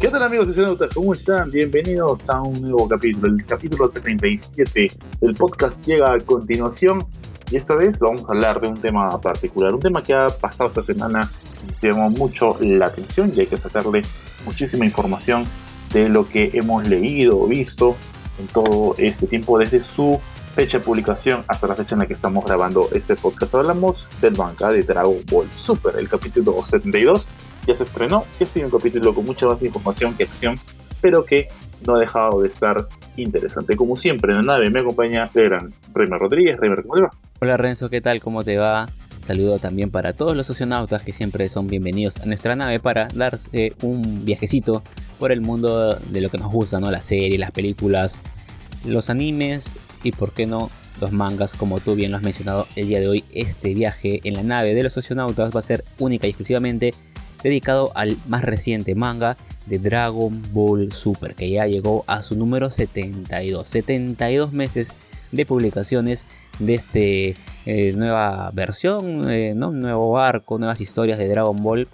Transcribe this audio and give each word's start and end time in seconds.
¿Qué 0.00 0.08
tal 0.08 0.22
amigos 0.22 0.54
Cenautas? 0.54 0.94
¿Cómo 0.94 1.12
están? 1.12 1.50
Bienvenidos 1.50 2.30
a 2.30 2.40
un 2.40 2.58
nuevo 2.62 2.88
capítulo. 2.88 3.34
El 3.34 3.44
capítulo 3.44 3.90
37 3.90 4.88
del 5.20 5.34
podcast 5.34 5.78
llega 5.86 6.14
a 6.14 6.18
continuación 6.20 7.06
y 7.50 7.56
esta 7.56 7.76
vez 7.76 7.98
vamos 7.98 8.24
a 8.24 8.28
hablar 8.28 8.62
de 8.62 8.68
un 8.68 8.80
tema 8.80 9.10
particular, 9.20 9.74
un 9.74 9.80
tema 9.80 10.02
que 10.02 10.14
ha 10.14 10.28
pasado 10.28 10.68
esta 10.70 10.82
semana 10.82 11.30
y 11.82 11.86
llamó 11.86 12.08
mucho 12.08 12.56
la 12.60 12.86
atención 12.86 13.30
y 13.36 13.40
hay 13.40 13.46
que 13.46 13.58
sacarle 13.58 14.00
muchísima 14.46 14.86
información 14.86 15.44
de 15.92 16.08
lo 16.08 16.24
que 16.24 16.48
hemos 16.54 16.88
leído 16.88 17.38
o 17.38 17.46
visto 17.46 17.94
en 18.38 18.46
todo 18.46 18.94
este 18.96 19.26
tiempo 19.26 19.58
desde 19.58 19.84
su 19.84 20.18
fecha 20.54 20.78
de 20.78 20.84
publicación 20.84 21.44
hasta 21.46 21.66
la 21.66 21.74
fecha 21.74 21.94
en 21.94 21.98
la 21.98 22.06
que 22.06 22.14
estamos 22.14 22.46
grabando 22.46 22.88
este 22.92 23.16
podcast. 23.16 23.54
Hablamos 23.54 24.08
del 24.22 24.34
manga 24.34 24.70
de 24.70 24.82
Dragon 24.82 25.18
Ball 25.30 25.46
Super, 25.52 25.94
el 25.98 26.08
capítulo 26.08 26.56
72. 26.70 27.26
Ya 27.70 27.76
se 27.76 27.84
estrenó, 27.84 28.24
ha 28.40 28.44
sido 28.44 28.66
un 28.66 28.72
capítulo 28.72 29.14
con 29.14 29.24
mucha 29.24 29.46
más 29.46 29.62
información 29.62 30.16
que 30.16 30.24
acción, 30.24 30.58
pero 31.00 31.24
que 31.24 31.46
no 31.86 31.94
ha 31.94 32.00
dejado 32.00 32.42
de 32.42 32.48
estar 32.48 32.88
interesante. 33.16 33.76
Como 33.76 33.94
siempre, 33.94 34.32
en 34.32 34.38
la 34.38 34.54
nave 34.54 34.70
me 34.70 34.80
acompaña 34.80 35.30
el 35.32 35.44
gran 35.44 35.72
Reimer 35.94 36.18
Rodríguez. 36.18 36.58
Reimer, 36.58 36.82
¿cómo 36.82 36.96
te 36.96 37.02
va? 37.02 37.10
Hola 37.40 37.56
Renzo, 37.56 37.88
¿qué 37.88 38.00
tal? 38.00 38.20
¿Cómo 38.20 38.42
te 38.42 38.58
va? 38.58 38.88
Saludo 39.22 39.60
también 39.60 39.92
para 39.92 40.12
todos 40.12 40.36
los 40.36 40.48
socionautas 40.48 41.04
que 41.04 41.12
siempre 41.12 41.48
son 41.48 41.68
bienvenidos 41.68 42.16
a 42.16 42.26
nuestra 42.26 42.56
nave 42.56 42.80
para 42.80 43.06
darse 43.14 43.72
un 43.82 44.24
viajecito 44.24 44.82
por 45.20 45.30
el 45.30 45.40
mundo 45.40 45.94
de 45.94 46.20
lo 46.20 46.28
que 46.28 46.38
nos 46.38 46.50
gusta, 46.50 46.80
¿no? 46.80 46.90
Las 46.90 47.04
series, 47.04 47.38
las 47.38 47.52
películas, 47.52 48.18
los 48.84 49.10
animes 49.10 49.76
y 50.02 50.10
por 50.10 50.32
qué 50.32 50.44
no 50.44 50.70
los 51.00 51.12
mangas, 51.12 51.54
como 51.54 51.78
tú 51.78 51.94
bien 51.94 52.10
lo 52.10 52.16
has 52.16 52.24
mencionado 52.24 52.66
el 52.74 52.88
día 52.88 52.98
de 52.98 53.06
hoy. 53.06 53.24
Este 53.32 53.74
viaje 53.74 54.20
en 54.24 54.34
la 54.34 54.42
nave 54.42 54.74
de 54.74 54.82
los 54.82 54.92
socionautas 54.92 55.54
va 55.54 55.60
a 55.60 55.62
ser 55.62 55.84
única 56.00 56.26
y 56.26 56.30
exclusivamente 56.30 56.94
dedicado 57.42 57.92
al 57.94 58.16
más 58.28 58.42
reciente 58.42 58.94
manga 58.94 59.36
de 59.66 59.78
Dragon 59.78 60.42
Ball 60.52 60.92
Super, 60.92 61.34
que 61.34 61.50
ya 61.50 61.66
llegó 61.66 62.04
a 62.06 62.22
su 62.22 62.36
número 62.36 62.70
72. 62.70 63.66
72 63.66 64.52
meses 64.52 64.92
de 65.32 65.46
publicaciones 65.46 66.26
de 66.58 66.74
este 66.74 67.36
eh, 67.66 67.92
nueva 67.94 68.50
versión, 68.52 69.30
eh, 69.30 69.54
¿no? 69.54 69.70
nuevo 69.70 70.18
arco, 70.18 70.58
nuevas 70.58 70.80
historias 70.80 71.18
de 71.18 71.28
Dragon 71.28 71.62
Ball, 71.62 71.88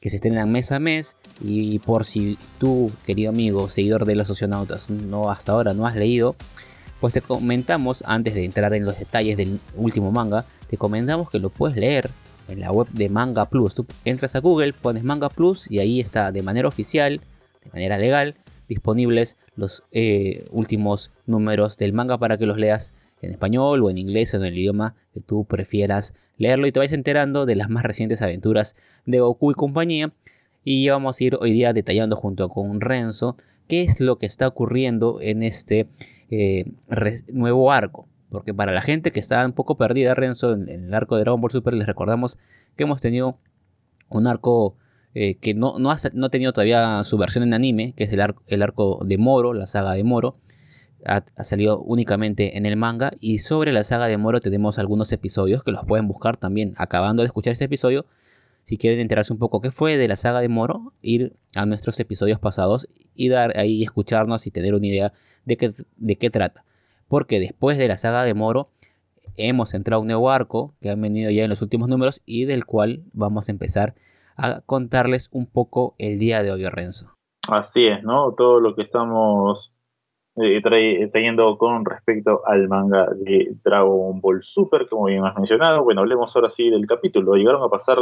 que 0.00 0.10
se 0.10 0.16
estrenan 0.16 0.52
mes 0.52 0.70
a 0.70 0.78
mes. 0.78 1.16
Y 1.42 1.78
por 1.80 2.04
si 2.04 2.38
tú, 2.58 2.90
querido 3.06 3.30
amigo, 3.30 3.68
seguidor 3.68 4.04
de 4.04 4.14
los 4.14 4.28
socionautas, 4.28 4.90
no 4.90 5.30
hasta 5.30 5.52
ahora 5.52 5.74
no 5.74 5.86
has 5.86 5.96
leído, 5.96 6.36
pues 7.00 7.14
te 7.14 7.20
comentamos, 7.20 8.04
antes 8.06 8.34
de 8.34 8.44
entrar 8.44 8.72
en 8.74 8.84
los 8.84 8.98
detalles 8.98 9.36
del 9.36 9.58
último 9.76 10.12
manga, 10.12 10.44
te 10.68 10.76
comentamos 10.76 11.30
que 11.30 11.38
lo 11.38 11.50
puedes 11.50 11.76
leer 11.76 12.10
en 12.48 12.60
la 12.60 12.72
web 12.72 12.88
de 12.92 13.08
Manga 13.08 13.46
Plus. 13.46 13.74
Tú 13.74 13.86
entras 14.04 14.34
a 14.34 14.40
Google, 14.40 14.72
pones 14.72 15.04
Manga 15.04 15.28
Plus 15.28 15.70
y 15.70 15.78
ahí 15.78 16.00
está 16.00 16.32
de 16.32 16.42
manera 16.42 16.68
oficial, 16.68 17.20
de 17.64 17.70
manera 17.72 17.98
legal, 17.98 18.36
disponibles 18.68 19.36
los 19.56 19.84
eh, 19.92 20.46
últimos 20.50 21.10
números 21.26 21.76
del 21.76 21.92
manga 21.92 22.18
para 22.18 22.38
que 22.38 22.46
los 22.46 22.58
leas 22.58 22.94
en 23.22 23.30
español 23.30 23.82
o 23.82 23.90
en 23.90 23.98
inglés 23.98 24.34
o 24.34 24.38
en 24.38 24.44
el 24.44 24.58
idioma 24.58 24.94
que 25.12 25.20
tú 25.20 25.44
prefieras 25.44 26.14
leerlo 26.36 26.66
y 26.66 26.72
te 26.72 26.78
vais 26.78 26.92
enterando 26.92 27.46
de 27.46 27.56
las 27.56 27.70
más 27.70 27.84
recientes 27.84 28.22
aventuras 28.22 28.76
de 29.06 29.20
Goku 29.20 29.50
y 29.50 29.54
compañía. 29.54 30.12
Y 30.64 30.88
vamos 30.88 31.20
a 31.20 31.24
ir 31.24 31.36
hoy 31.40 31.52
día 31.52 31.72
detallando 31.72 32.16
junto 32.16 32.48
con 32.48 32.80
Renzo 32.80 33.36
qué 33.68 33.82
es 33.82 34.00
lo 34.00 34.18
que 34.18 34.26
está 34.26 34.48
ocurriendo 34.48 35.20
en 35.20 35.42
este 35.42 35.88
eh, 36.30 36.64
nuevo 37.32 37.70
arco. 37.70 38.08
Porque 38.34 38.52
para 38.52 38.72
la 38.72 38.82
gente 38.82 39.12
que 39.12 39.20
está 39.20 39.46
un 39.46 39.52
poco 39.52 39.76
perdida, 39.76 40.14
Renzo, 40.14 40.52
en, 40.52 40.68
el 40.68 40.92
arco 40.92 41.16
de 41.16 41.22
Dragon 41.22 41.40
Ball 41.40 41.50
Super, 41.50 41.72
les 41.74 41.86
recordamos 41.86 42.36
que 42.76 42.82
hemos 42.82 43.00
tenido 43.00 43.38
un 44.10 44.26
arco 44.26 44.76
eh, 45.14 45.36
que 45.36 45.54
no, 45.54 45.78
no, 45.78 45.90
ha, 45.90 45.96
no, 46.12 46.28
tenido 46.28 46.52
todavía 46.52 47.02
su 47.04 47.16
versión 47.16 47.44
en 47.44 47.54
anime, 47.54 47.94
que 47.96 48.04
es 48.04 48.12
el, 48.12 48.22
el 48.46 48.62
arco 48.62 49.00
de 49.04 49.16
Moro, 49.16 49.54
la 49.54 49.66
saga 49.66 49.92
de 49.92 50.04
Moro 50.04 50.36
ha, 51.04 51.44
salido 51.44 51.80
únicamente 51.80 52.56
en 52.56 52.66
el 52.66 52.76
manga. 52.76 53.12
Y 53.20 53.38
sobre 53.38 53.72
la 53.72 53.84
saga 53.84 54.06
de 54.06 54.16
Moro 54.16 54.40
tenemos 54.40 54.78
algunos 54.78 55.12
episodios 55.12 55.62
que 55.62 55.72
los 55.72 55.84
pueden 55.84 56.08
buscar 56.08 56.36
también 56.36 56.74
acabando 56.76 57.22
de 57.22 57.26
escuchar 57.26 57.52
este 57.52 57.66
episodio. 57.66 58.06
Si 58.64 58.78
quieren 58.78 59.00
enterarse 59.00 59.32
un 59.32 59.38
poco 59.38 59.60
qué 59.60 59.70
fue 59.70 59.96
de 59.96 60.08
la 60.08 60.16
saga 60.16 60.40
de 60.40 60.48
Moro, 60.48 60.94
ir 61.02 61.36
a 61.54 61.66
nuestros 61.66 62.00
episodios 62.00 62.38
pasados 62.38 62.88
y 63.14 63.28
dar 63.28 63.58
ahí 63.58 63.82
escucharnos 63.82 64.46
y 64.46 64.50
tener 64.50 64.74
una 64.74 64.86
idea 64.86 65.12
de 65.44 65.56
qué, 65.56 65.72
de 65.96 66.16
qué 66.16 66.30
trata. 66.30 66.64
Porque 67.14 67.38
después 67.38 67.78
de 67.78 67.86
la 67.86 67.96
saga 67.96 68.24
de 68.24 68.34
Moro 68.34 68.70
hemos 69.36 69.72
entrado 69.72 70.02
un 70.02 70.08
nuevo 70.08 70.32
arco 70.32 70.74
que 70.80 70.90
han 70.90 71.00
venido 71.00 71.30
ya 71.30 71.44
en 71.44 71.48
los 71.48 71.62
últimos 71.62 71.88
números 71.88 72.20
y 72.26 72.44
del 72.44 72.64
cual 72.64 73.04
vamos 73.12 73.48
a 73.48 73.52
empezar 73.52 73.94
a 74.36 74.62
contarles 74.62 75.28
un 75.30 75.46
poco 75.46 75.94
el 75.98 76.18
día 76.18 76.42
de 76.42 76.50
hoy, 76.50 76.66
Renzo. 76.66 77.14
Así 77.48 77.86
es, 77.86 78.02
¿no? 78.02 78.34
Todo 78.34 78.58
lo 78.58 78.74
que 78.74 78.82
estamos 78.82 79.72
eh, 80.34 80.60
trayendo 80.60 81.56
con 81.56 81.84
respecto 81.84 82.42
al 82.48 82.66
manga 82.66 83.06
de 83.14 83.58
Dragon 83.62 84.20
Ball 84.20 84.42
Super, 84.42 84.88
como 84.88 85.04
bien 85.04 85.24
has 85.24 85.36
mencionado. 85.36 85.84
Bueno, 85.84 86.00
hablemos 86.00 86.34
ahora 86.34 86.50
sí 86.50 86.68
del 86.68 86.84
capítulo. 86.88 87.36
Llegaron 87.36 87.62
a 87.62 87.68
pasar 87.68 87.98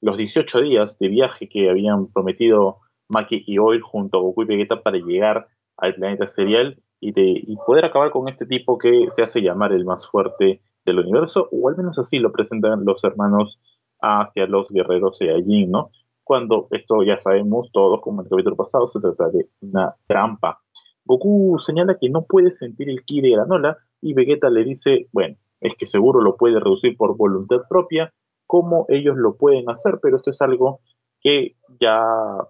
los 0.00 0.18
18 0.18 0.62
días 0.62 0.98
de 0.98 1.06
viaje 1.06 1.48
que 1.48 1.70
habían 1.70 2.08
prometido 2.08 2.78
Maki 3.08 3.44
y 3.46 3.58
Oil 3.58 3.82
junto 3.82 4.18
a 4.18 4.20
Goku 4.20 4.42
y 4.42 4.46
Vegeta 4.46 4.82
para 4.82 4.98
llegar 4.98 5.46
al 5.76 5.94
planeta 5.94 6.26
serial 6.26 6.82
y, 7.00 7.12
de, 7.12 7.56
poder 7.66 7.84
acabar 7.84 8.10
con 8.10 8.28
este 8.28 8.46
tipo 8.46 8.78
que 8.78 9.08
se 9.10 9.22
hace 9.22 9.40
llamar 9.40 9.72
el 9.72 9.84
más 9.84 10.08
fuerte 10.08 10.60
del 10.84 11.00
universo, 11.00 11.48
o 11.52 11.68
al 11.68 11.76
menos 11.76 11.98
así 11.98 12.18
lo 12.18 12.32
presentan 12.32 12.84
los 12.84 13.02
hermanos 13.04 13.58
hacia 14.00 14.46
los 14.46 14.68
guerreros 14.68 15.18
Saiyajin, 15.18 15.70
¿no? 15.70 15.90
Cuando 16.24 16.68
esto 16.70 17.02
ya 17.02 17.18
sabemos 17.20 17.70
todos, 17.72 18.00
como 18.00 18.20
en 18.20 18.26
el 18.26 18.30
capítulo 18.30 18.56
pasado, 18.56 18.86
se 18.88 19.00
trata 19.00 19.30
de 19.30 19.46
una 19.60 19.94
trampa. 20.06 20.60
Goku 21.04 21.58
señala 21.64 21.96
que 21.98 22.10
no 22.10 22.22
puede 22.22 22.50
sentir 22.50 22.90
el 22.90 23.02
ki 23.04 23.22
de 23.22 23.30
Granola 23.30 23.78
y 24.02 24.12
Vegeta 24.12 24.50
le 24.50 24.64
dice, 24.64 25.08
bueno, 25.12 25.36
es 25.60 25.74
que 25.76 25.86
seguro 25.86 26.20
lo 26.20 26.36
puede 26.36 26.60
reducir 26.60 26.96
por 26.96 27.16
voluntad 27.16 27.62
propia, 27.68 28.12
como 28.46 28.86
ellos 28.88 29.16
lo 29.16 29.36
pueden 29.36 29.70
hacer, 29.70 29.98
pero 30.02 30.16
esto 30.16 30.30
es 30.30 30.40
algo 30.40 30.80
que 31.20 31.56
ya 31.80 32.02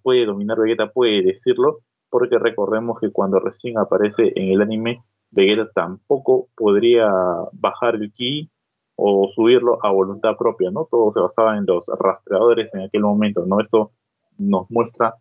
puede 0.03 0.27
dominar 0.27 0.59
Vegeta, 0.59 0.91
puede 0.91 1.23
decirlo, 1.23 1.79
porque 2.11 2.39
recordemos 2.39 2.99
que 3.01 3.11
cuando 3.11 3.39
recién 3.39 3.79
aparece 3.79 4.33
en 4.35 4.51
el 4.51 4.63
anime, 4.63 5.03
Vegeta 5.31 5.71
tampoco 5.75 6.49
podría 6.57 7.09
bajar 7.53 7.97
el 7.97 8.11
ki 8.13 8.51
o 8.97 9.31
subirlo 9.35 9.79
a 9.85 9.93
voluntad 9.93 10.37
propia, 10.37 10.71
¿no? 10.71 10.89
Todo 10.91 11.13
se 11.13 11.21
basaba 11.21 11.57
en 11.57 11.67
los 11.67 11.85
rastreadores 11.99 12.75
en 12.75 12.83
aquel 12.83 13.03
momento, 13.03 13.45
¿no? 13.47 13.61
Esto 13.61 13.93
nos 14.39 14.71
muestra 14.71 15.15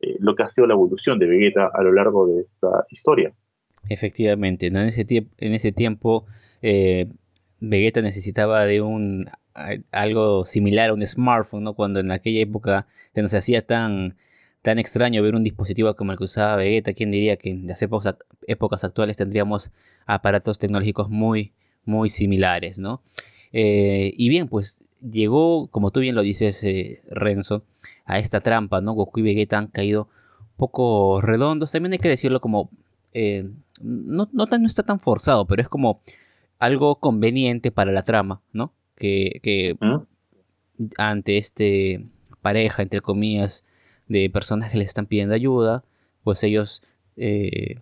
eh, 0.00 0.16
lo 0.18 0.34
que 0.34 0.42
ha 0.42 0.48
sido 0.48 0.66
la 0.66 0.74
evolución 0.74 1.18
de 1.18 1.26
Vegeta 1.26 1.70
a 1.72 1.82
lo 1.82 1.92
largo 1.92 2.26
de 2.26 2.40
esta 2.40 2.86
historia. 2.90 3.32
Efectivamente, 3.88 4.66
en, 4.66 4.76
ese 4.76 5.06
en 5.08 5.54
ese 5.54 5.72
tiempo 5.72 6.24
eh, 6.62 7.06
Vegeta 7.60 8.02
necesitaba 8.02 8.64
de 8.64 8.80
un 8.80 9.26
algo 9.90 10.44
similar 10.44 10.90
a 10.90 10.94
un 10.94 11.06
smartphone, 11.06 11.64
¿no? 11.64 11.74
Cuando 11.74 12.00
en 12.00 12.10
aquella 12.10 12.40
época 12.40 12.86
se 13.14 13.36
hacía 13.36 13.66
tan, 13.66 14.16
tan 14.62 14.78
extraño 14.78 15.22
ver 15.22 15.34
un 15.34 15.42
dispositivo 15.42 15.94
como 15.94 16.12
el 16.12 16.18
que 16.18 16.24
usaba 16.24 16.56
Vegeta, 16.56 16.92
¿quién 16.92 17.10
diría 17.10 17.36
que 17.36 17.50
en 17.50 17.66
las 17.66 17.80
épocas, 17.82 18.16
épocas 18.46 18.84
actuales 18.84 19.16
tendríamos 19.16 19.72
aparatos 20.06 20.58
tecnológicos 20.58 21.08
muy, 21.08 21.52
muy 21.84 22.10
similares, 22.10 22.78
¿no? 22.78 23.02
Eh, 23.52 24.12
y 24.16 24.28
bien, 24.28 24.48
pues 24.48 24.82
llegó, 25.00 25.68
como 25.68 25.90
tú 25.90 26.00
bien 26.00 26.14
lo 26.14 26.22
dices, 26.22 26.64
Renzo, 27.10 27.64
a 28.04 28.18
esta 28.18 28.40
trampa, 28.40 28.80
¿no? 28.80 28.92
Goku 28.92 29.20
y 29.20 29.22
Vegeta 29.22 29.58
han 29.58 29.68
caído 29.68 30.08
un 30.40 30.56
poco 30.56 31.20
redondos. 31.20 31.72
También 31.72 31.92
hay 31.92 31.98
que 31.98 32.08
decirlo 32.08 32.40
como... 32.40 32.70
Eh, 33.12 33.50
no, 33.80 34.28
no, 34.32 34.46
no, 34.46 34.66
está 34.66 34.82
tan 34.82 35.00
forzado, 35.00 35.46
pero 35.46 35.62
es 35.62 35.68
como 35.68 36.02
algo 36.58 37.00
conveniente 37.00 37.70
para 37.70 37.92
la 37.92 38.02
trama, 38.02 38.42
¿no? 38.52 38.74
Que, 38.96 39.76
¿Mm? 39.80 40.02
ante 40.98 41.38
este 41.38 42.06
pareja, 42.42 42.82
entre 42.82 43.00
comillas, 43.00 43.64
de 44.10 44.28
personas 44.28 44.70
que 44.70 44.78
les 44.78 44.88
están 44.88 45.06
pidiendo 45.06 45.34
ayuda, 45.34 45.84
pues 46.24 46.42
ellos 46.42 46.82
eh, 47.16 47.76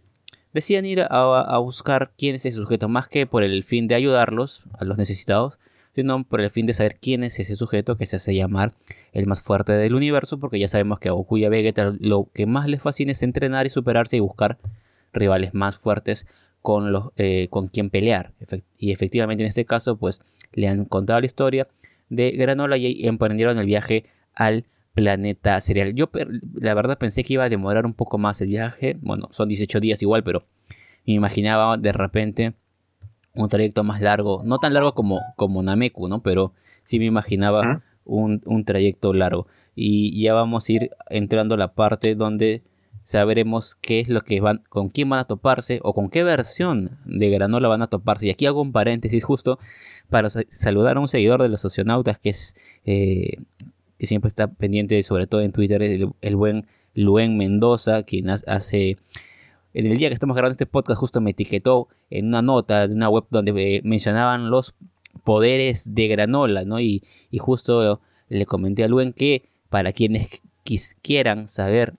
deciden 0.53 0.85
ir 0.85 1.07
a, 1.09 1.59
buscar 1.59 2.13
quién 2.17 2.37
es 2.37 2.45
ese 2.45 2.59
sujeto, 2.59 2.89
más 2.89 3.09
que 3.09 3.27
por 3.27 3.43
el 3.43 3.65
fin 3.65 3.89
de 3.89 3.95
ayudarlos 3.95 4.65
a 4.79 4.85
los 4.85 4.99
necesitados, 4.99 5.59
sino 5.95 6.23
por 6.25 6.43
el 6.43 6.51
fin 6.51 6.67
de 6.67 6.75
saber 6.75 6.99
quién 7.01 7.25
es 7.25 7.41
ese 7.41 7.57
sujeto 7.57 7.97
que 7.97 8.05
se 8.05 8.17
hace 8.17 8.35
llamar 8.35 8.75
el 9.13 9.27
más 9.27 9.41
fuerte 9.41 9.73
del 9.73 9.95
universo, 9.95 10.39
porque 10.39 10.59
ya 10.59 10.69
sabemos 10.69 11.01
que 11.01 11.09
a 11.09 11.13
Goku 11.13 11.39
y 11.39 11.47
a 11.47 11.49
Vegeta 11.49 11.97
lo 11.99 12.29
que 12.35 12.45
más 12.45 12.69
les 12.69 12.83
fascina 12.83 13.13
es 13.13 13.23
entrenar 13.23 13.67
y 13.67 13.71
superarse 13.71 14.19
y 14.19 14.21
buscar 14.21 14.59
rivales 15.15 15.55
más 15.55 15.79
fuertes 15.79 16.27
con, 16.61 16.93
los, 16.93 17.09
eh, 17.17 17.49
con 17.49 17.69
quien 17.69 17.89
pelear. 17.89 18.33
Y 18.77 18.93
efectivamente 18.93 19.43
en 19.43 19.49
este 19.49 19.65
caso, 19.65 19.97
pues 19.97 20.21
le 20.53 20.69
han 20.69 20.85
contado 20.85 21.21
la 21.21 21.27
historia 21.27 21.69
de 22.11 22.33
Granola 22.33 22.77
y 22.77 23.07
emprendieron 23.07 23.59
el 23.59 23.67
viaje 23.67 24.05
al 24.35 24.67
planeta 24.99 25.61
cereal. 25.61 25.95
Yo 25.95 26.11
la 26.61 26.75
verdad 26.75 26.99
pensé 26.99 27.23
que 27.23 27.35
iba 27.35 27.45
a 27.45 27.49
demorar 27.49 27.87
un 27.87 27.95
poco 27.95 28.19
más 28.19 28.41
el 28.41 28.49
viaje. 28.49 28.97
Bueno, 29.01 29.29
son 29.31 29.49
18 29.49 29.79
días 29.79 30.03
igual, 30.03 30.25
pero 30.25 30.45
me 31.07 31.15
imaginaba 31.15 31.77
de 31.77 31.93
repente 31.93 32.55
un 33.35 33.49
trayecto 33.49 33.85
más 33.85 34.01
largo. 34.01 34.43
No 34.45 34.59
tan 34.59 34.75
largo 34.75 34.95
como, 34.95 35.21
como 35.37 35.63
Nameku, 35.63 36.09
¿no? 36.09 36.21
Pero 36.23 36.53
sí 36.83 36.99
me 36.99 37.05
imaginaba 37.05 37.85
un, 38.05 38.65
trayecto 38.65 39.13
largo. 39.13 39.47
Y 39.77 40.21
ya 40.21 40.35
vamos 40.35 40.69
a 40.69 40.73
ir 40.73 40.91
entrando 41.11 41.55
a 41.55 41.59
la 41.59 41.75
parte 41.75 42.17
donde 42.17 42.65
sabremos 43.05 43.77
qué 43.77 44.01
es 44.01 44.09
lo 44.09 44.23
que 44.23 44.41
van, 44.41 44.65
con 44.69 44.89
quién 44.89 45.09
van 45.09 45.21
a 45.21 45.25
toparse 45.25 45.79
o 45.85 45.95
con 45.95 46.11
qué 46.11 46.25
versión 46.25 46.99
de 47.05 47.31
granola 47.31 47.69
van 47.69 47.83
a 47.83 47.87
toparse. 47.87 48.27
Y 48.27 48.31
aquí 48.31 48.47
hago 48.47 48.61
un 48.61 48.73
paréntesis 48.73 49.23
justo 49.23 49.61
para 50.11 50.29
saludar 50.29 50.97
a 50.97 51.01
un 51.01 51.09
seguidor 51.09 51.41
de 51.41 51.49
los 51.49 51.61
socionautas 51.61 52.19
que 52.19 52.31
es 52.31 52.57
eh, 52.85 53.39
que 53.99 54.07
siempre 54.07 54.29
está 54.29 54.53
pendiente, 54.53 55.03
sobre 55.03 55.27
todo 55.27 55.41
en 55.43 55.53
Twitter, 55.53 55.83
el, 55.83 56.11
el 56.21 56.37
buen 56.37 56.67
Luen 56.95 57.37
Mendoza, 57.37 58.03
quien 58.03 58.31
hace 58.31 58.97
en 59.75 59.87
el 59.87 59.99
día 59.99 60.09
que 60.09 60.15
estamos 60.15 60.35
grabando 60.35 60.53
este 60.53 60.67
podcast 60.67 60.99
justo 60.99 61.21
me 61.21 61.31
etiquetó 61.31 61.89
en 62.11 62.27
una 62.27 62.43
nota 62.43 62.89
de 62.89 62.95
una 62.95 63.09
web 63.11 63.25
donde 63.31 63.81
mencionaban 63.85 64.51
los 64.51 64.75
poderes 65.25 65.95
de 65.95 66.09
granola, 66.09 66.65
¿no? 66.65 66.81
Y, 66.81 67.03
justo 67.39 68.01
le 68.29 68.47
comenté 68.47 68.85
a 68.85 68.89
Luen 68.89 69.13
que 69.13 69.49
para 69.69 69.93
quienes 69.93 70.41
quieran 71.03 71.49
saber 71.49 71.95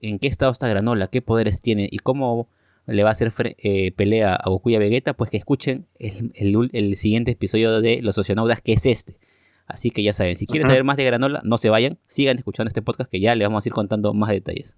en 0.00 0.18
qué 0.18 0.26
estado 0.26 0.52
está 0.52 0.68
granola, 0.68 1.08
qué 1.08 1.22
poderes 1.22 1.62
tiene 1.62 1.88
y 1.90 1.98
cómo 1.98 2.48
le 2.86 3.04
va 3.04 3.10
a 3.10 3.12
hacer 3.12 3.32
eh, 3.58 3.92
pelea 3.92 4.34
a 4.34 4.48
Goku 4.48 4.70
y 4.70 4.74
a 4.74 4.78
Vegeta, 4.78 5.12
pues 5.12 5.30
que 5.30 5.36
escuchen 5.36 5.86
el, 5.98 6.96
siguiente 6.96 7.30
episodio 7.30 7.80
de 7.80 8.02
Los 8.02 8.18
Oceanautas, 8.18 8.60
que 8.60 8.72
es 8.72 8.86
este. 8.86 9.18
Así 9.66 9.90
que 9.90 10.02
ya 10.02 10.12
saben, 10.12 10.36
si 10.36 10.46
quieren 10.46 10.68
saber 10.68 10.84
más 10.84 10.96
de 10.96 11.04
granola, 11.04 11.40
no 11.44 11.58
se 11.58 11.70
vayan, 11.70 11.98
sigan 12.06 12.38
escuchando 12.38 12.68
este 12.68 12.82
podcast 12.82 13.10
que 13.10 13.20
ya 13.20 13.34
les 13.34 13.46
vamos 13.46 13.64
a 13.64 13.68
ir 13.68 13.72
contando 13.72 14.12
más 14.14 14.30
detalles. 14.30 14.76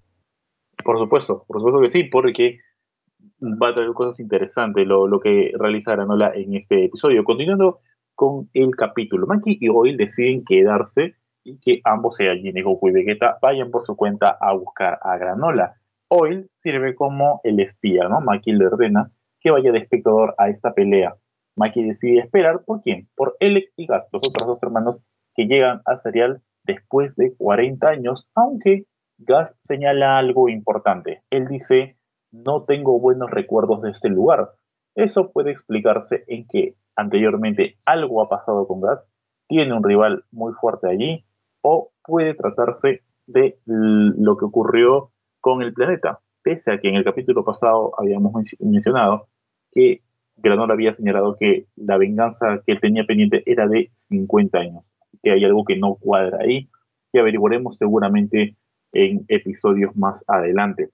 Por 0.85 0.99
supuesto, 0.99 1.45
por 1.47 1.59
supuesto 1.59 1.81
que 1.81 1.91
sí, 1.91 2.05
porque 2.05 2.59
va 3.43 3.69
a 3.69 3.75
traer 3.75 3.93
cosas 3.93 4.21
interesantes 4.21 4.87
lo, 4.87 5.07
lo 5.07 5.21
que 5.21 5.53
realiza 5.59 5.93
Granola 5.93 6.33
en 6.35 6.55
este 6.55 6.85
episodio. 6.85 7.25
Continuando 7.25 7.81
con 8.15 8.49
el 8.55 8.71
capítulo, 8.77 9.27
Maki 9.27 9.59
y 9.61 9.69
Oil 9.69 9.97
deciden 9.97 10.45
quedarse 10.45 11.15
y 11.45 11.59
que 11.59 11.81
ambos, 11.85 12.17
sea 12.17 12.33
Goku 12.63 12.89
y 12.89 12.93
Vegeta, 12.93 13.39
vayan 13.43 13.71
por 13.71 13.85
su 13.85 13.97
cuenta 13.97 14.37
a 14.41 14.53
buscar 14.55 14.99
a 15.03 15.17
Granola. 15.19 15.75
Oil 16.09 16.49
sirve 16.57 16.95
como 16.95 17.41
el 17.45 17.61
espía, 17.61 18.09
¿no? 18.09 18.21
Maki 18.21 18.53
le 18.53 18.67
ordena 18.67 19.11
que 19.41 19.51
vaya 19.51 19.73
de 19.73 19.79
espectador 19.79 20.35
a 20.39 20.49
esta 20.49 20.73
pelea. 20.73 21.17
Maki 21.57 21.85
decide 21.85 22.21
esperar, 22.21 22.65
¿por 22.65 22.83
quién? 22.83 23.09
Por 23.15 23.37
Elec 23.41 23.73
y 23.77 23.87
Gas, 23.87 24.07
los 24.13 24.23
otros 24.29 24.47
dos 24.47 24.63
hermanos 24.63 25.03
que 25.35 25.47
llegan 25.47 25.83
a 25.85 25.97
Serial 25.97 26.43
después 26.65 27.15
de 27.17 27.37
40 27.37 27.87
años, 27.89 28.29
aunque 28.35 28.87
Gas 29.19 29.55
señala 29.59 30.19
algo 30.19 30.49
importante. 30.49 31.23
Él 31.31 31.47
dice, 31.47 31.97
no 32.33 32.65
tengo 32.65 32.99
buenos 32.99 33.31
recuerdos 33.31 33.83
de 33.83 33.91
este 33.91 34.09
lugar. 34.09 34.51
Eso 34.97 35.31
puede 35.33 35.53
explicarse 35.53 36.25
en 36.27 36.47
que 36.49 36.75
anteriormente 36.97 37.77
algo 37.85 38.23
ha 38.23 38.29
pasado 38.29 38.67
con 38.67 38.81
Gas, 38.81 39.07
tiene 39.49 39.75
un 39.75 39.85
rival 39.85 40.25
muy 40.33 40.53
fuerte 40.55 40.89
allí, 40.89 41.25
o 41.63 41.93
puede 42.03 42.35
tratarse 42.35 43.03
de 43.27 43.59
lo 43.67 44.37
que 44.37 44.45
ocurrió 44.45 45.11
con 45.41 45.63
el 45.63 45.73
planeta, 45.73 46.21
pese 46.43 46.73
a 46.73 46.81
que 46.81 46.89
en 46.89 46.97
el 46.97 47.05
capítulo 47.05 47.45
pasado 47.45 47.93
habíamos 47.99 48.33
mencionado 48.61 49.29
que 49.71 50.03
Granola 50.37 50.75
había 50.75 50.95
señalado 50.95 51.37
que 51.37 51.67
la 51.77 51.97
venganza 51.97 52.63
que 52.67 52.73
él 52.73 52.81
tenía 52.81 53.05
pendiente 53.05 53.43
era 53.47 53.67
de 53.69 53.91
50 53.95 54.59
años, 54.59 54.85
que 55.23 55.31
hay 55.31 55.45
algo 55.45 55.65
que 55.65 55.77
no 55.77 55.95
cuadra 55.95 56.39
ahí, 56.41 56.69
que 57.13 57.21
averiguaremos 57.21 57.77
seguramente 57.77 58.57
en 58.93 59.25
episodios 59.29 59.97
más 59.97 60.25
adelante. 60.29 60.91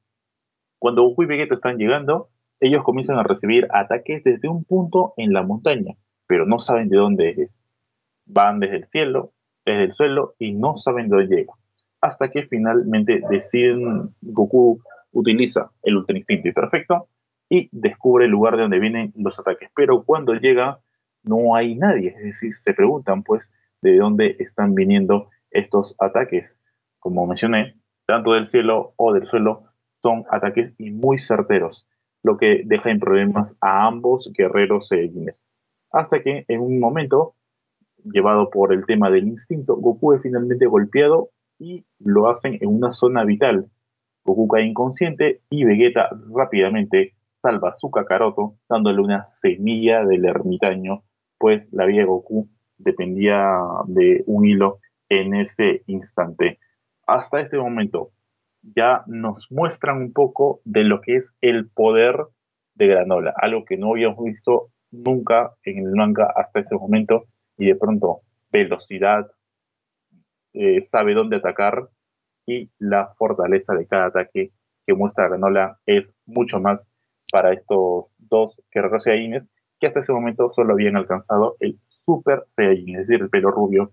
Cuando 0.78 1.02
Goku 1.02 1.24
y 1.24 1.26
Vegeta 1.26 1.54
están 1.54 1.78
llegando, 1.78 2.28
ellos 2.60 2.82
comienzan 2.84 3.18
a 3.18 3.22
recibir 3.22 3.66
ataques 3.70 4.22
desde 4.24 4.48
un 4.48 4.64
punto 4.64 5.14
en 5.16 5.32
la 5.32 5.42
montaña, 5.42 5.94
pero 6.26 6.46
no 6.46 6.58
saben 6.58 6.88
de 6.88 6.96
dónde 6.96 7.30
es. 7.30 7.50
Van 8.26 8.60
desde 8.60 8.76
el 8.76 8.84
cielo, 8.84 9.32
desde 9.64 9.84
el 9.84 9.92
suelo 9.94 10.34
y 10.38 10.52
no 10.52 10.78
saben 10.78 11.08
de 11.08 11.16
dónde 11.16 11.36
llega. 11.36 11.52
Hasta 12.00 12.30
que 12.30 12.44
finalmente 12.44 13.22
deciden, 13.30 14.14
Goku 14.20 14.80
utiliza 15.12 15.70
el 15.82 15.96
Ultra 15.96 16.16
Instinto 16.16 16.50
Perfecto 16.54 17.08
y 17.50 17.68
descubre 17.72 18.24
el 18.24 18.30
lugar 18.30 18.56
de 18.56 18.62
donde 18.62 18.78
vienen 18.78 19.12
los 19.16 19.38
ataques. 19.38 19.70
Pero 19.74 20.04
cuando 20.04 20.34
llega, 20.34 20.78
no 21.24 21.54
hay 21.54 21.74
nadie. 21.74 22.14
Es 22.16 22.22
decir, 22.22 22.56
se 22.56 22.72
preguntan 22.72 23.24
pues 23.24 23.50
de 23.82 23.96
dónde 23.98 24.36
están 24.38 24.74
viniendo 24.74 25.28
estos 25.50 25.94
ataques. 25.98 26.58
Como 27.00 27.26
mencioné, 27.26 27.74
tanto 28.06 28.32
del 28.32 28.46
cielo 28.46 28.94
o 28.96 29.12
del 29.12 29.26
suelo, 29.26 29.64
son 30.00 30.24
ataques 30.30 30.72
muy 30.78 31.18
certeros, 31.18 31.86
lo 32.22 32.38
que 32.38 32.62
deja 32.64 32.90
en 32.90 33.00
problemas 33.00 33.56
a 33.60 33.86
ambos 33.86 34.30
guerreros 34.32 34.88
Saiyajines. 34.88 35.34
Hasta 35.90 36.22
que 36.22 36.44
en 36.46 36.60
un 36.60 36.78
momento, 36.78 37.34
llevado 38.04 38.48
por 38.48 38.72
el 38.72 38.86
tema 38.86 39.10
del 39.10 39.26
instinto, 39.26 39.76
Goku 39.76 40.12
es 40.12 40.22
finalmente 40.22 40.66
golpeado 40.66 41.30
y 41.58 41.84
lo 41.98 42.30
hacen 42.30 42.58
en 42.60 42.68
una 42.68 42.92
zona 42.92 43.24
vital. 43.24 43.66
Goku 44.24 44.46
cae 44.46 44.64
inconsciente 44.64 45.40
y 45.50 45.64
Vegeta 45.64 46.08
rápidamente 46.32 47.14
salva 47.40 47.70
su 47.72 47.90
Kakaroto, 47.90 48.56
dándole 48.68 49.00
una 49.00 49.26
semilla 49.26 50.04
del 50.04 50.24
ermitaño, 50.24 51.02
pues 51.38 51.72
la 51.72 51.86
vida 51.86 52.00
de 52.00 52.06
Goku 52.06 52.48
dependía 52.78 53.58
de 53.86 54.22
un 54.26 54.46
hilo 54.46 54.78
en 55.08 55.34
ese 55.34 55.82
instante. 55.86 56.58
Hasta 57.06 57.40
este 57.40 57.58
momento 57.58 58.10
ya 58.62 59.02
nos 59.06 59.50
muestran 59.50 59.98
un 59.98 60.12
poco 60.12 60.60
de 60.64 60.84
lo 60.84 61.00
que 61.00 61.16
es 61.16 61.34
el 61.40 61.68
poder 61.70 62.16
de 62.74 62.86
Granola, 62.86 63.34
algo 63.36 63.64
que 63.64 63.76
no 63.76 63.92
habíamos 63.92 64.24
visto 64.24 64.68
nunca 64.90 65.54
en 65.64 65.78
el 65.78 65.94
manga 65.94 66.32
hasta 66.34 66.60
ese 66.60 66.74
momento 66.74 67.24
y 67.56 67.66
de 67.66 67.76
pronto 67.76 68.20
velocidad, 68.50 69.30
eh, 70.52 70.80
sabe 70.80 71.14
dónde 71.14 71.36
atacar 71.36 71.88
y 72.46 72.70
la 72.78 73.14
fortaleza 73.16 73.74
de 73.74 73.86
cada 73.86 74.06
ataque 74.06 74.52
que 74.86 74.94
muestra 74.94 75.28
Granola 75.28 75.78
es 75.86 76.12
mucho 76.26 76.60
más 76.60 76.88
para 77.30 77.52
estos 77.52 78.06
dos 78.18 78.54
guerreros 78.72 79.04
Saiyajines 79.04 79.44
que 79.78 79.86
hasta 79.86 80.00
ese 80.00 80.12
momento 80.12 80.52
solo 80.54 80.74
habían 80.74 80.96
alcanzado 80.96 81.56
el 81.60 81.78
Super 82.04 82.44
Saiyajin, 82.48 82.96
es 82.96 83.06
decir, 83.06 83.22
el 83.22 83.30
pelo 83.30 83.50
rubio 83.50 83.92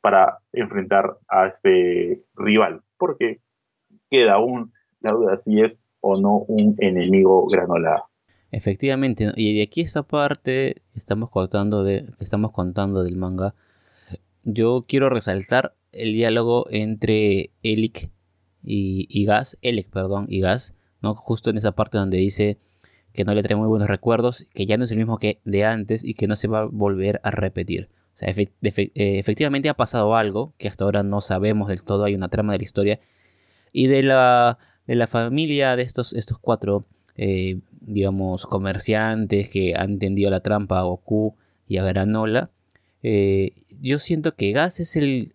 para 0.00 0.38
enfrentar 0.52 1.16
a 1.28 1.46
este 1.46 2.22
rival, 2.34 2.82
porque 2.98 3.40
queda 4.10 4.34
aún 4.34 4.72
la 5.00 5.12
duda 5.12 5.36
si 5.36 5.60
es 5.60 5.80
o 6.00 6.20
no 6.20 6.38
un 6.38 6.74
enemigo 6.78 7.46
granolado. 7.46 8.04
Efectivamente, 8.50 9.32
y 9.36 9.56
de 9.56 9.62
aquí 9.62 9.80
esa 9.80 10.02
parte 10.02 10.82
que 10.92 10.98
estamos 10.98 11.30
contando 11.30 11.82
del 11.82 13.16
manga, 13.16 13.54
yo 14.42 14.84
quiero 14.86 15.08
resaltar 15.10 15.74
el 15.92 16.12
diálogo 16.12 16.66
entre 16.70 17.50
Elik 17.62 18.10
y, 18.62 19.24
Gas, 19.24 19.58
perdón, 19.92 20.26
y 20.28 20.40
Gas, 20.40 20.76
¿no? 21.04 21.14
Justo 21.14 21.50
en 21.50 21.58
esa 21.58 21.72
parte 21.72 21.98
donde 21.98 22.18
dice 22.18 22.58
que 23.12 23.24
no 23.24 23.32
le 23.32 23.42
trae 23.44 23.56
muy 23.56 23.68
buenos 23.68 23.88
recuerdos, 23.88 24.46
que 24.52 24.66
ya 24.66 24.76
no 24.76 24.84
es 24.84 24.90
el 24.90 24.98
mismo 24.98 25.18
que 25.18 25.40
de 25.44 25.64
antes 25.64 26.02
y 26.02 26.14
que 26.14 26.26
no 26.26 26.34
se 26.34 26.48
va 26.48 26.62
a 26.62 26.64
volver 26.64 27.20
a 27.22 27.30
repetir. 27.30 27.88
O 28.14 28.16
sea, 28.16 28.28
eh, 28.28 29.18
efectivamente 29.18 29.68
ha 29.68 29.74
pasado 29.74 30.16
algo 30.16 30.54
que 30.58 30.68
hasta 30.68 30.84
ahora 30.84 31.02
no 31.02 31.20
sabemos 31.20 31.68
del 31.68 31.82
todo. 31.82 32.04
Hay 32.04 32.14
una 32.14 32.28
trama 32.28 32.52
de 32.52 32.58
la 32.58 32.64
historia. 32.64 33.00
Y 33.72 33.88
de 33.88 34.02
la, 34.02 34.58
de 34.86 34.94
la 34.94 35.06
familia 35.06 35.76
de 35.76 35.82
estos, 35.82 36.12
estos 36.12 36.38
cuatro, 36.38 36.86
eh, 37.16 37.60
digamos, 37.80 38.46
comerciantes 38.46 39.50
que 39.50 39.74
han 39.76 39.98
tendido 39.98 40.30
la 40.30 40.40
trampa 40.40 40.78
a 40.78 40.82
Goku 40.82 41.36
y 41.66 41.78
a 41.78 41.84
Granola, 41.84 42.50
eh, 43.02 43.52
yo 43.80 43.98
siento 43.98 44.34
que 44.36 44.52
Gas 44.52 44.80
es 44.80 44.96
el, 44.96 45.34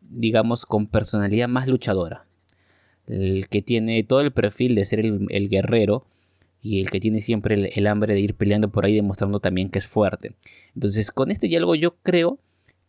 digamos, 0.00 0.66
con 0.66 0.86
personalidad 0.86 1.48
más 1.48 1.66
luchadora. 1.66 2.26
El 3.10 3.48
que 3.48 3.62
tiene 3.62 4.02
todo 4.04 4.20
el 4.20 4.32
perfil 4.32 4.74
de 4.74 4.84
ser 4.84 5.00
el 5.00 5.48
guerrero 5.48 6.06
y 6.62 6.80
el 6.80 6.90
que 6.90 7.00
tiene 7.00 7.20
siempre 7.20 7.70
el, 7.74 7.86
hambre 7.86 8.14
de 8.14 8.20
ir 8.20 8.34
peleando 8.34 8.70
por 8.70 8.84
ahí 8.84 8.94
demostrando 8.94 9.40
también 9.40 9.70
que 9.70 9.78
es 9.78 9.86
fuerte. 9.86 10.34
Entonces 10.74 11.10
con 11.10 11.30
este 11.30 11.48
diálogo 11.48 11.74
yo 11.74 11.96
creo 12.02 12.38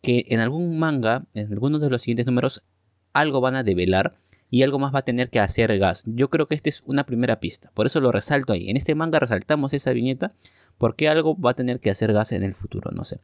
que 0.02 0.26
en 0.28 0.40
algún 0.40 0.78
manga, 0.78 1.26
en 1.34 1.52
algunos 1.52 1.80
de 1.80 1.88
los 1.88 2.02
siguientes 2.02 2.26
números, 2.26 2.64
algo 3.12 3.40
van 3.40 3.54
a 3.54 3.62
develar 3.62 4.16
y 4.50 4.62
algo 4.62 4.78
más 4.78 4.94
va 4.94 4.98
a 4.98 5.04
tener 5.04 5.30
que 5.30 5.40
hacer 5.40 5.76
Gas. 5.78 6.04
Yo 6.06 6.28
creo 6.28 6.46
que 6.48 6.54
esta 6.54 6.68
es 6.68 6.82
una 6.84 7.06
primera 7.06 7.40
pista, 7.40 7.70
por 7.72 7.86
eso 7.86 8.00
lo 8.00 8.12
resalto 8.12 8.52
ahí. 8.52 8.68
En 8.68 8.76
este 8.76 8.94
manga 8.94 9.20
resaltamos 9.20 9.72
esa 9.72 9.92
viñeta 9.92 10.34
porque 10.76 11.08
algo 11.08 11.38
va 11.40 11.52
a 11.52 11.54
tener 11.54 11.80
que 11.80 11.90
hacer 11.90 12.12
Gas 12.12 12.32
en 12.32 12.42
el 12.42 12.54
futuro, 12.54 12.90
no 12.90 13.04
sé. 13.04 13.20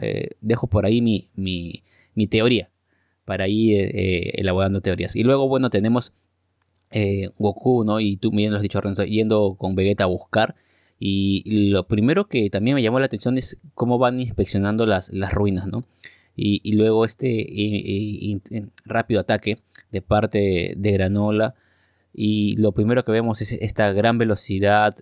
Eh, 0.00 0.30
dejo 0.40 0.68
por 0.68 0.86
ahí 0.86 1.02
mi, 1.02 1.28
mi, 1.34 2.26
teoría 2.28 2.70
para 3.24 3.48
ir 3.48 3.90
eh, 3.94 4.30
elaborando 4.34 4.80
teorías. 4.80 5.16
Y 5.16 5.22
luego, 5.24 5.48
bueno, 5.48 5.70
tenemos 5.70 6.12
eh, 6.92 7.30
Goku, 7.38 7.84
¿no? 7.84 8.00
Y 8.00 8.16
tú 8.16 8.30
bien 8.30 8.50
lo 8.50 8.56
has 8.56 8.62
dicho, 8.62 8.80
Renzo, 8.80 9.04
yendo 9.04 9.56
con 9.58 9.74
Vegeta 9.74 10.04
a 10.04 10.08
buscar. 10.08 10.54
Y 10.98 11.70
lo 11.70 11.86
primero 11.88 12.28
que 12.28 12.48
también 12.50 12.76
me 12.76 12.82
llamó 12.82 13.00
la 13.00 13.06
atención 13.06 13.36
es 13.36 13.58
cómo 13.74 13.98
van 13.98 14.20
inspeccionando 14.20 14.86
las, 14.86 15.12
las 15.12 15.32
ruinas, 15.32 15.66
¿no? 15.66 15.84
Y, 16.36 16.76
luego 16.76 17.04
este 17.04 17.46
rápido 18.84 19.20
ataque 19.20 19.58
de 19.90 20.02
parte 20.02 20.74
de 20.76 20.92
Granola. 20.92 21.54
Y 22.14 22.56
lo 22.56 22.72
primero 22.72 23.04
que 23.04 23.12
vemos 23.12 23.40
es 23.42 23.52
esta 23.52 23.92
gran 23.92 24.18
velocidad, 24.18 24.94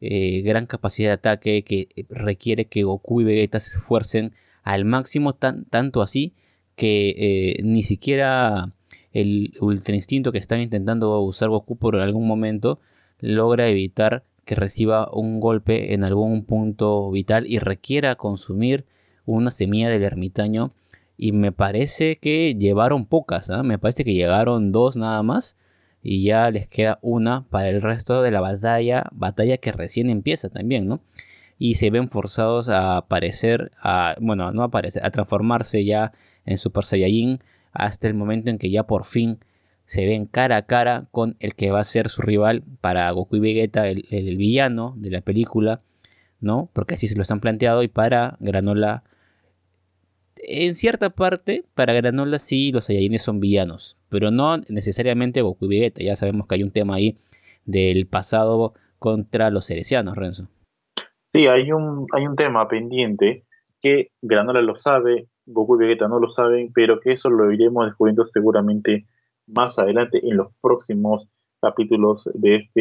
eh, 0.00 0.42
gran 0.42 0.66
capacidad 0.66 1.10
de 1.10 1.14
ataque 1.14 1.64
que 1.64 1.88
requiere 2.08 2.66
que 2.66 2.84
Goku 2.84 3.20
y 3.22 3.24
Vegeta 3.24 3.60
se 3.60 3.76
esfuercen 3.76 4.32
al 4.62 4.84
máximo, 4.84 5.34
tan, 5.34 5.64
tanto 5.64 6.02
así 6.02 6.34
que 6.76 7.14
eh, 7.18 7.62
ni 7.64 7.82
siquiera 7.82 8.72
el 9.12 9.54
ultra 9.60 9.94
instinto 9.94 10.32
que 10.32 10.38
están 10.38 10.60
intentando 10.60 11.20
usar 11.20 11.48
Goku 11.48 11.76
por 11.76 11.96
algún 11.96 12.26
momento 12.26 12.80
logra 13.20 13.68
evitar 13.68 14.24
que 14.44 14.54
reciba 14.54 15.10
un 15.12 15.40
golpe 15.40 15.92
en 15.92 16.04
algún 16.04 16.44
punto 16.44 17.10
vital 17.10 17.46
y 17.46 17.58
requiera 17.58 18.14
consumir 18.14 18.86
una 19.26 19.50
semilla 19.50 19.90
del 19.90 20.04
ermitaño. 20.04 20.72
Y 21.16 21.32
me 21.32 21.52
parece 21.52 22.16
que 22.16 22.54
llevaron 22.54 23.04
pocas, 23.04 23.50
¿ah? 23.50 23.62
me 23.62 23.78
parece 23.78 24.04
que 24.04 24.14
llegaron 24.14 24.72
dos 24.72 24.96
nada 24.96 25.22
más. 25.22 25.58
Y 26.02 26.22
ya 26.22 26.50
les 26.50 26.68
queda 26.68 26.98
una 27.02 27.46
para 27.50 27.68
el 27.68 27.82
resto 27.82 28.22
de 28.22 28.30
la 28.30 28.40
batalla, 28.40 29.04
batalla 29.12 29.58
que 29.58 29.72
recién 29.72 30.08
empieza 30.08 30.48
también, 30.48 30.86
¿no? 30.86 31.02
Y 31.58 31.74
se 31.74 31.90
ven 31.90 32.08
forzados 32.08 32.68
a 32.68 32.96
aparecer, 32.96 33.72
a, 33.82 34.14
bueno, 34.20 34.52
no 34.52 34.62
aparecer, 34.62 35.04
a 35.04 35.10
transformarse 35.10 35.84
ya 35.84 36.12
en 36.46 36.56
Super 36.56 36.84
Saiyajin 36.84 37.40
hasta 37.72 38.08
el 38.08 38.14
momento 38.14 38.50
en 38.50 38.58
que 38.58 38.70
ya 38.70 38.86
por 38.86 39.04
fin 39.04 39.38
se 39.84 40.04
ven 40.04 40.26
cara 40.26 40.56
a 40.58 40.66
cara 40.66 41.06
con 41.12 41.36
el 41.40 41.54
que 41.54 41.70
va 41.70 41.80
a 41.80 41.84
ser 41.84 42.10
su 42.10 42.20
rival 42.20 42.62
para 42.82 43.10
Goku 43.10 43.36
y 43.36 43.40
Vegeta, 43.40 43.88
el, 43.88 44.36
villano 44.36 44.94
de 44.98 45.10
la 45.10 45.22
película, 45.22 45.80
¿no? 46.40 46.68
Porque 46.74 46.94
así 46.94 47.08
se 47.08 47.16
lo 47.16 47.24
han 47.26 47.40
planteado 47.40 47.82
y 47.82 47.88
para 47.88 48.36
Granola, 48.38 49.02
en 50.36 50.74
cierta 50.74 51.08
parte, 51.08 51.64
para 51.74 51.94
Granola 51.94 52.38
sí 52.38 52.70
los 52.70 52.84
Saiyajines 52.84 53.22
son 53.22 53.40
villanos, 53.40 53.96
pero 54.10 54.30
no 54.30 54.58
necesariamente 54.68 55.40
Goku 55.40 55.64
y 55.64 55.68
Vegeta, 55.68 56.02
ya 56.02 56.16
sabemos 56.16 56.46
que 56.46 56.56
hay 56.56 56.62
un 56.62 56.70
tema 56.70 56.96
ahí 56.96 57.16
del 57.64 58.06
pasado 58.06 58.74
contra 58.98 59.48
los 59.48 59.66
cerecianos, 59.66 60.16
Renzo. 60.16 60.48
Sí, 61.22 61.46
hay 61.46 61.72
un, 61.72 62.06
hay 62.12 62.26
un 62.26 62.36
tema 62.36 62.68
pendiente 62.68 63.44
que 63.80 64.10
Granola 64.20 64.60
lo 64.60 64.76
sabe, 64.76 65.28
Goku 65.48 65.76
y 65.76 65.86
Vegeta 65.86 66.08
no 66.08 66.18
lo 66.20 66.30
saben, 66.30 66.72
pero 66.72 67.00
que 67.00 67.12
eso 67.12 67.30
lo 67.30 67.50
iremos 67.52 67.86
descubriendo 67.86 68.26
seguramente 68.26 69.06
más 69.46 69.78
adelante 69.78 70.20
en 70.22 70.36
los 70.36 70.48
próximos 70.60 71.28
capítulos 71.60 72.28
de 72.34 72.56
este, 72.56 72.80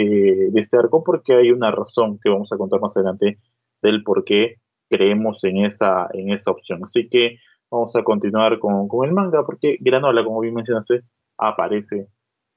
de 0.52 0.62
este 0.62 0.78
arco, 0.78 1.04
porque 1.04 1.36
hay 1.36 1.52
una 1.52 1.72
razón 1.72 2.20
que 2.22 2.30
vamos 2.30 2.52
a 2.52 2.58
contar 2.58 2.80
más 2.80 2.96
adelante 2.96 3.40
del 3.82 4.04
por 4.04 4.24
qué 4.24 4.56
creemos 4.90 5.44
en 5.44 5.66
esa, 5.66 6.08
en 6.14 6.32
esa 6.32 6.52
opción. 6.52 6.84
Así 6.84 7.10
que 7.10 7.38
vamos 7.72 7.96
a 7.96 8.04
continuar 8.04 8.60
con, 8.60 8.88
con 8.88 9.08
el 9.08 9.14
manga, 9.14 9.46
porque 9.46 9.78
Granola, 9.80 10.24
como 10.24 10.42
bien 10.42 10.54
mencionaste, 10.54 11.02
aparece 11.38 12.08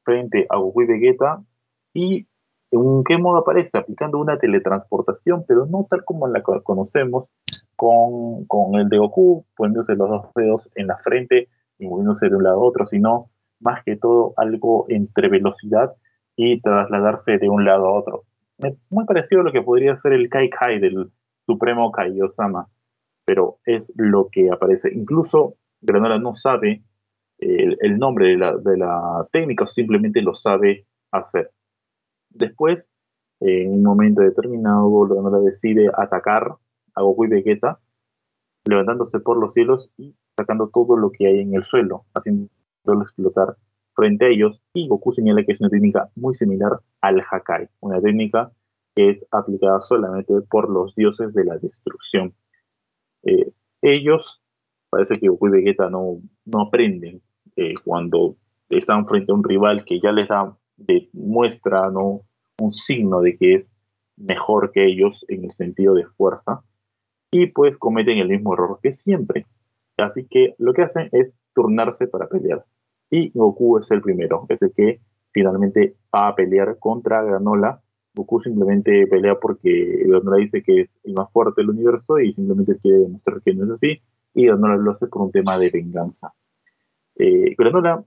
frente 0.05 0.47
a 0.49 0.57
Goku 0.57 0.83
y 0.83 0.87
Vegeta 0.87 1.43
y 1.95 2.27
¿En 2.73 3.03
qué 3.05 3.19
modo 3.19 3.39
aparece? 3.39 3.79
Aplicando 3.79 4.19
una 4.19 4.39
teletransportación, 4.39 5.45
pero 5.47 5.67
no 5.67 5.87
tal 5.91 6.05
como 6.05 6.29
la 6.29 6.43
conocemos, 6.43 7.29
con, 7.81 8.45
con 8.45 8.75
el 8.75 8.91
de 8.91 8.99
Goku, 8.99 9.47
poniéndose 9.57 9.95
los 9.95 10.11
dos 10.11 10.27
dedos 10.35 10.69
en 10.75 10.89
la 10.89 10.99
frente 10.99 11.49
y 11.79 11.87
moviéndose 11.87 12.29
de 12.29 12.37
un 12.37 12.43
lado 12.43 12.61
a 12.61 12.65
otro, 12.65 12.87
sino 12.87 13.31
más 13.59 13.83
que 13.85 13.97
todo 13.97 14.35
algo 14.37 14.85
entre 14.91 15.31
velocidad 15.31 15.95
y 16.37 16.61
trasladarse 16.61 17.39
de 17.39 17.49
un 17.49 17.65
lado 17.65 17.87
a 17.87 17.93
otro. 17.99 18.25
Muy 18.91 19.07
parecido 19.07 19.41
a 19.41 19.45
lo 19.45 19.53
que 19.53 19.63
podría 19.63 19.97
ser 19.97 20.13
el 20.13 20.29
Kai 20.29 20.51
Kai 20.51 20.79
del 20.79 21.11
Supremo 21.47 21.91
Kai 21.91 22.21
Osama, 22.21 22.69
pero 23.25 23.57
es 23.65 23.91
lo 23.97 24.29
que 24.31 24.51
aparece. 24.51 24.93
Incluso 24.93 25.55
Granola 25.81 26.19
no 26.19 26.37
sabe 26.37 26.83
el, 27.39 27.79
el 27.81 27.99
nombre 27.99 28.29
de 28.29 28.37
la, 28.37 28.59
de 28.59 28.77
la 28.77 29.27
técnica, 29.33 29.67
simplemente 29.67 30.21
lo 30.21 30.35
sabe 30.35 30.85
hacer. 31.13 31.51
Después, 32.29 32.91
en 33.41 33.73
un 33.73 33.85
momento 33.85 34.21
determinado, 34.21 34.91
Granola 35.09 35.39
decide 35.39 35.91
atacar 35.97 36.57
Goku 37.03 37.25
y 37.25 37.29
Vegeta, 37.29 37.81
levantándose 38.65 39.21
por 39.21 39.39
los 39.39 39.53
cielos 39.55 39.91
y 39.97 40.15
sacando 40.37 40.69
todo 40.69 40.97
lo 40.97 41.11
que 41.11 41.27
hay 41.27 41.41
en 41.41 41.55
el 41.55 41.65
suelo, 41.65 42.05
haciéndolo 42.15 43.03
explotar 43.03 43.57
frente 43.95 44.27
a 44.27 44.29
ellos. 44.29 44.63
Y 44.73 44.89
Goku 44.89 45.13
señala 45.13 45.45
que 45.45 45.53
es 45.53 45.61
una 45.61 45.71
técnica 45.71 46.11
muy 46.15 46.35
similar 46.35 46.81
al 47.01 47.21
Hakai, 47.21 47.69
una 47.81 48.01
técnica 48.01 48.53
que 48.95 49.11
es 49.11 49.27
aplicada 49.31 49.83
solamente 49.83 50.35
por 50.51 50.71
los 50.71 50.95
dioses 50.95 51.33
de 51.35 51.45
la 51.45 51.59
destrucción. 51.59 52.35
Eh, 53.23 53.53
ellos, 53.83 54.43
parece 54.91 55.19
que 55.19 55.29
Goku 55.29 55.49
y 55.49 55.51
Vegeta 55.53 55.91
no, 55.91 56.19
no 56.45 56.63
aprenden 56.63 57.23
eh, 57.57 57.75
cuando 57.85 58.37
están 58.69 59.07
frente 59.07 59.33
a 59.33 59.35
un 59.35 59.45
rival 59.45 59.85
que 59.85 60.01
ya 60.01 60.13
les 60.13 60.29
da 60.29 60.57
demuestra 60.77 61.91
¿no? 61.91 62.23
un 62.59 62.73
signo 62.73 63.21
de 63.21 63.37
que 63.37 63.55
es 63.55 63.75
mejor 64.17 64.73
que 64.73 64.87
ellos 64.87 65.25
en 65.29 65.45
el 65.45 65.53
sentido 65.53 65.95
de 65.95 66.07
fuerza 66.07 66.63
y 67.31 67.47
pues 67.47 67.77
cometen 67.79 68.19
el 68.19 68.29
mismo 68.29 68.55
error 68.55 68.79
que 68.83 68.93
siempre. 68.93 69.47
Así 69.97 70.27
que 70.27 70.55
lo 70.59 70.73
que 70.73 70.83
hacen 70.83 71.09
es 71.13 71.33
turnarse 71.55 72.07
para 72.07 72.29
pelear. 72.29 72.65
Y 73.11 73.31
Goku 73.35 73.79
es 73.79 73.91
el 73.91 74.01
primero, 74.01 74.47
es 74.49 74.63
el 74.63 74.73
que 74.73 75.01
finalmente 75.33 75.97
va 76.15 76.29
a 76.29 76.35
pelear 76.35 76.79
contra 76.79 77.23
Granola. 77.23 77.81
Goku 78.15 78.41
simplemente 78.41 79.07
pelea 79.07 79.39
porque 79.39 80.05
Granola 80.07 80.39
dice 80.39 80.63
que 80.63 80.83
es 80.83 80.91
el 81.05 81.15
más 81.15 81.31
fuerte 81.33 81.61
del 81.61 81.71
universo 81.71 82.19
y 82.19 82.33
simplemente 82.35 82.79
quiere 82.79 83.01
demostrar 83.01 83.41
que 83.43 83.55
no 83.55 83.65
es 83.65 83.71
así. 83.71 84.01
Y 84.35 84.47
Granola 84.47 84.77
lo 84.77 84.91
hace 84.93 85.07
por 85.07 85.23
un 85.23 85.33
tema 85.33 85.59
de 85.59 85.71
venganza. 85.71 86.33
Eh, 87.17 87.55
Granola 87.57 88.05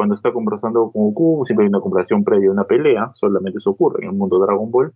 cuando 0.00 0.14
está 0.14 0.32
conversando 0.32 0.90
con 0.92 1.12
Goku, 1.12 1.44
siempre 1.44 1.66
hay 1.66 1.68
una 1.68 1.82
conversación 1.82 2.24
previa 2.24 2.48
a 2.48 2.52
una 2.52 2.64
pelea, 2.64 3.12
solamente 3.16 3.58
eso 3.58 3.68
ocurre 3.68 4.02
en 4.02 4.12
el 4.12 4.16
mundo 4.16 4.38
Dragon 4.38 4.70
Ball, 4.70 4.94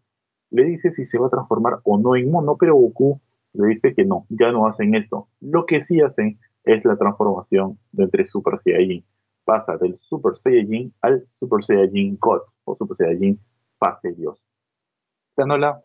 le 0.50 0.64
dice 0.64 0.92
si 0.92 1.04
se 1.04 1.18
va 1.18 1.26
a 1.26 1.28
transformar 1.28 1.80
o 1.84 1.98
no 1.98 2.16
en 2.16 2.30
mono, 2.30 2.56
pero 2.58 2.74
Goku 2.74 3.20
le 3.54 3.68
dice 3.68 3.94
que 3.94 4.04
no, 4.04 4.26
ya 4.28 4.52
no 4.52 4.66
hacen 4.66 4.94
esto. 4.94 5.28
Lo 5.40 5.64
que 5.66 5.80
sí 5.80 6.00
hacen 6.00 6.38
es 6.64 6.84
la 6.84 6.96
transformación 6.96 7.78
de 7.92 8.04
entre 8.04 8.26
Super 8.26 8.58
Saiyajin. 8.60 9.04
Pasa 9.44 9.76
del 9.76 9.98
Super 10.00 10.36
Saiyajin 10.36 10.92
al 11.02 11.26
Super 11.26 11.64
Saiyajin 11.64 12.18
God 12.20 12.40
o 12.64 12.76
Super 12.76 12.96
Saiyajin 12.96 13.38
Fase 13.78 14.12
Dios. 14.12 14.42
Tanola 15.34 15.80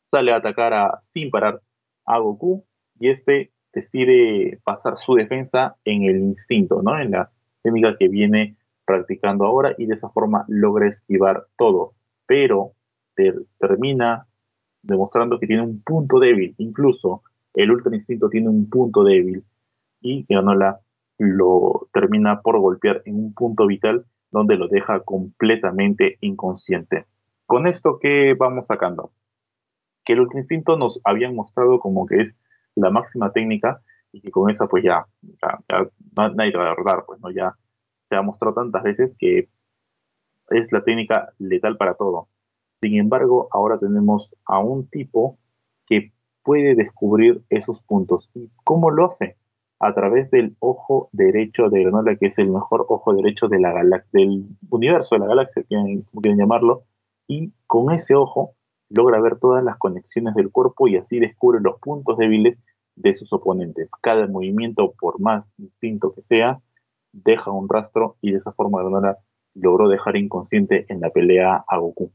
sale 0.00 0.32
a 0.32 0.36
atacar 0.36 0.72
a, 0.72 0.98
sin 1.00 1.30
parar 1.30 1.60
a 2.04 2.18
Goku 2.18 2.64
y 2.98 3.10
este 3.10 3.52
decide 3.72 4.58
pasar 4.64 4.96
su 4.98 5.14
defensa 5.14 5.76
en 5.84 6.04
el 6.04 6.16
instinto, 6.18 6.80
¿no? 6.82 6.98
En 6.98 7.10
la 7.10 7.30
técnica 7.62 7.96
que 7.98 8.08
viene 8.08 8.56
practicando 8.86 9.44
ahora 9.44 9.74
y 9.76 9.86
de 9.86 9.94
esa 9.94 10.08
forma 10.08 10.44
logra 10.48 10.88
esquivar 10.88 11.46
todo, 11.58 11.92
pero 12.26 12.72
termina 13.58 14.26
demostrando 14.86 15.38
que 15.38 15.46
tiene 15.46 15.62
un 15.62 15.82
punto 15.82 16.18
débil, 16.18 16.54
incluso 16.58 17.22
el 17.54 17.70
Ultra 17.70 17.94
Instinto 17.94 18.28
tiene 18.28 18.48
un 18.48 18.68
punto 18.68 19.02
débil 19.02 19.44
y 20.00 20.24
Granola 20.28 20.80
lo 21.18 21.88
termina 21.92 22.40
por 22.42 22.58
golpear 22.58 23.02
en 23.06 23.16
un 23.16 23.34
punto 23.34 23.66
vital 23.66 24.04
donde 24.30 24.56
lo 24.56 24.68
deja 24.68 25.00
completamente 25.00 26.18
inconsciente. 26.20 27.06
Con 27.46 27.66
esto, 27.66 27.98
¿qué 28.00 28.34
vamos 28.34 28.66
sacando? 28.66 29.12
Que 30.04 30.12
el 30.12 30.20
Ultra 30.20 30.40
Instinto 30.40 30.76
nos 30.76 31.00
habían 31.04 31.34
mostrado 31.34 31.80
como 31.80 32.06
que 32.06 32.22
es 32.22 32.36
la 32.74 32.90
máxima 32.90 33.32
técnica 33.32 33.80
y 34.12 34.20
que 34.20 34.30
con 34.30 34.50
esa 34.50 34.66
pues 34.66 34.84
ya, 34.84 35.06
ya, 35.22 35.88
nadie 36.34 36.52
te 36.52 36.58
va 36.58 36.66
a 36.66 36.68
derrotar, 36.70 37.04
pues 37.06 37.20
no, 37.20 37.30
ya 37.30 37.54
se 38.04 38.16
ha 38.16 38.22
mostrado 38.22 38.54
tantas 38.54 38.82
veces 38.82 39.16
que 39.18 39.48
es 40.50 40.72
la 40.72 40.84
técnica 40.84 41.32
letal 41.38 41.76
para 41.76 41.94
todo. 41.94 42.28
Sin 42.80 42.98
embargo, 42.98 43.48
ahora 43.50 43.78
tenemos 43.78 44.30
a 44.44 44.58
un 44.58 44.86
tipo 44.88 45.38
que 45.86 46.12
puede 46.42 46.74
descubrir 46.74 47.42
esos 47.50 47.82
puntos. 47.82 48.30
¿Y 48.34 48.50
cómo 48.64 48.90
lo 48.90 49.06
hace? 49.06 49.36
A 49.78 49.94
través 49.94 50.30
del 50.30 50.56
ojo 50.60 51.08
derecho 51.12 51.68
de 51.68 51.82
Granola, 51.82 52.16
que 52.16 52.26
es 52.26 52.38
el 52.38 52.50
mejor 52.50 52.86
ojo 52.88 53.14
derecho 53.14 53.48
de 53.48 53.60
la 53.60 53.72
del 54.12 54.46
universo, 54.70 55.14
de 55.14 55.18
la 55.18 55.26
galaxia, 55.26 55.64
como 55.68 56.22
quieren 56.22 56.38
llamarlo, 56.38 56.84
y 57.26 57.52
con 57.66 57.92
ese 57.92 58.14
ojo 58.14 58.52
logra 58.88 59.20
ver 59.20 59.38
todas 59.38 59.64
las 59.64 59.76
conexiones 59.78 60.34
del 60.34 60.50
cuerpo 60.50 60.86
y 60.86 60.96
así 60.96 61.18
descubre 61.18 61.60
los 61.60 61.78
puntos 61.80 62.16
débiles 62.16 62.58
de 62.94 63.14
sus 63.14 63.32
oponentes. 63.32 63.90
Cada 64.00 64.26
movimiento, 64.26 64.94
por 64.98 65.20
más 65.20 65.44
distinto 65.56 66.12
que 66.14 66.22
sea, 66.22 66.60
deja 67.12 67.50
un 67.50 67.68
rastro 67.68 68.16
y 68.20 68.32
de 68.32 68.38
esa 68.38 68.52
forma 68.52 68.80
Granola 68.80 69.18
logró 69.54 69.88
dejar 69.88 70.16
inconsciente 70.16 70.86
en 70.88 71.00
la 71.00 71.10
pelea 71.10 71.64
a 71.66 71.78
Goku. 71.78 72.12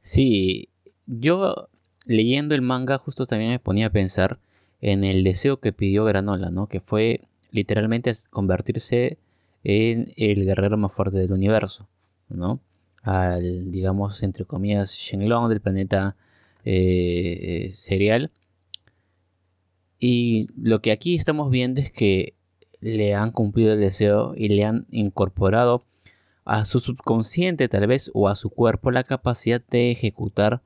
Sí, 0.00 0.68
yo 1.06 1.68
leyendo 2.06 2.54
el 2.54 2.62
manga 2.62 2.98
justo 2.98 3.26
también 3.26 3.50
me 3.50 3.58
ponía 3.58 3.86
a 3.86 3.92
pensar 3.92 4.38
en 4.80 5.04
el 5.04 5.24
deseo 5.24 5.60
que 5.60 5.72
pidió 5.72 6.04
Granola, 6.04 6.50
¿no? 6.50 6.66
Que 6.66 6.80
fue 6.80 7.22
literalmente 7.50 8.12
convertirse 8.30 9.18
en 9.64 10.12
el 10.16 10.44
guerrero 10.44 10.76
más 10.76 10.92
fuerte 10.92 11.18
del 11.18 11.32
universo, 11.32 11.88
¿no? 12.28 12.60
Al, 13.02 13.70
digamos, 13.70 14.22
entre 14.22 14.44
comillas, 14.44 14.92
Shenlong 14.94 15.48
del 15.48 15.60
planeta 15.60 16.16
eh, 16.64 17.70
serial. 17.72 18.30
Y 19.98 20.46
lo 20.56 20.80
que 20.80 20.92
aquí 20.92 21.14
estamos 21.14 21.50
viendo 21.50 21.80
es 21.80 21.90
que 21.90 22.34
le 22.80 23.14
han 23.14 23.32
cumplido 23.32 23.74
el 23.74 23.80
deseo 23.80 24.34
y 24.34 24.48
le 24.48 24.64
han 24.64 24.86
incorporado 24.90 25.84
a 26.44 26.64
su 26.64 26.80
subconsciente 26.80 27.68
tal 27.68 27.86
vez 27.86 28.10
o 28.14 28.28
a 28.28 28.36
su 28.36 28.50
cuerpo 28.50 28.90
la 28.90 29.04
capacidad 29.04 29.62
de 29.70 29.90
ejecutar, 29.90 30.62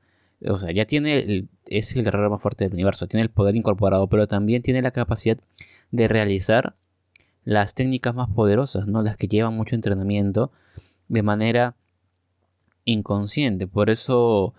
o 0.47 0.57
sea, 0.57 0.71
ya 0.71 0.85
tiene, 0.85 1.47
es 1.67 1.95
el 1.95 2.03
guerrero 2.03 2.29
más 2.29 2.41
fuerte 2.41 2.65
del 2.65 2.73
universo, 2.73 3.07
tiene 3.07 3.23
el 3.23 3.29
poder 3.29 3.55
incorporado, 3.55 4.07
pero 4.07 4.27
también 4.27 4.61
tiene 4.61 4.81
la 4.81 4.91
capacidad 4.91 5.37
de 5.91 6.07
realizar 6.07 6.75
las 7.43 7.75
técnicas 7.75 8.15
más 8.15 8.29
poderosas, 8.29 8.87
¿no? 8.87 9.01
Las 9.03 9.17
que 9.17 9.27
llevan 9.27 9.55
mucho 9.55 9.75
entrenamiento 9.75 10.51
de 11.07 11.21
manera 11.21 11.75
inconsciente. 12.85 13.67
Por 13.67 13.89
eso 13.89 14.53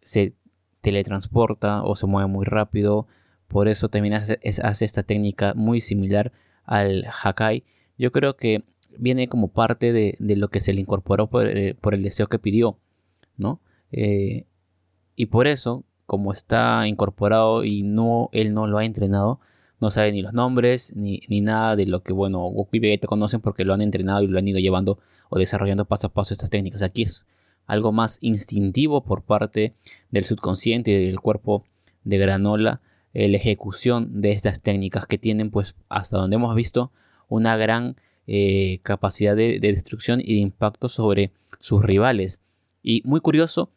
se 0.00 0.34
teletransporta 0.80 1.82
o 1.84 1.94
se 1.94 2.06
mueve 2.06 2.28
muy 2.28 2.44
rápido. 2.44 3.06
Por 3.48 3.68
eso 3.68 3.88
también 3.88 4.14
hace, 4.14 4.40
esta 4.42 5.02
técnica 5.02 5.52
muy 5.54 5.80
similar 5.80 6.32
al 6.64 7.06
Hakai. 7.22 7.64
Yo 7.98 8.12
creo 8.12 8.36
que 8.36 8.64
viene 8.98 9.28
como 9.28 9.48
parte 9.48 9.92
de, 9.92 10.16
lo 10.18 10.48
que 10.48 10.60
se 10.60 10.72
le 10.72 10.80
incorporó 10.80 11.28
por, 11.28 11.46
eh, 11.46 11.76
el 11.92 12.02
deseo 12.02 12.28
que 12.28 12.38
pidió, 12.38 12.78
¿no? 13.36 13.60
Eh, 13.90 14.46
y 15.16 15.26
por 15.26 15.46
eso, 15.46 15.84
como 16.06 16.32
está 16.32 16.86
incorporado 16.86 17.64
y 17.64 17.82
no, 17.82 18.28
él 18.32 18.54
no 18.54 18.66
lo 18.66 18.78
ha 18.78 18.84
entrenado, 18.84 19.40
no 19.80 19.90
sabe 19.90 20.12
ni 20.12 20.22
los 20.22 20.32
nombres 20.32 20.94
ni, 20.94 21.20
nada 21.40 21.76
de 21.76 21.86
lo 21.86 22.02
que, 22.02 22.12
bueno, 22.12 22.40
Goku 22.40 22.76
y 22.76 22.78
Vegeta 22.78 23.08
conocen 23.08 23.40
porque 23.40 23.64
lo 23.64 23.74
han 23.74 23.82
entrenado 23.82 24.22
y 24.22 24.28
lo 24.28 24.38
han 24.38 24.46
ido 24.46 24.60
llevando 24.60 24.98
o 25.28 25.38
desarrollando 25.38 25.84
paso 25.84 26.06
a 26.06 26.12
paso 26.12 26.34
estas 26.34 26.50
técnicas. 26.50 26.82
Aquí 26.82 27.02
es 27.02 27.24
algo 27.66 27.92
más 27.92 28.18
instintivo 28.20 29.04
por 29.04 29.22
parte 29.22 29.74
del 30.10 30.24
subconsciente 30.24 30.92
y 30.92 31.06
del 31.06 31.20
cuerpo 31.20 31.64
de 32.04 32.18
granola 32.18 32.80
la 33.12 33.36
ejecución 33.36 34.22
de 34.22 34.32
estas 34.32 34.62
técnicas 34.62 35.06
que 35.06 35.18
tienen 35.18 35.50
pues 35.50 35.76
hasta 35.88 36.16
donde 36.16 36.36
hemos 36.36 36.54
visto 36.54 36.92
una 37.28 37.56
gran 37.56 37.96
eh, 38.26 38.80
capacidad 38.82 39.34
de, 39.34 39.58
destrucción 39.58 40.20
y 40.20 40.34
de 40.34 40.40
impacto 40.40 40.88
sobre 40.88 41.32
sus 41.58 41.82
rivales 41.82 42.40
y 42.82 43.02
muy 43.04 43.20
curioso 43.20 43.72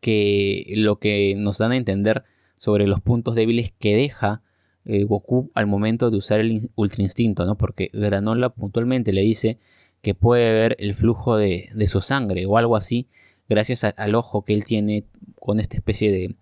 que 0.00 0.74
lo 0.76 0.98
que 0.98 1.34
nos 1.36 1.58
dan 1.58 1.72
a 1.72 1.76
entender 1.76 2.24
sobre 2.56 2.86
los 2.86 3.00
puntos 3.00 3.34
débiles 3.34 3.72
que 3.78 3.96
deja 3.96 4.42
eh, 4.84 5.04
Goku 5.04 5.50
al 5.54 5.66
momento 5.66 6.10
de 6.10 6.16
usar 6.16 6.40
el 6.40 6.70
Ultra 6.74 7.02
Instinto, 7.02 7.46
¿no? 7.46 7.56
Porque 7.56 7.90
Granola 7.92 8.50
puntualmente 8.50 9.12
le 9.12 9.22
dice 9.22 9.58
que 10.02 10.14
puede 10.14 10.52
ver 10.52 10.76
el 10.78 10.94
flujo 10.94 11.36
de, 11.36 11.70
su 11.86 12.00
sangre 12.00 12.44
o 12.46 12.58
algo 12.58 12.76
así, 12.76 13.08
gracias 13.48 13.84
al 13.84 14.14
ojo 14.14 14.44
que 14.44 14.54
él 14.54 14.64
tiene 14.64 15.04
con 15.38 15.60
esta 15.60 15.76
especie 15.76 16.10
de, 16.10 16.34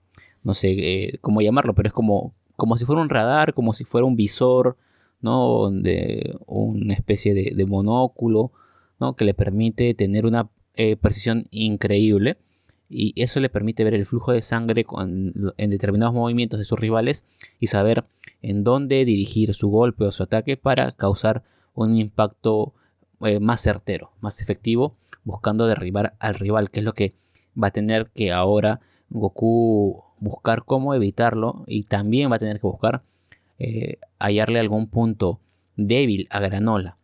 no 0.43 0.55
sé 0.55 0.71
eh, 0.71 1.19
cómo 1.21 1.43
llamarlo, 1.43 1.75
pero 1.75 1.89
es 1.89 1.93
como, 1.93 2.35
como 2.57 2.77
si 2.77 2.85
fuera 2.85 3.03
un 3.03 3.11
radar, 3.11 3.53
como 3.55 3.75
si 3.75 3.85
fuera 3.85 4.07
un 4.07 4.17
visor, 4.17 4.77
¿no? 5.21 5.71
De 5.71 6.37
una 6.47 6.95
especie 6.95 7.35
de, 7.35 7.67
monóculo, 7.67 8.53
¿no? 8.99 9.15
Que 9.17 9.25
le 9.25 9.35
permite 9.35 9.95
tener 9.95 10.27
una 10.27 10.51
eh, 10.75 10.97
precisión 10.97 11.47
increíble 11.51 12.39
y 12.89 13.13
eso 13.23 13.39
le 13.39 13.49
permite 13.49 13.85
ver 13.85 13.95
el 13.95 14.05
flujo 14.05 14.33
de 14.33 14.43
sangre 14.43 14.85
en 15.57 15.71
determinados 15.71 16.13
movimientos 16.13 16.59
de 16.59 16.65
sus 16.65 16.79
rivales 16.79 17.25
y 17.61 17.69
saber 17.69 18.05
en 18.43 18.65
dónde 18.65 19.05
dirigir 19.05 19.55
su 19.55 19.69
golpe 19.69 20.05
o 20.05 20.11
su 20.11 20.25
ataque 20.25 20.57
para 20.57 20.93
causar 20.93 21.45
un 21.75 21.97
impacto 21.97 22.75
eh, 23.21 23.39
más 23.39 23.61
certero, 23.61 24.13
más 24.21 24.43
efectivo, 24.43 24.97
buscando 25.25 25.67
derribar 25.67 26.17
al 26.19 26.35
rival, 26.35 26.71
que 26.71 26.81
es 26.81 26.85
lo 26.85 26.95
que 26.95 27.15
va 27.61 27.69
a 27.69 27.73
tener 27.73 28.11
que 28.11 28.33
ahora 28.33 28.81
Goku 29.11 30.03
buscar 30.19 30.65
cómo 30.65 30.95
evitarlo 30.95 31.65
y 31.67 31.85
también 31.85 32.31
va 32.31 32.37
a 32.37 32.41
tener 32.41 32.61
que 32.61 32.67
buscar 32.67 33.03
eh, 33.61 33.99
hallarle 34.19 34.59
algún 34.59 34.89
punto 34.89 35.41
débil 35.77 36.27
a 36.31 36.41
Granola. 36.41 36.97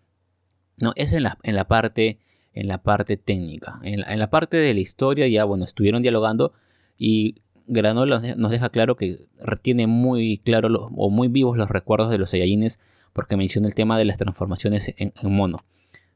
No, 0.78 0.92
es 0.96 1.12
en 1.12 1.22
la, 1.22 1.38
en 1.42 1.54
la 1.54 1.68
parte 1.68 2.18
en 2.56 2.68
la 2.68 2.82
parte 2.82 3.18
técnica. 3.18 3.78
En 3.82 4.18
la, 4.18 4.30
parte 4.30 4.56
de 4.56 4.72
la 4.72 4.80
historia 4.80 5.28
ya, 5.28 5.44
bueno, 5.44 5.64
estuvieron 5.64 6.00
dialogando 6.00 6.54
y 6.96 7.42
Granola 7.66 8.34
nos 8.36 8.50
deja 8.50 8.70
claro 8.70 8.96
que 8.96 9.20
tiene 9.60 9.86
muy 9.86 10.38
claro 10.38 10.90
o 10.96 11.10
muy 11.10 11.28
vivos 11.28 11.58
los 11.58 11.68
recuerdos 11.68 12.10
de 12.10 12.16
los 12.16 12.30
Saiyajines 12.30 12.80
porque 13.12 13.36
menciona 13.36 13.68
el 13.68 13.75
tema 13.75 13.98
de 13.98 14.06
las 14.06 14.16
transformaciones 14.16 14.94
en, 14.96 15.12
mono, 15.25 15.66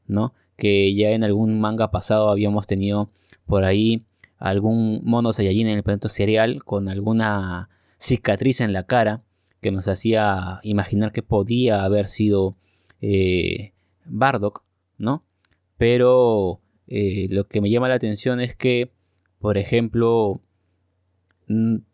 ¿no? 0.07 0.33
Que 0.57 0.95
ya 0.95 1.11
en 1.11 1.25
algún 1.25 1.61
manga 1.61 1.91
pasado 1.91 2.31
habíamos 2.31 2.67
tenido 2.67 3.11
por 3.45 3.65
ahí 3.65 4.07
algún 4.39 5.03
mono 5.05 5.35
Saiyajin 5.35 5.67
en 5.67 5.77
el 5.77 5.83
planeta 5.83 6.09
cereal 6.09 6.65
con 6.65 6.89
alguna 6.89 7.69
cicatriz 7.99 8.63
en 8.63 8.73
la 8.73 8.85
cara 8.85 9.23
que 9.61 9.71
nos 9.71 9.89
hacía 9.89 10.61
imaginar 10.63 11.13
que 11.13 11.23
podía 11.23 11.85
haber 11.85 12.09
sido 12.09 12.57
eh, 13.01 13.73
Bardock, 14.05 14.63
¿no? 14.99 15.25
Pero 15.77 16.61
eh, 16.87 17.29
lo 17.31 17.47
que 17.47 17.61
me 17.61 17.71
llama 17.71 17.89
la 17.89 17.95
atención 17.95 18.41
es 18.41 18.55
que, 18.55 18.91
por 19.39 19.59
ejemplo, 19.59 20.41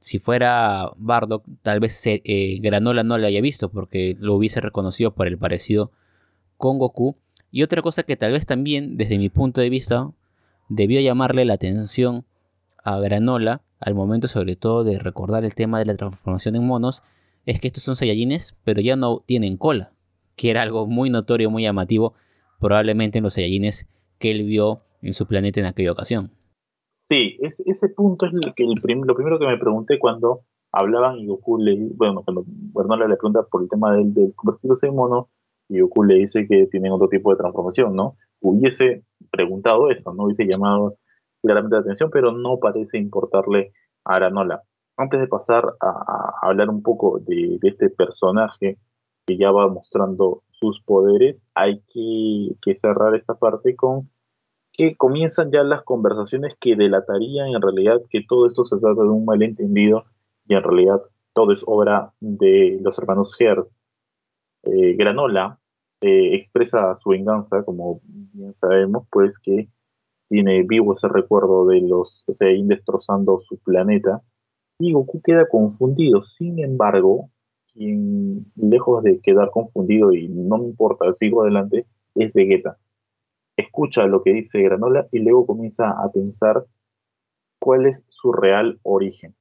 si 0.00 0.18
fuera 0.18 0.92
Bardock, 0.96 1.44
tal 1.62 1.80
vez 1.80 2.02
eh, 2.06 2.58
Granola 2.60 3.04
no 3.04 3.18
lo 3.18 3.26
haya 3.26 3.40
visto 3.40 3.70
porque 3.70 4.16
lo 4.18 4.34
hubiese 4.34 4.60
reconocido 4.60 5.14
por 5.14 5.26
el 5.26 5.38
parecido 5.38 5.92
con 6.56 6.78
Goku. 6.78 7.16
Y 7.50 7.62
otra 7.62 7.80
cosa 7.80 8.02
que 8.02 8.16
tal 8.16 8.32
vez 8.32 8.44
también, 8.44 8.96
desde 8.96 9.18
mi 9.18 9.30
punto 9.30 9.60
de 9.60 9.70
vista, 9.70 10.10
debió 10.68 11.00
llamarle 11.00 11.44
la 11.44 11.54
atención 11.54 12.26
a 12.82 12.98
Granola 12.98 13.62
al 13.80 13.94
momento 13.94 14.28
sobre 14.28 14.56
todo 14.56 14.84
de 14.84 14.98
recordar 14.98 15.44
el 15.44 15.54
tema 15.54 15.78
de 15.78 15.86
la 15.86 15.96
transformación 15.96 16.56
en 16.56 16.66
monos, 16.66 17.02
es 17.46 17.60
que 17.60 17.68
estos 17.68 17.84
son 17.84 17.96
Saiyajines, 17.96 18.58
pero 18.64 18.80
ya 18.80 18.96
no 18.96 19.22
tienen 19.24 19.56
cola, 19.56 19.92
que 20.36 20.50
era 20.50 20.62
algo 20.62 20.86
muy 20.86 21.10
notorio, 21.10 21.50
muy 21.50 21.62
llamativo 21.62 22.14
probablemente 22.60 23.18
en 23.18 23.24
los 23.24 23.34
Saiyajines 23.34 23.88
que 24.18 24.30
él 24.30 24.44
vio 24.44 24.82
en 25.02 25.12
su 25.12 25.26
planeta 25.26 25.60
en 25.60 25.66
aquella 25.66 25.92
ocasión. 25.92 26.32
Sí, 26.88 27.38
ese 27.40 27.88
punto 27.90 28.26
es 28.26 28.32
lo, 28.32 28.52
que 28.54 28.64
lo 28.64 29.14
primero 29.14 29.38
que 29.38 29.46
me 29.46 29.58
pregunté 29.58 29.98
cuando 29.98 30.40
hablaban 30.72 31.18
y 31.18 31.26
Goku 31.26 31.58
le, 31.58 31.76
bueno, 31.94 32.22
cuando 32.24 32.44
Bernal 32.46 33.08
le 33.08 33.16
pregunta 33.16 33.44
por 33.50 33.62
el 33.62 33.68
tema 33.68 33.94
del, 33.94 34.12
del 34.12 34.34
convertirse 34.34 34.88
en 34.88 34.96
mono 34.96 35.30
y 35.68 35.80
Goku 35.80 36.02
le 36.02 36.16
dice 36.16 36.46
que 36.48 36.66
tienen 36.66 36.92
otro 36.92 37.08
tipo 37.08 37.30
de 37.30 37.38
transformación, 37.38 37.94
¿no? 37.94 38.16
Hubiese 38.40 39.04
preguntado 39.30 39.90
eso, 39.90 40.12
no 40.12 40.24
hubiese 40.24 40.46
llamado 40.46 40.96
claramente 41.42 41.76
la 41.76 41.82
atención, 41.82 42.10
pero 42.10 42.32
no 42.32 42.58
parece 42.58 42.98
importarle 42.98 43.72
a 44.04 44.16
Aranola. 44.16 44.62
Antes 44.96 45.20
de 45.20 45.26
pasar 45.28 45.74
a, 45.80 46.32
hablar 46.42 46.70
un 46.70 46.82
poco 46.82 47.18
de, 47.18 47.58
este 47.62 47.90
personaje 47.90 48.78
que 49.26 49.36
ya 49.36 49.50
va 49.50 49.68
mostrando 49.68 50.42
sus 50.52 50.80
poderes, 50.82 51.46
hay 51.54 51.82
que, 51.92 52.78
cerrar 52.80 53.14
esta 53.14 53.34
parte 53.34 53.76
con 53.76 54.10
que 54.72 54.96
comienzan 54.96 55.50
ya 55.50 55.62
las 55.62 55.82
conversaciones 55.84 56.54
que 56.60 56.76
delatarían 56.76 57.48
en 57.48 57.62
realidad 57.62 58.00
que 58.10 58.22
todo 58.28 58.46
esto 58.46 58.64
se 58.66 58.76
trata 58.76 59.02
de 59.02 59.08
un 59.08 59.24
malentendido 59.24 60.04
y 60.46 60.54
en 60.54 60.62
realidad 60.62 61.00
todo 61.32 61.52
es 61.52 61.60
obra 61.66 62.12
de 62.20 62.78
los 62.82 62.98
hermanos 62.98 63.34
Her. 63.38 63.64
Eh, 64.64 64.94
Granola 64.96 65.58
eh, 66.02 66.34
expresa 66.34 66.98
su 67.02 67.10
venganza, 67.10 67.64
como 67.64 68.00
bien 68.04 68.52
sabemos, 68.54 69.06
pues 69.10 69.38
que 69.38 69.68
tiene 70.28 70.62
vivo 70.62 70.94
ese 70.94 71.08
recuerdo 71.08 71.66
de 71.66 71.80
los 71.80 72.24
Sein 72.38 72.68
destrozando 72.68 73.40
su 73.40 73.58
planeta 73.58 74.22
y 74.78 74.92
Goku 74.92 75.20
queda 75.22 75.48
confundido. 75.48 76.24
Sin 76.38 76.58
embargo, 76.58 77.30
quien, 77.72 78.46
lejos 78.56 79.02
de 79.02 79.20
quedar 79.20 79.50
confundido 79.50 80.12
y 80.12 80.28
no 80.28 80.58
me 80.58 80.66
importa, 80.66 81.12
sigo 81.14 81.42
adelante, 81.42 81.86
es 82.14 82.32
Vegeta. 82.32 82.78
Escucha 83.56 84.06
lo 84.06 84.22
que 84.22 84.32
dice 84.32 84.60
Granola 84.60 85.08
y 85.12 85.20
luego 85.20 85.46
comienza 85.46 85.90
a 85.90 86.10
pensar 86.12 86.66
cuál 87.58 87.86
es 87.86 88.04
su 88.08 88.32
real 88.32 88.78
origen. 88.82 89.34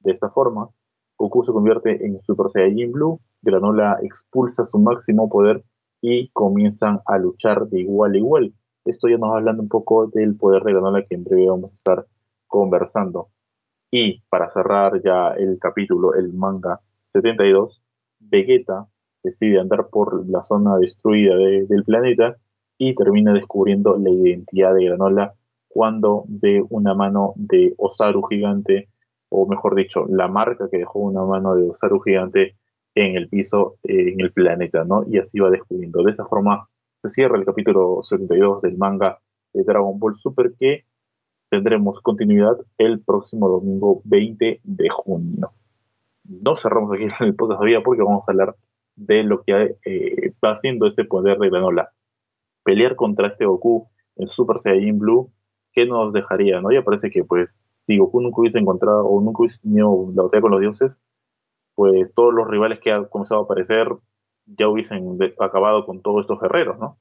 De 0.00 0.12
esta 0.12 0.30
forma, 0.30 0.70
Goku 1.16 1.44
se 1.44 1.52
convierte 1.52 2.06
en 2.06 2.20
Super 2.22 2.50
Saiyajin 2.50 2.92
Blue, 2.92 3.20
Granola 3.42 3.98
expulsa 4.02 4.64
su 4.66 4.78
máximo 4.78 5.28
poder 5.28 5.64
y 6.00 6.28
comienzan 6.28 7.00
a 7.06 7.18
luchar 7.18 7.66
de 7.68 7.80
igual 7.80 8.14
a 8.14 8.18
igual. 8.18 8.54
Esto 8.84 9.08
ya 9.08 9.18
nos 9.18 9.32
va 9.32 9.38
hablando 9.38 9.62
un 9.62 9.68
poco 9.68 10.06
del 10.06 10.36
poder 10.36 10.62
de 10.62 10.72
Granola 10.72 11.02
que 11.02 11.16
en 11.16 11.24
breve 11.24 11.48
vamos 11.48 11.72
a 11.72 11.74
estar 11.74 12.06
conversando. 12.46 13.28
Y 13.90 14.20
para 14.28 14.48
cerrar 14.48 15.00
ya 15.02 15.30
el 15.30 15.58
capítulo, 15.58 16.14
el 16.14 16.32
manga 16.32 16.80
72, 17.12 17.82
Vegeta 18.20 18.86
decide 19.22 19.60
andar 19.60 19.88
por 19.88 20.28
la 20.28 20.44
zona 20.44 20.76
destruida 20.78 21.36
del 21.36 21.84
planeta 21.84 22.36
y 22.76 22.94
termina 22.94 23.32
descubriendo 23.32 23.96
la 23.98 24.10
identidad 24.10 24.74
de 24.74 24.84
Granola 24.84 25.34
cuando 25.68 26.24
ve 26.28 26.64
una 26.70 26.94
mano 26.94 27.34
de 27.36 27.74
Osaru 27.76 28.22
gigante, 28.22 28.88
o 29.28 29.46
mejor 29.46 29.74
dicho, 29.74 30.06
la 30.08 30.28
marca 30.28 30.68
que 30.70 30.78
dejó 30.78 31.00
una 31.00 31.24
mano 31.24 31.54
de 31.54 31.68
Osaru 31.68 32.00
gigante 32.00 32.56
en 32.94 33.16
el 33.16 33.28
piso, 33.28 33.76
eh, 33.84 34.12
en 34.12 34.20
el 34.20 34.32
planeta, 34.32 34.84
¿no? 34.84 35.04
Y 35.06 35.18
así 35.18 35.38
va 35.38 35.50
descubriendo. 35.50 36.02
De 36.02 36.12
esa 36.12 36.26
forma 36.26 36.68
se 36.98 37.08
cierra 37.08 37.38
el 37.38 37.44
capítulo 37.44 38.00
72 38.02 38.62
del 38.62 38.76
manga 38.76 39.18
de 39.52 39.62
Dragon 39.62 39.98
Ball 39.98 40.16
Super 40.16 40.52
que 40.58 40.84
tendremos 41.50 42.00
continuidad 42.02 42.56
el 42.78 43.00
próximo 43.00 43.48
domingo 43.48 44.02
20 44.04 44.60
de 44.62 44.88
junio 44.88 45.52
no 46.28 46.56
cerramos 46.56 46.92
aquí 46.92 47.04
el 47.20 47.34
podcast 47.34 47.58
todavía 47.58 47.82
porque 47.82 48.02
vamos 48.02 48.22
a 48.26 48.32
hablar 48.32 48.54
de 48.96 49.22
lo 49.22 49.42
que 49.42 49.76
eh, 49.84 50.32
va 50.44 50.52
haciendo 50.52 50.86
este 50.86 51.04
poder 51.04 51.38
de 51.38 51.50
Granola. 51.50 51.90
Pelear 52.64 52.96
contra 52.96 53.28
este 53.28 53.46
Goku 53.46 53.88
en 54.16 54.28
Super 54.28 54.58
Saiyan 54.58 54.98
Blue, 54.98 55.30
¿qué 55.72 55.86
nos 55.86 56.12
dejaría? 56.12 56.60
¿no? 56.60 56.70
Ya 56.72 56.82
parece 56.82 57.10
que 57.10 57.24
pues 57.24 57.48
si 57.86 57.96
Goku 57.96 58.20
nunca 58.20 58.40
hubiese 58.40 58.58
encontrado 58.58 59.06
o 59.06 59.20
nunca 59.20 59.40
hubiese 59.40 59.62
tenido 59.62 60.10
la 60.14 60.24
batalla 60.24 60.42
con 60.42 60.50
los 60.50 60.60
dioses, 60.60 60.92
pues 61.74 62.12
todos 62.14 62.34
los 62.34 62.46
rivales 62.48 62.80
que 62.80 62.90
han 62.90 63.06
comenzado 63.06 63.40
a 63.40 63.44
aparecer 63.44 63.88
ya 64.46 64.68
hubiesen 64.68 65.18
acabado 65.38 65.86
con 65.86 66.02
todos 66.02 66.22
estos 66.22 66.40
guerreros, 66.40 66.78
¿no? 66.78 66.98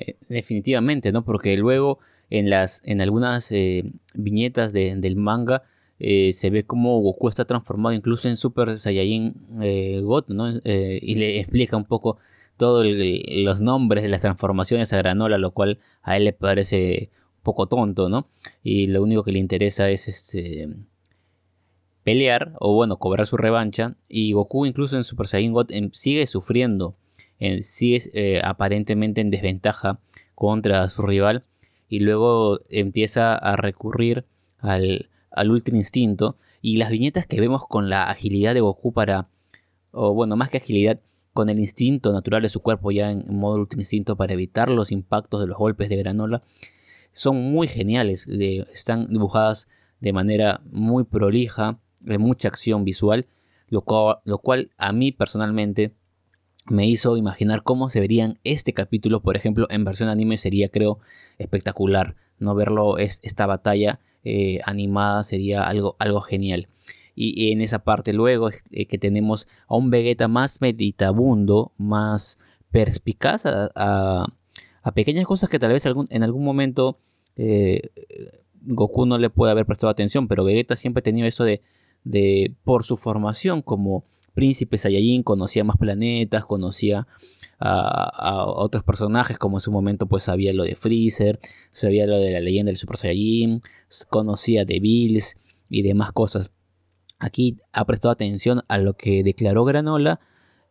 Eh, 0.00 0.16
definitivamente, 0.28 1.12
¿no? 1.12 1.24
Porque 1.24 1.56
luego 1.56 1.98
en 2.30 2.48
las 2.48 2.80
en 2.84 3.00
algunas 3.00 3.52
eh, 3.52 3.84
viñetas 4.14 4.72
del 4.72 5.16
manga 5.16 5.62
eh, 5.98 6.32
se 6.32 6.48
ve 6.48 6.64
como 6.64 6.98
Goku 7.00 7.28
está 7.28 7.44
transformado 7.44 7.94
incluso 7.94 8.28
en 8.28 8.36
Super 8.36 8.78
Saiyajin 8.78 9.34
God, 10.02 10.24
¿no? 10.28 10.48
y 10.64 11.14
le 11.16 11.40
explica 11.40 11.76
un 11.76 11.84
poco 11.84 12.16
todos 12.56 12.86
los 12.86 13.60
nombres 13.60 14.02
de 14.02 14.08
las 14.08 14.20
transformaciones 14.20 14.92
a 14.92 14.98
Granola, 14.98 15.38
lo 15.38 15.50
cual 15.50 15.78
a 16.02 16.16
él 16.16 16.24
le 16.24 16.32
parece 16.32 17.10
un 17.38 17.42
poco 17.42 17.66
tonto, 17.66 18.08
¿no? 18.08 18.28
Y 18.62 18.86
lo 18.86 19.02
único 19.02 19.24
que 19.24 19.32
le 19.32 19.38
interesa 19.38 19.90
es 19.90 20.08
este 20.08 20.68
pelear 22.04 22.54
o 22.60 22.74
bueno, 22.74 22.98
cobrar 22.98 23.26
su 23.26 23.36
revancha 23.36 23.96
y 24.08 24.32
Goku 24.32 24.66
incluso 24.66 24.96
en 24.96 25.04
Super 25.04 25.26
Saiyan 25.26 25.52
God 25.52 25.70
em, 25.70 25.90
sigue 25.92 26.26
sufriendo, 26.26 26.96
sigue 27.62 28.40
aparentemente 28.42 29.20
en 29.20 29.30
desventaja 29.30 30.00
contra 30.34 30.88
su 30.88 31.02
rival. 31.02 31.44
Y 31.88 32.00
luego 32.00 32.60
empieza 32.70 33.34
a 33.34 33.56
recurrir 33.56 34.24
al, 34.58 35.10
al 35.30 35.50
Ultra 35.50 35.76
Instinto. 35.76 36.36
Y 36.62 36.76
las 36.76 36.90
viñetas 36.90 37.26
que 37.26 37.40
vemos 37.40 37.66
con 37.66 37.90
la 37.90 38.10
agilidad 38.10 38.54
de 38.54 38.60
Goku 38.60 38.92
para, 38.92 39.28
o 39.90 40.14
bueno, 40.14 40.36
más 40.36 40.50
que 40.50 40.58
agilidad, 40.58 41.00
con 41.32 41.48
el 41.48 41.58
instinto 41.58 42.12
natural 42.12 42.42
de 42.42 42.48
su 42.48 42.60
cuerpo 42.60 42.90
ya 42.90 43.10
en 43.10 43.24
modo 43.28 43.56
Ultra 43.56 43.78
Instinto 43.78 44.16
para 44.16 44.32
evitar 44.32 44.68
los 44.68 44.92
impactos 44.92 45.40
de 45.40 45.46
los 45.46 45.56
golpes 45.56 45.88
de 45.88 45.96
granola, 45.96 46.42
son 47.12 47.36
muy 47.36 47.68
geniales, 47.68 48.26
están 48.28 49.08
dibujadas 49.12 49.68
de 50.00 50.12
manera 50.12 50.60
muy 50.70 51.04
prolija, 51.04 51.78
de 52.00 52.18
mucha 52.18 52.48
acción 52.48 52.84
visual, 52.84 53.26
lo 53.68 53.84
lo 54.24 54.38
cual 54.38 54.70
a 54.76 54.92
mí 54.92 55.12
personalmente 55.12 55.94
me 56.68 56.86
hizo 56.86 57.16
imaginar 57.16 57.62
cómo 57.62 57.88
se 57.88 58.00
verían 58.00 58.38
este 58.44 58.72
capítulo, 58.72 59.22
por 59.22 59.36
ejemplo, 59.36 59.66
en 59.70 59.84
versión 59.84 60.08
anime 60.08 60.36
sería, 60.36 60.68
creo, 60.68 60.98
espectacular. 61.38 62.16
No 62.38 62.54
verlo, 62.54 62.98
es, 62.98 63.20
esta 63.22 63.46
batalla 63.46 64.00
eh, 64.24 64.60
animada 64.64 65.22
sería 65.22 65.64
algo, 65.64 65.96
algo 65.98 66.20
genial. 66.20 66.68
Y, 67.14 67.52
en 67.52 67.60
esa 67.60 67.80
parte 67.80 68.12
luego 68.12 68.48
eh, 68.70 68.86
que 68.86 68.96
tenemos 68.96 69.46
a 69.68 69.76
un 69.76 69.90
Vegeta 69.90 70.28
más 70.28 70.60
meditabundo, 70.60 71.72
más 71.76 72.38
perspicaz 72.70 73.44
a, 73.46 74.26
pequeñas 74.94 75.26
cosas 75.26 75.50
que 75.50 75.58
tal 75.58 75.72
vez 75.72 75.84
en 75.84 76.22
algún 76.22 76.44
momento 76.44 76.98
eh, 77.36 77.90
Goku 78.62 79.06
no 79.06 79.18
le 79.18 79.28
puede 79.28 79.52
haber 79.52 79.66
prestado 79.66 79.90
atención, 79.90 80.28
pero 80.28 80.44
Vegeta 80.44 80.76
siempre 80.76 81.00
ha 81.00 81.02
tenido 81.02 81.26
eso 81.26 81.44
de, 81.44 81.62
de 82.04 82.54
por 82.64 82.84
su 82.84 82.96
formación 82.96 83.60
como 83.60 84.04
príncipe 84.34 84.78
Saiyajin, 84.78 85.22
conocía 85.22 85.64
más 85.64 85.76
planetas, 85.76 86.44
conocía 86.44 87.06
a, 87.58 88.46
otros 88.46 88.82
personajes, 88.82 89.38
como 89.38 89.58
en 89.58 89.60
su 89.60 89.70
momento 89.70 90.06
pues 90.06 90.24
sabía 90.24 90.52
lo 90.52 90.64
de 90.64 90.76
Freezer, 90.76 91.38
sabía 91.70 92.06
lo 92.06 92.18
de 92.18 92.30
la 92.30 92.40
leyenda 92.40 92.70
del 92.70 92.76
Super 92.76 92.96
Saiyajin, 92.96 93.60
conocía 94.08 94.64
de 94.64 94.80
Bills 94.80 95.36
y 95.68 95.82
demás 95.82 96.12
cosas. 96.12 96.52
Aquí 97.18 97.58
ha 97.72 97.84
prestado 97.84 98.12
atención 98.12 98.62
a 98.68 98.78
lo 98.78 98.94
que 98.94 99.22
declaró 99.22 99.64
Granola, 99.64 100.20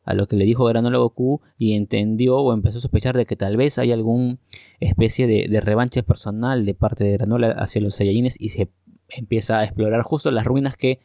a 0.04 0.16
lo 0.16 0.28
que 0.28 0.36
le 0.36 0.46
dijo 0.46 0.66
Granola 0.66 0.98
Goku 0.98 1.42
y 1.60 1.74
entendió 1.74 2.38
o 2.38 2.54
empezó 2.54 2.80
a 2.80 2.82
sospechar 2.82 3.16
de 3.16 3.28
que 3.28 3.36
tal 3.36 3.56
vez 3.58 3.78
hay 3.78 3.92
alguna 3.92 4.40
especie 4.80 5.28
de, 5.28 5.48
de 5.48 5.62
revancha 5.62 6.02
personal 6.02 6.66
de 6.66 6.74
parte 6.74 7.04
de 7.04 7.12
Granola 7.12 7.52
hacia 7.52 7.82
los 7.82 7.96
Saiyajines 7.96 8.36
y 8.40 8.50
se 8.50 8.72
empieza 9.10 9.60
a 9.60 9.64
explorar 9.64 10.02
justo 10.02 10.32
las 10.32 10.46
ruinas 10.46 10.76
que 10.76 11.00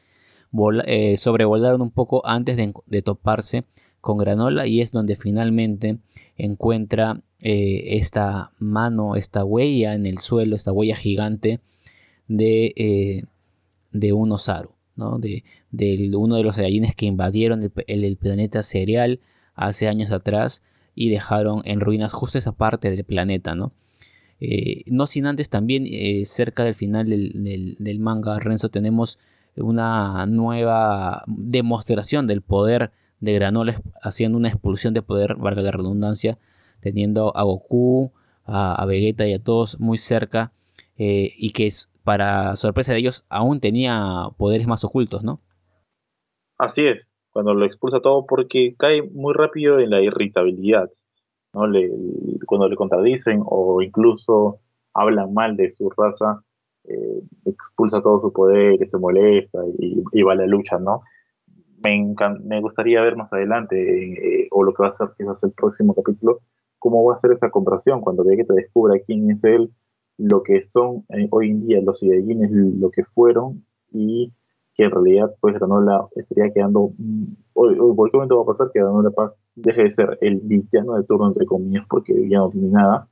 eh, 0.86 1.16
sobrevolaron 1.16 1.82
un 1.82 1.90
poco 1.90 2.24
antes 2.26 2.56
de, 2.56 3.02
toparse 3.02 3.64
con 4.00 4.18
Granola 4.18 4.66
y 4.66 4.80
es 4.80 4.92
donde 4.92 5.16
finalmente 5.16 5.98
encuentra 6.36 7.22
eh, 7.40 7.96
esta 7.96 8.52
mano, 8.58 9.16
esta 9.16 9.44
huella 9.44 9.94
en 9.94 10.06
el 10.06 10.18
suelo, 10.18 10.54
esta 10.54 10.72
huella 10.72 10.94
gigante 10.94 11.60
de, 12.28 12.72
eh, 12.76 13.24
de 13.90 14.12
un 14.12 14.30
Osaru, 14.30 14.70
¿no? 14.94 15.18
de, 15.18 15.42
uno 16.16 16.36
de 16.36 16.44
los 16.44 16.56
Saiyajines 16.56 16.94
que 16.94 17.06
invadieron 17.06 17.72
el, 17.86 18.16
planeta 18.16 18.62
cereal 18.62 19.20
hace 19.54 19.88
años 19.88 20.12
atrás 20.12 20.62
y 20.94 21.08
dejaron 21.08 21.62
en 21.64 21.80
ruinas 21.80 22.12
justo 22.12 22.38
esa 22.38 22.52
parte 22.52 22.90
del 22.90 23.04
planeta, 23.04 23.56
¿no? 23.56 23.72
no 24.86 25.06
sin 25.06 25.26
antes 25.26 25.48
también 25.48 25.86
cerca 26.26 26.64
del 26.64 26.74
final 26.74 27.08
del, 27.08 27.76
del 27.78 27.98
manga 27.98 28.38
Renzo 28.38 28.68
tenemos 28.68 29.18
una 29.56 30.26
nueva 30.26 31.22
demostración 31.26 32.26
del 32.26 32.42
poder 32.42 32.92
de 33.20 33.34
Granola 33.34 33.80
haciendo 34.02 34.38
una 34.38 34.48
expulsión 34.48 34.94
de 34.94 35.02
poder, 35.02 35.36
valga 35.36 35.62
la 35.62 35.70
redundancia, 35.70 36.38
teniendo 36.80 37.36
a 37.36 37.42
Goku, 37.42 38.12
a, 38.44 38.84
Vegeta 38.86 39.26
y 39.26 39.32
a 39.32 39.42
todos 39.42 39.80
muy 39.80 39.98
cerca 39.98 40.52
eh, 40.98 41.32
y 41.36 41.52
que 41.52 41.68
para 42.02 42.56
sorpresa 42.56 42.92
de 42.92 42.98
ellos 42.98 43.24
aún 43.28 43.60
tenía 43.60 44.28
poderes 44.36 44.66
más 44.66 44.84
ocultos, 44.84 45.24
¿no? 45.24 45.40
Así 46.58 46.86
es, 46.86 47.14
cuando 47.30 47.54
lo 47.54 47.64
expulsa 47.64 48.00
todo 48.00 48.26
porque 48.26 48.74
cae 48.78 49.02
muy 49.02 49.32
rápido 49.34 49.80
en 49.80 49.90
la 49.90 50.00
irritabilidad, 50.00 50.90
¿no? 51.52 51.66
Le, 51.66 51.90
cuando 52.46 52.68
le 52.68 52.76
contradicen 52.76 53.42
o 53.44 53.80
incluso 53.82 54.60
hablan 54.92 55.32
mal 55.32 55.56
de 55.56 55.70
su 55.70 55.90
raza, 55.90 56.42
eh, 56.84 57.22
expulsa 57.46 58.02
todo 58.02 58.20
su 58.20 58.32
poder, 58.32 58.78
que 58.78 58.86
se 58.86 58.98
molesta 58.98 59.60
y, 59.78 60.22
va 60.22 60.32
a 60.32 60.36
la 60.36 60.46
lucha, 60.46 60.78
¿no? 60.78 61.02
Me, 61.82 62.14
me 62.44 62.60
gustaría 62.60 63.02
ver 63.02 63.16
más 63.16 63.32
adelante, 63.32 63.76
eh, 64.44 64.48
o 64.50 64.62
lo 64.62 64.72
que 64.72 64.82
va 64.82 64.88
a 64.88 64.90
ser 64.90 65.08
quizás 65.16 65.42
el 65.44 65.52
próximo 65.52 65.94
capítulo, 65.94 66.40
cómo 66.78 67.04
va 67.04 67.14
a 67.14 67.18
ser 67.18 67.32
esa 67.32 67.50
comparación 67.50 68.00
cuando 68.00 68.24
Vegeta 68.24 68.54
descubra 68.54 68.98
quién 69.06 69.30
es 69.30 69.42
él, 69.44 69.70
lo 70.18 70.42
que 70.42 70.62
son 70.64 71.04
eh, 71.10 71.28
hoy 71.30 71.50
en 71.50 71.66
día 71.66 71.80
los 71.82 71.98
Saiyajines, 72.00 72.50
lo 72.52 72.90
que 72.90 73.04
fueron, 73.04 73.64
y 73.90 74.32
que 74.74 74.84
en 74.84 74.90
realidad 74.90 75.34
pues 75.40 75.54
Granola 75.54 76.06
estaría 76.16 76.52
quedando, 76.52 76.90
mm, 76.98 77.24
hoy, 77.54 77.76
¿por 77.76 78.10
qué 78.10 78.16
momento 78.16 78.36
va 78.36 78.42
a 78.42 78.46
pasar 78.46 78.70
que 78.72 78.80
Granola 78.80 79.10
Paz 79.10 79.32
deje 79.54 79.84
de 79.84 79.90
ser 79.90 80.18
el 80.20 80.40
villano 80.40 80.94
de 80.94 81.04
turno 81.04 81.28
entre 81.28 81.46
comillas 81.46 81.86
porque 81.88 82.28
ya 82.28 82.38
no 82.38 82.50
tiene 82.50 82.68
nada 82.68 83.08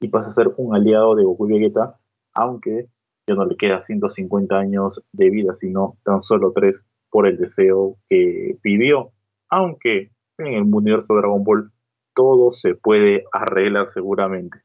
y 0.00 0.08
pasa 0.08 0.28
a 0.28 0.32
ser 0.32 0.52
un 0.56 0.74
aliado 0.74 1.14
de 1.14 1.24
Goku 1.24 1.48
y 1.48 1.54
Vegeta, 1.54 1.98
aunque 2.34 2.88
ya 3.28 3.34
no 3.34 3.44
le 3.44 3.56
queda 3.56 3.82
150 3.82 4.56
años 4.56 5.02
de 5.12 5.30
vida, 5.30 5.54
sino 5.54 5.98
tan 6.04 6.22
solo 6.22 6.52
3 6.54 6.74
por 7.10 7.26
el 7.26 7.36
deseo 7.36 7.96
que 8.08 8.56
pidió. 8.62 9.12
Aunque 9.50 10.10
en 10.38 10.46
el 10.46 10.62
universo 10.62 11.14
de 11.14 11.20
Dragon 11.20 11.44
Ball 11.44 11.70
todo 12.14 12.52
se 12.52 12.74
puede 12.74 13.24
arreglar 13.32 13.88
seguramente. 13.88 14.58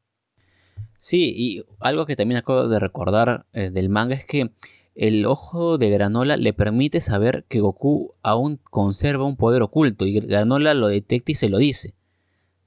Sí, 0.97 1.34
y 1.36 1.63
algo 1.80 2.06
que 2.06 2.15
también 2.15 2.39
acabo 2.39 2.67
de 2.67 2.80
recordar 2.80 3.45
eh, 3.54 3.69
del 3.69 3.89
manga 3.89 4.15
es 4.15 4.26
que 4.26 4.52
el 4.95 5.26
ojo 5.26 5.78
de 5.78 5.89
Granola 5.89 6.38
le 6.38 6.54
permite 6.54 7.02
saber 7.02 7.45
que 7.49 7.60
Goku 7.60 8.13
aún 8.21 8.60
conserva 8.69 9.26
un 9.26 9.36
poder 9.36 9.62
oculto 9.63 10.06
y 10.06 10.19
Granola 10.19 10.73
lo 10.73 10.88
detecta 10.88 11.32
y 11.32 11.36
se 11.36 11.49
lo 11.49 11.58
dice, 11.58 11.95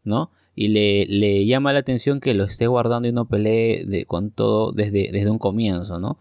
¿no? 0.05 0.31
Y 0.57 0.69
le, 0.69 1.45
llama 1.47 1.75
la 1.75 1.81
atención 1.81 2.19
que 2.19 2.33
lo 2.35 2.45
esté 2.45 2.67
guardando 2.67 3.07
y 3.07 3.13
no 3.13 3.29
pelee 3.29 3.85
de, 3.85 4.07
con 4.07 4.31
todo 4.31 4.73
desde, 4.73 5.11
desde 5.13 5.31
un 5.31 5.39
comienzo, 5.39 6.01
¿no? 6.01 6.19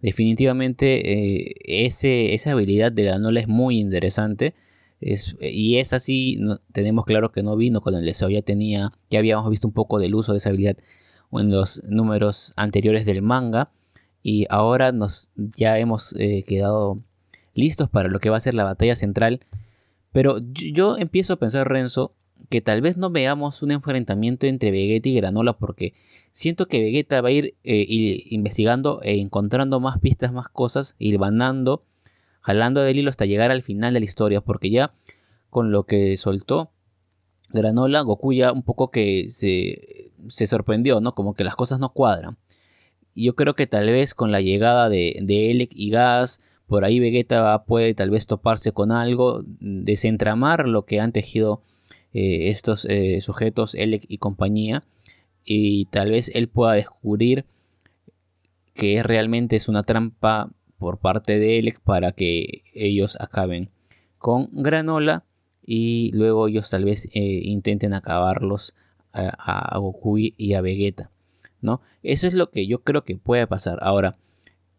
Definitivamente 0.00 1.48
eh, 1.48 1.54
ese, 1.64 2.32
esa 2.34 2.52
habilidad 2.52 2.92
de 2.92 3.04
Granola 3.04 3.40
es 3.40 3.48
muy 3.48 3.78
interesante. 3.80 4.54
Es, 5.00 5.36
y 5.40 5.78
es 5.78 5.92
así, 5.92 6.40
tenemos 6.72 7.04
claro 7.04 7.32
que 7.32 7.42
no 7.42 7.56
vino 7.56 7.80
con 7.80 7.96
el 7.96 8.04
deseo, 8.04 8.30
ya 8.30 8.42
tenía, 8.42 8.92
ya 9.10 9.18
habíamos 9.18 9.50
visto 9.50 9.66
un 9.66 9.74
poco 9.74 9.98
del 9.98 10.14
uso 10.14 10.30
de 10.32 10.38
esa 10.38 10.50
habilidad 10.50 10.76
en 11.32 11.50
los 11.50 11.82
números 11.84 12.52
anteriores 12.56 13.04
del 13.04 13.20
manga 13.20 13.72
y 14.22 14.46
ahora 14.48 14.92
nos 14.92 15.30
ya 15.34 15.78
hemos 15.78 16.14
eh, 16.18 16.44
quedado 16.46 17.00
listos 17.54 17.90
para 17.90 18.08
lo 18.08 18.20
que 18.20 18.30
va 18.30 18.36
a 18.36 18.40
ser 18.40 18.54
la 18.54 18.62
batalla 18.62 18.94
central. 18.94 19.40
Pero 20.12 20.38
yo 20.52 20.98
empiezo 20.98 21.32
a 21.32 21.38
pensar, 21.38 21.68
Renzo, 21.68 22.14
que 22.48 22.60
tal 22.60 22.80
vez 22.80 22.96
no 22.96 23.10
veamos 23.10 23.62
un 23.62 23.70
enfrentamiento 23.70 24.46
entre 24.46 24.70
Vegeta 24.70 25.08
y 25.08 25.14
Granola 25.14 25.54
porque 25.54 25.94
siento 26.30 26.66
que 26.66 26.80
Vegeta 26.80 27.20
va 27.20 27.28
a 27.28 27.32
ir, 27.32 27.54
eh, 27.64 27.86
investigando 28.30 29.00
e 29.02 29.20
encontrando 29.20 29.80
más 29.80 29.98
pistas, 30.00 30.32
más 30.32 30.48
cosas, 30.48 30.96
ir 30.98 31.18
banando, 31.18 31.84
jalando 32.40 32.82
del 32.82 32.98
hilo 32.98 33.10
hasta 33.10 33.26
llegar 33.26 33.50
al 33.50 33.62
final 33.62 33.94
de 33.94 34.00
la 34.00 34.06
historia 34.06 34.40
porque 34.40 34.70
ya 34.70 34.94
con 35.50 35.70
lo 35.70 35.84
que 35.84 36.16
soltó 36.16 36.72
Granola, 37.50 38.00
Goku 38.00 38.32
ya 38.32 38.52
un 38.52 38.62
poco 38.62 38.90
que 38.90 39.28
se, 39.28 40.10
se 40.28 40.46
sorprendió, 40.46 41.00
¿no? 41.00 41.14
Como 41.14 41.34
que 41.34 41.44
las 41.44 41.56
cosas 41.56 41.78
no 41.78 41.92
cuadran. 41.92 42.38
Yo 43.14 43.34
creo 43.34 43.54
que 43.54 43.66
tal 43.66 43.86
vez 43.86 44.14
con 44.14 44.32
la 44.32 44.40
llegada 44.40 44.88
de, 44.88 45.18
de 45.22 45.50
Elec 45.50 45.70
y 45.74 45.90
Gas, 45.90 46.40
por 46.66 46.84
ahí 46.84 46.98
Vegeta 46.98 47.64
puede 47.64 47.92
tal 47.92 48.10
vez 48.10 48.26
toparse 48.26 48.72
con 48.72 48.90
algo, 48.90 49.42
desentramar 49.44 50.66
lo 50.66 50.86
que 50.86 51.00
han 51.00 51.12
tejido 51.12 51.62
eh, 52.14 52.50
estos 52.50 52.84
eh, 52.86 53.20
sujetos, 53.20 53.74
Elec 53.74 54.04
y 54.08 54.18
compañía, 54.18 54.84
y 55.44 55.86
tal 55.86 56.10
vez 56.10 56.30
él 56.34 56.48
pueda 56.48 56.74
descubrir 56.74 57.44
que 58.74 59.02
realmente 59.02 59.56
es 59.56 59.68
una 59.68 59.82
trampa 59.82 60.50
por 60.78 60.98
parte 60.98 61.38
de 61.38 61.58
Elec 61.58 61.80
para 61.80 62.12
que 62.12 62.62
ellos 62.74 63.16
acaben 63.20 63.70
con 64.18 64.48
Granola 64.52 65.24
y 65.64 66.10
luego 66.14 66.48
ellos 66.48 66.70
tal 66.70 66.84
vez 66.84 67.08
eh, 67.12 67.40
intenten 67.44 67.94
acabarlos 67.94 68.74
a, 69.12 69.78
Goku 69.78 70.16
y 70.18 70.54
a 70.54 70.62
Vegeta, 70.62 71.10
¿no? 71.60 71.82
Eso 72.02 72.26
es 72.26 72.32
lo 72.32 72.50
que 72.50 72.66
yo 72.66 72.82
creo 72.82 73.04
que 73.04 73.16
puede 73.16 73.46
pasar. 73.46 73.78
Ahora, 73.82 74.16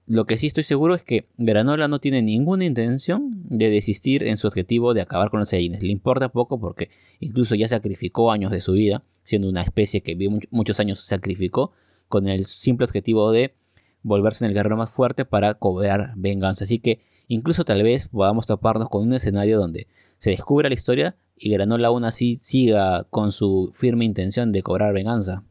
lo 0.06 0.26
que 0.26 0.38
sí 0.38 0.48
estoy 0.48 0.64
seguro 0.64 0.96
es 0.96 1.04
que 1.04 1.28
Granola 1.38 1.88
no 1.88 2.00
tiene 2.00 2.22
ninguna 2.22 2.66
intención 2.66 3.32
de 3.46 3.70
desistir 3.70 4.24
en 4.24 4.38
su 4.38 4.48
objetivo 4.48 4.94
de 4.94 5.02
acabar 5.02 5.30
con 5.30 5.40
los 5.40 5.50
Saiyajines. 5.50 5.84
Le 5.84 5.92
importa 5.92 6.30
poco 6.30 6.60
porque 6.60 6.90
incluso 7.20 7.56
ya 7.56 7.68
sacrificó 7.68 8.32
años 8.32 8.52
de 8.52 8.62
su 8.62 8.74
vida, 8.74 9.04
siendo 9.24 9.48
una 9.48 9.62
especie 9.62 10.02
que 10.02 10.18
muchos 10.52 10.80
años, 10.80 11.00
sacrificó 11.00 11.72
con 12.10 12.28
el 12.28 12.46
simple 12.46 12.86
objetivo 12.86 13.32
de 13.32 13.54
volverse 14.02 14.44
en 14.44 14.50
el 14.50 14.56
guerrero 14.56 14.76
más 14.76 14.92
fuerte 14.92 15.24
para 15.24 15.54
cobrar 15.54 16.14
venganza. 16.18 16.66
Así 16.66 16.80
que 16.80 17.00
incluso 17.28 17.64
tal 17.64 17.82
vez 17.82 18.10
podamos 18.10 18.46
toparnos 18.46 18.90
con 18.90 19.04
un 19.04 19.14
escenario 19.14 19.58
donde 19.58 19.88
se 20.18 20.32
descubra 20.32 20.68
la 20.68 20.76
historia 20.76 21.16
y 21.38 21.52
Granola 21.52 21.88
aún 21.88 22.04
así 22.04 22.36
siga 22.36 23.06
con 23.06 23.32
su 23.32 23.72
firme 23.74 24.04
intención 24.04 24.52
de 24.52 24.64
cobrar 24.64 24.94
venganza. 24.94 25.44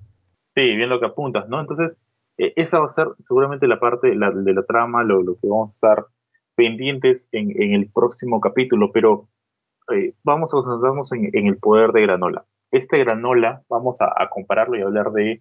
Sí, 0.55 0.63
bien 0.77 0.91
lo 0.91 1.01
que 1.01 1.07
apuntas, 1.07 1.49
¿no? 1.49 1.61
Entonces, 1.61 1.97
e, 2.43 2.53
esa 2.57 2.81
va 2.81 2.87
a 2.87 2.91
ser 2.91 3.07
seguramente 3.25 3.69
la 3.69 3.79
parte 3.79 4.09
de 4.09 4.17
la 4.17 4.63
trama, 4.65 5.05
lo, 5.05 5.25
que 5.41 5.47
vamos 5.49 5.71
a 5.71 5.73
estar 5.73 6.07
pendientes 6.57 7.29
en, 7.31 7.73
el 7.73 7.89
próximo 7.91 8.41
capítulo, 8.41 8.91
pero 8.93 9.29
eh, 9.95 10.15
vamos 10.25 10.51
a 10.53 10.59
concentrarnos 10.59 11.13
en, 11.13 11.47
el 11.47 11.57
poder 11.59 11.93
de 11.93 12.03
Granola. 12.03 12.45
Este 12.73 12.99
Granola, 12.99 13.63
vamos 13.69 13.97
a, 14.01 14.29
compararlo 14.31 14.77
y 14.77 14.83
hablar 14.83 15.13
de, 15.13 15.41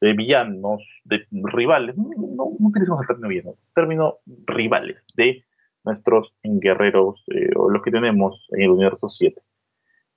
villanos, 0.00 0.82
de 1.04 1.26
rivales, 1.30 1.96
no, 1.96 2.44
utilizamos 2.60 3.00
el 3.00 3.06
término 3.08 3.28
villano, 3.28 3.54
término 3.74 4.18
rivales 4.46 5.06
de 5.16 5.42
nuestros 5.84 6.32
guerreros 6.44 7.24
eh, 7.28 7.50
o 7.56 7.70
los 7.70 7.82
que 7.82 7.90
tenemos 7.90 8.46
en 8.52 8.62
el 8.62 8.70
universo 8.70 9.08
7. 9.08 9.40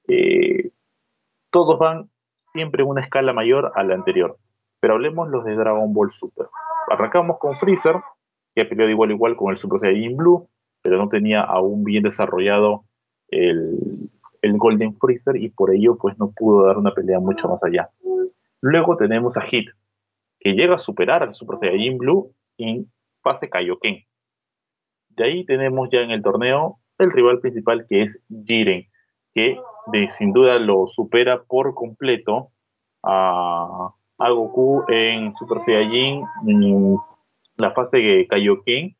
Eh, 0.10 0.72
todos 1.50 1.80
van 1.80 2.10
siempre 2.54 2.84
en 2.84 2.90
una 2.90 3.02
escala 3.02 3.34
mayor 3.34 3.72
a 3.76 3.84
la 3.84 3.96
anterior. 3.96 4.38
Pero 4.80 4.94
hablemos 4.94 5.30
los 5.30 5.44
de 5.46 5.56
Dragon 5.56 5.94
Ball 5.94 6.12
Super. 6.12 6.48
Arrancamos 6.90 7.38
con 7.40 7.56
Freezer, 7.56 7.96
que 8.56 8.66
peleó 8.66 8.86
de 8.86 8.94
igual 8.94 9.10
a 9.10 9.14
igual 9.14 9.36
con 9.36 9.52
el 9.52 9.60
Super 9.60 9.80
Saiyan 9.80 10.16
Blue, 10.16 10.48
pero 10.82 10.98
no 10.98 11.10
tenía 11.10 11.42
aún 11.42 11.84
bien 11.84 12.04
desarrollado 12.04 12.86
el, 13.30 14.10
el 14.42 14.58
Golden 14.58 14.96
Freezer 14.98 15.36
y 15.36 15.50
por 15.50 15.74
ello 15.74 15.98
pues 15.98 16.18
no 16.18 16.32
pudo 16.32 16.66
dar 16.66 16.78
una 16.78 16.94
pelea 16.94 17.20
mucho 17.20 17.48
más 17.50 17.64
allá. 17.64 17.90
Luego 18.62 18.98
tenemos 18.98 19.38
a 19.38 19.42
Hit, 19.42 19.70
que 20.40 20.54
llega 20.54 20.76
a 20.76 20.80
superar 20.80 21.24
al 21.24 21.36
Super 21.36 21.58
Saiyan 21.58 21.98
Blue 21.98 22.34
en 22.58 22.92
fase 23.22 23.50
Kaioken. 23.50 24.04
De 25.10 25.24
ahí 25.24 25.46
tenemos 25.46 25.90
ya 25.92 26.00
en 26.00 26.12
el 26.12 26.22
torneo 26.22 26.80
el 26.98 27.12
rival 27.12 27.40
principal 27.40 27.86
que 27.88 28.04
es 28.04 28.20
Jiren, 28.46 28.88
que 29.34 29.58
sin 30.12 30.34
duda 30.34 30.60
lo 30.60 30.88
supera 30.88 31.44
por 31.44 31.74
completo 31.74 32.52
a, 33.04 33.94
Goku 34.20 34.84
en 34.90 35.34
Super 35.36 35.60
Saiyajin, 35.62 36.24
la 37.58 37.72
fase 37.72 37.98
de 38.00 38.28
Kaioken, 38.28 38.96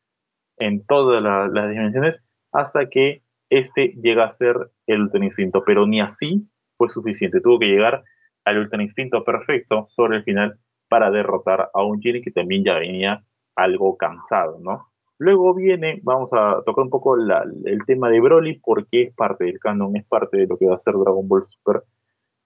en 0.58 0.86
todas 0.86 1.22
las 1.22 1.70
dimensiones, 1.70 2.22
hasta 2.52 2.88
que 2.88 3.22
este 3.50 3.94
llega 4.02 4.24
a 4.24 4.30
ser 4.30 4.56
el 4.86 5.02
Ultra 5.02 5.24
Instinto, 5.24 5.62
pero 5.64 5.86
ni 5.86 6.00
así 6.00 6.48
fue 6.76 6.88
suficiente. 6.88 7.40
Tuvo 7.40 7.58
que 7.58 7.66
llegar 7.66 8.02
al 8.44 8.58
Ultra 8.58 8.82
Instinto 8.82 9.24
perfecto 9.24 9.88
sobre 9.90 10.18
el 10.18 10.24
final 10.24 10.58
para 10.88 11.10
derrotar 11.10 11.70
a 11.72 11.82
un 11.84 12.00
Jiren 12.00 12.22
que 12.22 12.30
también 12.30 12.64
ya 12.64 12.74
venía 12.74 13.22
algo 13.56 13.96
cansado, 13.96 14.58
¿no? 14.60 14.86
Luego 15.18 15.54
viene, 15.54 16.00
vamos 16.02 16.30
a 16.32 16.62
tocar 16.64 16.84
un 16.84 16.90
poco 16.90 17.14
el 17.16 17.84
tema 17.86 18.08
de 18.08 18.20
Broly, 18.20 18.58
porque 18.64 19.02
es 19.02 19.14
parte 19.14 19.44
del 19.44 19.58
canon, 19.58 19.94
es 19.96 20.06
parte 20.06 20.38
de 20.38 20.46
lo 20.46 20.56
que 20.56 20.66
va 20.66 20.76
a 20.76 20.80
ser 20.80 20.94
Dragon 20.94 21.28
Ball 21.28 21.46
Super, 21.50 21.82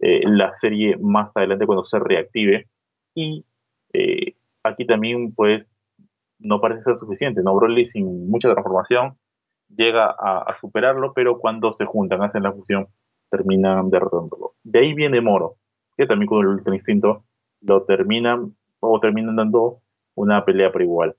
eh, 0.01 0.23
la 0.27 0.53
serie 0.55 0.97
más 1.01 1.31
adelante 1.35 1.67
cuando 1.67 1.85
se 1.85 1.99
reactive. 1.99 2.69
Y 3.15 3.45
eh, 3.93 4.35
aquí 4.63 4.87
también, 4.87 5.35
pues, 5.35 5.69
no 6.39 6.61
parece 6.61 6.83
ser 6.83 6.97
suficiente, 6.97 7.43
¿no? 7.43 7.55
Broly 7.55 7.87
sin 7.87 8.29
mucha 8.29 8.53
transformación 8.53 9.17
llega 9.69 10.07
a, 10.07 10.57
superarlo, 10.61 11.13
pero 11.15 11.39
cuando 11.39 11.73
se 11.75 11.85
juntan, 11.85 12.23
hacen 12.23 12.43
la 12.43 12.53
fusión, 12.53 12.89
terminan 13.31 13.91
derrotándolo. 13.91 14.55
De 14.63 14.81
ahí 14.81 14.95
viene 14.95 15.21
Moro, 15.21 15.57
que 15.97 16.07
también 16.07 16.29
con 16.29 16.41
el 16.41 16.49
Ultra 16.49 16.75
Instinto 16.75 17.25
lo 17.61 17.85
terminan, 17.85 18.55
o 18.81 19.01
terminan 19.01 19.37
dando 19.37 19.81
una 20.15 20.45
pelea 20.45 20.71
por 20.71 20.83
igual. 20.83 21.17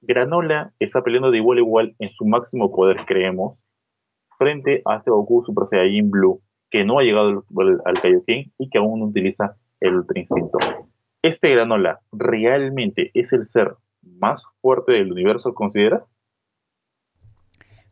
Granola 0.00 0.72
está 0.78 1.02
peleando 1.02 1.30
de 1.30 1.38
igual 1.38 1.58
a 1.58 1.60
igual 1.60 1.96
en 1.98 2.10
su 2.10 2.24
máximo 2.24 2.72
poder, 2.72 3.04
creemos, 3.04 3.58
frente 4.38 4.82
a 4.84 4.96
este 4.96 5.10
Goku 5.10 5.42
Super 5.44 5.66
Saiyajin 5.66 6.10
Blue, 6.10 6.40
que 6.70 6.84
no 6.84 6.98
ha 6.98 7.02
llegado 7.02 7.44
al, 7.56 7.80
al 7.84 8.00
Kaioken 8.00 8.52
y 8.58 8.70
que 8.70 8.78
aún 8.78 9.00
no 9.00 9.06
utiliza 9.06 9.56
el 9.80 9.96
Ultra 9.96 10.20
Instinto. 10.20 10.58
¿Este 11.22 11.50
Granola 11.50 12.00
realmente 12.12 13.10
es 13.14 13.32
el 13.32 13.46
ser 13.46 13.74
más 14.02 14.44
fuerte 14.60 14.92
del 14.92 15.12
universo, 15.12 15.54
consideras? 15.54 16.02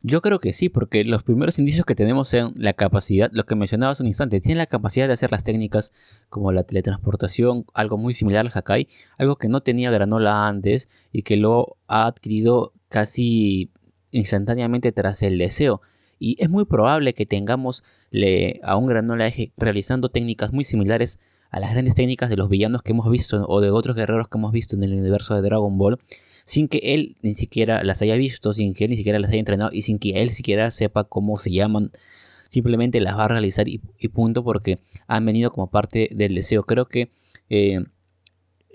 Yo 0.09 0.23
creo 0.23 0.39
que 0.39 0.53
sí, 0.53 0.69
porque 0.69 1.03
los 1.03 1.25
primeros 1.25 1.59
indicios 1.59 1.85
que 1.85 1.97
tenemos 1.97 2.29
son 2.29 2.55
la 2.57 2.75
capacidad, 2.75 3.29
lo 3.33 3.45
que 3.45 3.57
mencionabas 3.57 3.99
un 3.99 4.07
instante, 4.07 4.41
tiene 4.41 4.59
la 4.59 4.67
capacidad 4.67 5.09
de 5.09 5.15
hacer 5.15 5.33
las 5.33 5.43
técnicas 5.43 5.93
como 6.29 6.53
la 6.53 6.63
teletransportación, 6.63 7.65
algo 7.75 7.99
muy 7.99 8.15
similar 8.15 8.47
al 8.47 8.53
Hakai, 8.55 8.87
algo 9.19 9.35
que 9.35 9.49
no 9.49 9.63
tenía 9.63 9.91
Granola 9.91 10.47
antes 10.47 10.89
y 11.11 11.23
que 11.23 11.37
lo 11.37 11.77
ha 11.89 12.07
adquirido 12.07 12.73
casi 12.89 13.73
instantáneamente 14.13 14.93
tras 14.93 15.25
el 15.25 15.39
deseo. 15.39 15.81
Y 16.19 16.37
es 16.43 16.49
muy 16.49 16.65
probable 16.65 17.15
que 17.15 17.27
tengamos 17.27 17.83
a 18.63 18.77
un 18.77 18.87
Granola 18.87 19.27
Eje 19.27 19.53
realizando 19.57 20.09
técnicas 20.09 20.53
muy 20.53 20.65
similares 20.65 21.19
a 21.51 21.61
las 21.61 21.73
grandes 21.73 21.95
técnicas 21.95 22.31
de 22.31 22.37
los 22.37 22.49
villanos 22.49 22.83
que 22.83 22.93
hemos 22.93 23.11
visto 23.11 23.45
o 23.47 23.61
de 23.61 23.71
otros 23.71 23.97
guerreros 23.97 24.29
que 24.29 24.39
hemos 24.39 24.53
visto 24.53 24.77
en 24.77 24.83
el 24.83 24.95
universo 24.95 25.35
de 25.35 25.43
Dragon 25.43 25.79
Ball 25.79 25.99
sin 26.47 26.69
que 26.69 26.79
él 26.83 27.17
ni 27.23 27.35
siquiera 27.35 27.83
las 27.83 28.03
haya 28.03 28.15
visto, 28.15 28.53
sin 28.53 28.73
que 28.73 28.85
él 28.85 28.91
ni 28.91 28.97
siquiera 28.97 29.19
las 29.19 29.31
haya 29.31 29.41
entrenado 29.41 29.71
y 29.73 29.83
sin 29.83 29.99
que 29.99 30.23
él 30.23 30.31
siquiera 30.31 30.71
sepa 30.71 31.05
cómo 31.05 31.37
se 31.37 31.51
llaman. 31.51 31.91
Simplemente 32.49 33.01
las 33.01 33.19
va 33.19 33.25
a 33.25 33.29
realizar 33.29 33.67
y, 33.69 33.79
punto 34.13 34.45
porque 34.45 34.79
han 35.09 35.27
venido 35.27 35.51
como 35.51 35.69
parte 35.69 36.09
del 36.13 36.37
deseo. 36.37 36.63
Creo 36.63 36.87
que 36.87 37.11
eh, 37.51 37.81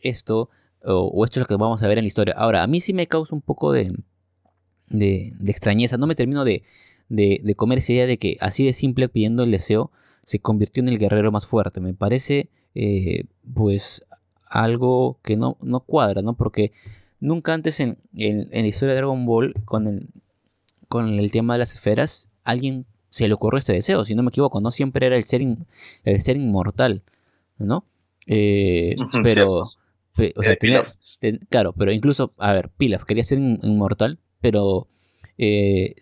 esto 0.03 0.49
o, 0.83 1.23
esto 1.23 1.39
es 1.39 1.41
lo 1.43 1.47
que 1.47 1.55
vamos 1.55 1.81
a 1.81 1.87
ver 1.87 1.97
en 1.97 2.03
la 2.03 2.09
historia. 2.09 2.33
Ahora, 2.37 2.61
a 2.61 2.67
mí 2.67 2.81
sí 2.81 2.93
me 2.93 3.07
causa 3.07 3.33
un 3.33 3.41
poco 3.41 3.71
de, 3.71 3.87
de, 4.89 5.33
extrañeza. 5.45 5.97
No 5.97 6.07
me 6.07 6.15
termino 6.15 6.43
de, 6.43 6.63
de, 7.15 7.55
comer 7.55 7.79
esa 7.79 7.93
idea 7.93 8.07
de 8.07 8.17
que 8.17 8.37
así 8.39 8.65
de 8.65 8.73
simple 8.73 9.09
pidiendo 9.09 9.43
el 9.43 9.51
deseo 9.51 9.91
se 10.23 10.39
convirtió 10.39 10.81
en 10.81 10.89
el 10.89 10.97
guerrero 10.97 11.31
más 11.31 11.45
fuerte. 11.45 11.81
Me 11.81 11.93
parece 11.93 12.49
eh, 12.75 13.25
pues 13.53 14.03
algo 14.49 15.19
que 15.23 15.37
no, 15.37 15.57
no 15.61 15.81
cuadra, 15.81 16.21
¿no? 16.21 16.35
Porque 16.35 16.71
Nunca 17.21 17.53
antes 17.53 17.79
en, 17.79 17.99
la 18.13 18.67
historia 18.67 18.95
de 18.95 18.99
Dragon 18.99 19.27
Ball, 19.27 19.53
con 19.63 19.85
el, 19.85 20.07
con 20.87 21.19
el 21.19 21.31
tema 21.31 21.53
de 21.53 21.59
las 21.59 21.75
esferas, 21.75 22.31
alguien 22.43 22.87
se 23.09 23.27
le 23.27 23.35
ocurrió 23.35 23.59
este 23.59 23.73
deseo, 23.73 24.03
si 24.05 24.15
no 24.15 24.23
me 24.23 24.29
equivoco, 24.29 24.59
no 24.59 24.71
siempre 24.71 25.05
era 25.05 25.15
el 25.15 25.23
ser, 25.23 25.41
el 26.03 26.21
ser 26.21 26.35
inmortal, 26.35 27.03
¿no? 27.59 27.85
Eh, 28.25 28.95
pero, 29.23 29.51
o 29.61 30.43
sea, 30.43 30.55
tenía, 30.55 30.95
claro, 31.49 31.73
pero 31.73 31.91
incluso, 31.91 32.33
a 32.39 32.53
ver, 32.53 32.69
Pilaf 32.69 33.03
quería 33.03 33.23
ser 33.23 33.37
inmortal, 33.37 34.17
pero 34.39 34.87
eh, 35.37 35.93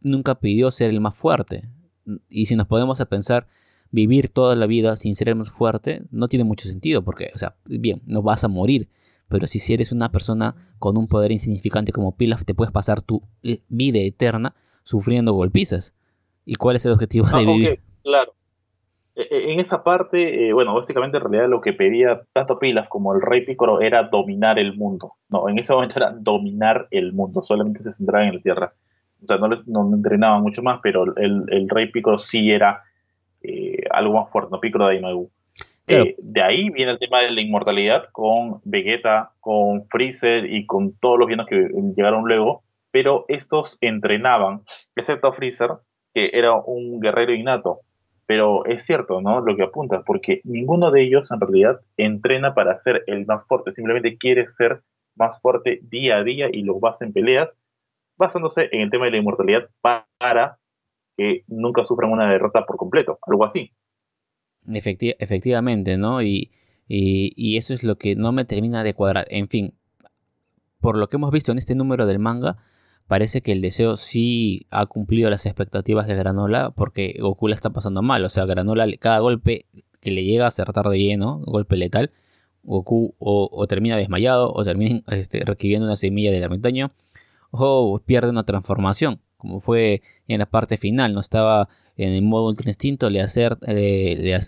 nunca 0.00 0.36
pidió 0.36 0.70
ser 0.70 0.90
el 0.90 1.00
más 1.00 1.16
fuerte. 1.16 1.68
Y 2.28 2.46
si 2.46 2.56
nos 2.56 2.66
podemos 2.66 3.00
a 3.00 3.06
pensar, 3.06 3.46
vivir 3.90 4.28
toda 4.28 4.56
la 4.56 4.66
vida 4.66 4.96
sin 4.96 5.16
ser 5.16 5.28
el 5.28 5.36
más 5.36 5.50
fuerte, 5.50 6.02
no 6.10 6.28
tiene 6.28 6.44
mucho 6.44 6.68
sentido, 6.68 7.02
porque, 7.02 7.30
o 7.34 7.38
sea, 7.38 7.56
bien, 7.64 8.02
no 8.06 8.22
vas 8.22 8.44
a 8.44 8.48
morir, 8.48 8.88
pero 9.28 9.46
si 9.46 9.72
eres 9.72 9.92
una 9.92 10.10
persona 10.10 10.54
con 10.78 10.96
un 10.96 11.06
poder 11.06 11.32
insignificante 11.32 11.92
como 11.92 12.16
Pilaf, 12.16 12.44
te 12.44 12.54
puedes 12.54 12.72
pasar 12.72 13.02
tu 13.02 13.22
vida 13.68 13.98
eterna 14.00 14.54
sufriendo 14.82 15.32
golpizas. 15.32 15.94
¿Y 16.44 16.54
cuál 16.54 16.76
es 16.76 16.86
el 16.86 16.92
objetivo 16.92 17.26
de 17.26 17.44
vivir? 17.44 17.80
claro. 18.02 18.32
E, 19.14 19.22
e, 19.22 19.52
en 19.52 19.60
esa 19.60 19.82
parte, 19.82 20.48
eh, 20.48 20.52
bueno, 20.52 20.74
básicamente 20.74 21.16
en 21.16 21.24
realidad 21.24 21.48
lo 21.50 21.60
que 21.60 21.72
pedía 21.72 22.22
tanto 22.32 22.58
Pilaf 22.58 22.88
como 22.88 23.14
el 23.14 23.20
Rey 23.20 23.44
Picoro 23.44 23.80
era 23.80 24.04
dominar 24.04 24.58
el 24.58 24.76
mundo. 24.76 25.14
No, 25.28 25.48
en 25.48 25.58
ese 25.58 25.74
momento 25.74 25.96
era 25.96 26.12
dominar 26.12 26.86
el 26.90 27.12
mundo, 27.12 27.42
solamente 27.42 27.82
se 27.82 27.92
centraba 27.92 28.26
en 28.26 28.36
la 28.36 28.40
Tierra. 28.40 28.72
O 29.22 29.26
sea, 29.26 29.36
no, 29.38 29.48
no 29.66 29.96
entrenaba 29.96 30.38
mucho 30.40 30.62
más, 30.62 30.80
pero 30.82 31.04
el, 31.16 31.68
Rey 31.68 31.90
Picoro 31.90 32.18
sí 32.18 32.50
era 32.50 32.82
eh, 33.42 33.84
algo 33.90 34.14
más 34.14 34.30
fuerte, 34.30 34.50
¿no? 34.52 34.60
Picoro 34.60 34.86
de 34.86 34.96
Aimagu. 34.96 35.30
Eh, 35.88 36.16
de 36.18 36.42
ahí 36.42 36.68
viene 36.68 36.92
el 36.92 36.98
tema 36.98 37.20
de 37.20 37.30
la 37.30 37.40
inmortalidad 37.40 38.10
con 38.12 38.60
Vegeta, 38.64 39.30
con 39.40 39.86
Freezer 39.88 40.44
y 40.52 40.66
con 40.66 40.92
todos 40.98 41.18
los 41.18 41.28
villanos 41.28 41.46
que 41.46 41.68
llegaron 41.96 42.24
luego, 42.24 42.62
pero 42.90 43.24
estos 43.28 43.78
entrenaban, 43.80 44.60
excepto 44.96 45.32
Freezer, 45.32 45.70
que 46.12 46.30
era 46.34 46.54
un 46.54 47.00
guerrero 47.00 47.32
innato. 47.32 47.80
Pero 48.26 48.66
es 48.66 48.84
cierto, 48.84 49.22
¿no? 49.22 49.40
Lo 49.40 49.56
que 49.56 49.62
apunta, 49.62 50.02
porque 50.04 50.42
ninguno 50.44 50.90
de 50.90 51.02
ellos 51.02 51.30
en 51.30 51.40
realidad 51.40 51.80
entrena 51.96 52.54
para 52.54 52.78
ser 52.82 53.02
el 53.06 53.24
más 53.24 53.46
fuerte, 53.46 53.72
simplemente 53.72 54.18
quiere 54.18 54.46
ser 54.58 54.82
más 55.16 55.40
fuerte 55.40 55.80
día 55.82 56.18
a 56.18 56.22
día 56.22 56.48
y 56.52 56.62
lo 56.62 56.78
basa 56.78 57.06
en 57.06 57.14
peleas, 57.14 57.56
basándose 58.18 58.68
en 58.72 58.82
el 58.82 58.90
tema 58.90 59.06
de 59.06 59.12
la 59.12 59.18
inmortalidad 59.18 59.68
para 59.80 60.58
que 61.16 61.44
nunca 61.46 61.84
sufran 61.86 62.12
una 62.12 62.30
derrota 62.30 62.64
por 62.66 62.76
completo, 62.76 63.18
algo 63.26 63.44
así. 63.44 63.72
efectivamente, 65.18 65.96
¿no? 65.96 66.22
Y, 66.22 66.50
y, 66.86 67.56
eso 67.56 67.74
es 67.74 67.84
lo 67.84 67.96
que 67.96 68.16
no 68.16 68.32
me 68.32 68.44
termina 68.44 68.84
de 68.84 68.94
cuadrar. 68.94 69.26
En 69.30 69.48
fin, 69.48 69.74
por 70.80 70.96
lo 70.96 71.08
que 71.08 71.16
hemos 71.16 71.30
visto 71.30 71.52
en 71.52 71.58
este 71.58 71.74
número 71.74 72.06
del 72.06 72.18
manga, 72.18 72.56
parece 73.06 73.40
que 73.40 73.52
el 73.52 73.62
deseo 73.62 73.96
sí 73.96 74.66
ha 74.70 74.86
cumplido 74.86 75.30
las 75.30 75.46
expectativas 75.46 76.06
de 76.06 76.14
Granola 76.14 76.70
porque 76.70 77.16
Goku 77.18 77.48
la 77.48 77.54
está 77.54 77.70
pasando 77.70 78.02
mal. 78.02 78.24
O 78.24 78.28
sea, 78.28 78.46
Granola, 78.46 78.86
cada 78.98 79.18
golpe 79.20 79.66
que 80.00 80.10
le 80.10 80.24
llega 80.24 80.44
a 80.44 80.48
acertar 80.48 80.88
de 80.88 80.98
lleno, 80.98 81.40
golpe 81.44 81.76
letal, 81.76 82.12
Goku 82.62 83.14
o, 83.18 83.66
termina 83.66 83.96
desmayado 83.96 84.52
o 84.52 84.64
termina 84.64 85.02
este, 85.08 85.40
requiriendo 85.40 85.86
una 85.86 85.96
semilla 85.96 86.30
del 86.30 86.42
ermitaño 86.42 86.92
o 87.50 88.00
pierde 88.04 88.30
una 88.30 88.44
transformación, 88.44 89.20
como 89.36 89.60
fue 89.60 90.02
en 90.26 90.40
la 90.40 90.46
parte 90.46 90.76
final, 90.76 91.14
no 91.14 91.20
estaba 91.20 91.68
en 91.96 92.12
el 92.12 92.22
modo 92.22 92.48
ultra 92.48 92.68
instinto, 92.68 93.10
le, 93.10 93.20
hacer, 93.20 93.56
le, 93.66 94.40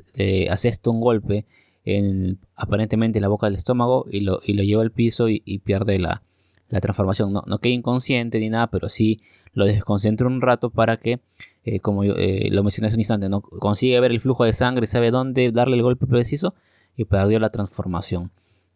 un 0.86 1.00
golpe 1.00 1.46
en, 1.84 2.38
aparentemente 2.54 3.18
en 3.18 3.22
la 3.22 3.28
boca 3.28 3.46
del 3.46 3.56
estómago 3.56 4.06
y 4.10 4.20
lo, 4.20 4.40
y 4.44 4.52
lo 4.52 4.62
lleva 4.62 4.82
al 4.82 4.92
piso 4.92 5.28
y, 5.28 5.40
pierde 5.64 5.98
la, 5.98 6.22
transformación. 6.68 7.32
No, 7.32 7.42
no 7.46 7.58
queda 7.58 7.72
inconsciente 7.72 8.38
ni 8.38 8.48
nada, 8.48 8.68
pero 8.68 8.88
sí 8.88 9.20
lo 9.52 9.64
desconcentra 9.64 10.28
un 10.28 10.40
rato 10.40 10.70
para 10.70 10.98
que, 10.98 11.20
eh, 11.64 11.80
como 11.80 12.04
eh, 12.04 12.48
lo 12.52 12.62
mencioné 12.62 12.88
hace 12.88 12.96
un 12.96 13.00
instante, 13.00 13.28
¿no? 13.28 13.42
consigue 13.42 13.98
ver 13.98 14.12
el 14.12 14.20
flujo 14.20 14.44
de 14.44 14.52
sangre, 14.52 14.86
sabe 14.86 15.10
dónde 15.10 15.50
darle 15.50 15.76
el 15.76 15.82
golpe 15.82 16.06
preciso 16.06 16.54
y 16.96 17.04
perdió 17.04 17.40
la 17.40 17.50
transformación. 17.50 18.30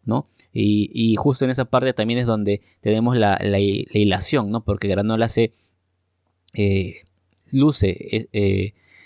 ¿No? 0.05 0.29
Y, 0.53 1.15
justo 1.17 1.43
en 1.43 1.51
esa 1.51 1.65
parte 1.65 1.93
también 1.93 2.19
es 2.19 2.25
donde 2.25 2.61
tenemos 2.79 3.17
la, 3.17 3.37
la, 3.41 3.59
hilación, 3.59 4.51
¿no? 4.51 4.63
Porque 4.63 4.87
Granola 4.87 5.27
se 5.27 5.53
eh, 6.53 7.01
luce, 7.51 8.29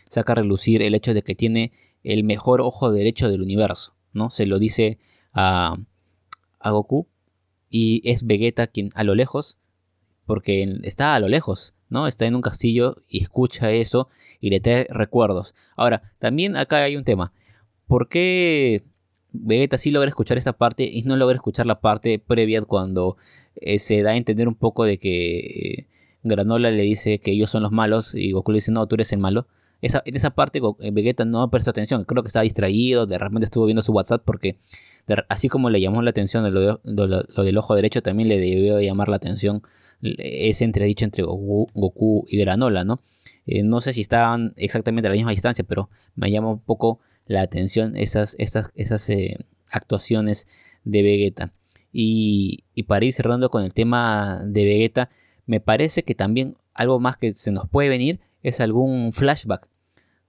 saca 0.10 0.34
a 0.34 0.36
relucir 0.36 0.84
el 0.84 0.94
hecho 0.94 1.16
de 1.16 1.24
que 1.24 1.34
tiene 1.34 1.72
el 2.04 2.24
mejor 2.24 2.62
ojo 2.62 2.92
derecho 2.92 3.30
del 3.30 3.42
universo, 3.42 3.96
¿no? 4.14 4.30
Se 4.30 4.46
lo 4.46 4.60
dice 4.60 5.00
a, 5.34 5.78
a 6.60 6.72
Goku 6.72 7.08
y 7.70 8.02
es 8.10 8.26
Vegeta 8.26 8.68
quien 8.68 8.90
a 8.96 9.04
lo 9.04 9.16
lejos, 9.16 9.58
porque 10.26 10.80
está 10.84 11.16
a 11.16 11.20
lo 11.20 11.28
lejos, 11.28 11.74
¿no? 11.90 12.08
Está 12.08 12.26
en 12.26 12.36
un 12.36 12.42
castillo 12.42 13.04
y 13.08 13.22
escucha 13.24 13.72
eso 13.72 14.10
y 14.40 14.50
le 14.50 14.60
trae 14.60 14.88
recuerdos. 14.90 15.56
Ahora, 15.76 16.14
también 16.20 16.56
acá 16.56 16.84
hay 16.84 16.96
un 16.96 17.04
tema. 17.04 17.34
¿Por 17.88 18.10
qué 18.10 18.84
Vegeta 19.32 19.78
sí 19.78 19.92
logra 19.92 20.10
escuchar 20.10 20.38
esa 20.38 20.54
parte 20.54 20.90
y 20.92 21.04
no 21.04 21.16
logra 21.16 21.36
escuchar 21.36 21.66
la 21.66 21.82
parte 21.82 22.20
previa 22.20 22.62
cuando 22.64 23.18
eh, 23.56 23.78
se 23.78 24.02
da 24.02 24.12
a 24.12 24.16
entender 24.18 24.48
un 24.48 24.56
poco 24.56 24.86
de 24.86 24.98
que 24.98 25.38
eh, 25.40 25.88
Granola 26.24 26.72
le 26.72 26.82
dice 26.82 27.20
que 27.20 27.32
ellos 27.32 27.52
son 27.52 27.64
los 27.64 27.72
malos 27.72 28.16
y 28.16 28.32
Goku 28.32 28.52
le 28.52 28.58
dice 28.58 28.72
no, 28.72 28.88
tú 28.88 28.96
eres 28.96 29.12
el 29.12 29.20
malo? 29.20 29.48
Esa, 29.82 30.02
en 30.06 30.16
esa 30.16 30.32
parte 30.32 30.60
eh, 30.80 30.92
Vegeta 30.92 31.26
no 31.26 31.50
prestó 31.52 31.70
atención, 31.70 32.06
creo 32.06 32.24
que 32.24 32.28
estaba 32.28 32.44
distraído, 32.44 33.06
de 33.06 33.18
repente 33.18 33.46
estuvo 33.46 33.66
viendo 33.66 33.82
su 33.82 33.92
WhatsApp 33.92 34.24
porque 34.26 34.58
así 35.28 35.48
como 35.48 35.70
le 35.70 35.80
llamó 35.80 36.02
la 36.02 36.10
atención 36.10 36.44
lo, 36.54 36.80
del 37.44 37.58
ojo 37.58 37.76
derecho, 37.76 38.02
también 38.02 38.30
le 38.30 38.40
debió 38.40 38.80
llamar 38.80 39.10
la 39.10 39.16
atención 39.16 39.64
ese 40.02 40.66
entredicho 40.66 41.06
entre 41.06 41.24
Goku, 41.24 42.26
y 42.30 42.38
Granola, 42.38 42.84
¿no? 42.84 43.02
No 43.64 43.82
sé 43.82 43.94
si 43.94 44.02
estaban 44.02 44.54
exactamente 44.58 45.08
a 45.08 45.10
la 45.10 45.16
misma 45.16 45.32
distancia, 45.32 45.66
pero 45.68 45.90
me 46.16 46.30
llama 46.30 46.52
un 46.52 46.60
poco 46.60 47.00
la 47.30 47.44
atención 47.44 47.96
esas, 47.96 48.36
esas 48.40 49.10
eh, 49.10 49.38
actuaciones 49.70 50.48
de 50.84 51.04
Vegeta. 51.04 51.54
Y, 51.94 52.66
para 52.88 53.06
ir 53.06 53.14
cerrando 53.14 53.50
con 53.50 53.64
el 53.64 53.74
tema 53.74 54.42
de 54.46 54.66
Vegeta, 54.66 55.10
me 55.46 55.62
parece 55.62 56.04
que 56.04 56.16
también 56.16 56.58
algo 56.74 57.00
más 57.00 57.18
que 57.18 57.36
se 57.36 57.52
nos 57.52 57.70
puede 57.70 57.88
venir 57.88 58.20
es 58.42 58.60
algún 58.60 59.14
flashback 59.14 59.70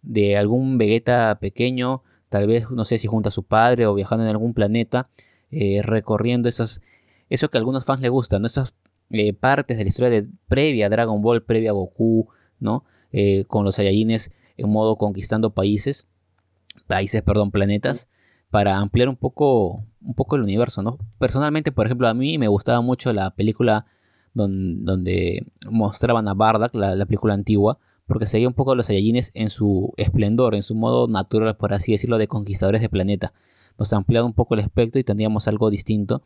de 0.02 0.36
algún 0.36 0.76
Vegeta 0.76 1.38
pequeño, 1.40 2.02
tal 2.28 2.46
vez 2.46 2.70
no 2.70 2.84
sé 2.84 2.98
si 2.98 3.06
junto 3.06 3.30
a 3.30 3.32
su 3.32 3.44
padre 3.44 3.86
o 3.86 3.94
viajando 3.94 4.24
en 4.24 4.30
algún 4.30 4.52
planeta, 4.52 5.08
eh, 5.50 5.80
recorriendo 5.82 6.50
esas, 6.50 6.82
eso 7.30 7.48
que 7.48 7.56
a 7.56 7.60
algunos 7.60 7.86
fans 7.86 8.02
les 8.02 8.10
gustan, 8.10 8.42
¿no? 8.42 8.46
esas 8.46 8.74
eh, 9.08 9.32
partes 9.32 9.78
de 9.78 9.84
la 9.84 9.88
historia 9.88 10.10
de, 10.10 10.28
previa 10.48 10.86
a 10.86 10.90
Dragon 10.90 11.22
Ball, 11.22 11.44
previa 11.44 11.70
a 11.70 11.72
Goku, 11.74 12.28
¿no? 12.58 12.84
Con 13.48 13.64
los 13.64 13.74
Saiyajines 13.74 14.30
en 14.58 14.70
modo 14.70 14.96
conquistando 14.96 15.54
países, 15.54 16.06
países, 16.90 17.22
perdón, 17.22 17.52
planetas, 17.52 18.08
para 18.50 18.78
ampliar 18.78 19.08
un 19.08 19.16
poco, 19.16 19.84
un 20.02 20.14
poco 20.14 20.34
el 20.34 20.42
universo, 20.42 20.82
¿no? 20.82 20.98
Personalmente, 21.18 21.70
por 21.70 21.86
ejemplo, 21.86 22.08
a 22.08 22.14
mí 22.14 22.36
me 22.36 22.48
gustaba 22.48 22.80
mucho 22.80 23.12
la 23.12 23.30
película 23.30 23.86
donde, 24.34 25.46
mostraban 25.70 26.26
a 26.26 26.34
Bardock, 26.34 26.74
la 26.74 27.06
película 27.06 27.34
antigua, 27.34 27.78
porque 28.10 28.26
seguía 28.26 28.48
un 28.48 28.54
poco 28.54 28.72
a 28.72 28.74
los 28.74 28.86
Saiyajines 28.86 29.30
en 29.34 29.50
su 29.50 29.94
esplendor, 29.96 30.56
en 30.56 30.64
su 30.64 30.74
modo 30.74 31.06
natural, 31.06 31.56
por 31.56 31.72
así 31.72 31.92
decirlo, 31.92 32.18
de 32.18 32.26
conquistadores 32.26 32.80
de 32.80 32.88
planeta. 32.88 33.32
Nos 33.78 33.92
ha 33.92 33.98
ampliado 33.98 34.26
un 34.26 34.32
poco 34.32 34.54
el 34.54 34.60
espectro 34.60 34.98
y 35.00 35.04
tendríamos 35.04 35.46
algo 35.46 35.70
distinto 35.70 36.22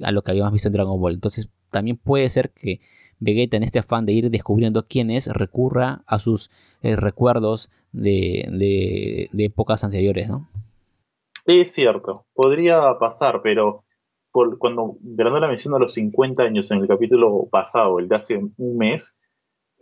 a 0.00 0.12
lo 0.12 0.22
que 0.22 0.30
habíamos 0.30 0.52
visto 0.52 0.68
en 0.68 0.74
Dragon 0.74 1.00
Ball. 1.00 1.14
Entonces, 1.14 1.50
también 1.72 1.96
puede 1.96 2.30
ser 2.30 2.52
que 2.52 2.80
Vegeta, 3.24 3.56
en 3.56 3.62
este 3.62 3.78
afán 3.78 4.04
de 4.04 4.12
ir 4.12 4.30
descubriendo 4.30 4.86
quién 4.86 5.10
es, 5.10 5.32
recurra 5.32 6.02
a 6.06 6.18
sus 6.18 6.50
eh, 6.82 6.96
recuerdos 6.96 7.70
de, 7.92 9.28
épocas 9.36 9.82
anteriores, 9.84 10.28
¿no? 10.28 10.48
Es 11.46 11.72
cierto, 11.72 12.24
podría 12.34 12.98
pasar, 12.98 13.40
pero 13.42 13.84
cuando 14.58 14.96
Granola 15.00 15.46
menciona 15.46 15.78
los 15.78 15.94
50 15.94 16.42
años 16.42 16.70
en 16.70 16.78
el 16.78 16.88
capítulo 16.88 17.46
pasado, 17.50 17.98
el 17.98 18.08
de 18.08 18.16
hace 18.16 18.36
un 18.36 18.76
mes, 18.76 19.16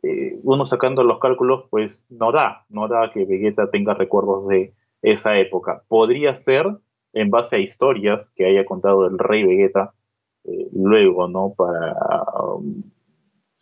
eh, 0.02 0.38
uno 0.42 0.66
sacando 0.66 1.04
los 1.04 1.20
cálculos, 1.20 1.64
pues 1.70 2.06
no 2.10 2.32
da, 2.32 2.64
no 2.68 2.88
da 2.88 3.10
que 3.12 3.24
Vegeta 3.24 3.70
tenga 3.70 3.94
recuerdos 3.94 4.48
de 4.48 4.74
esa 5.00 5.38
época. 5.38 5.82
Podría 5.88 6.34
ser 6.34 6.66
en 7.12 7.30
base 7.30 7.56
a 7.56 7.60
historias 7.60 8.30
que 8.34 8.46
haya 8.46 8.64
contado 8.64 9.06
el 9.06 9.18
rey 9.18 9.44
Vegeta 9.44 9.94
eh, 10.44 10.68
luego, 10.72 11.28
¿no? 11.28 11.54
Para 11.56 11.94
um, 12.42 12.82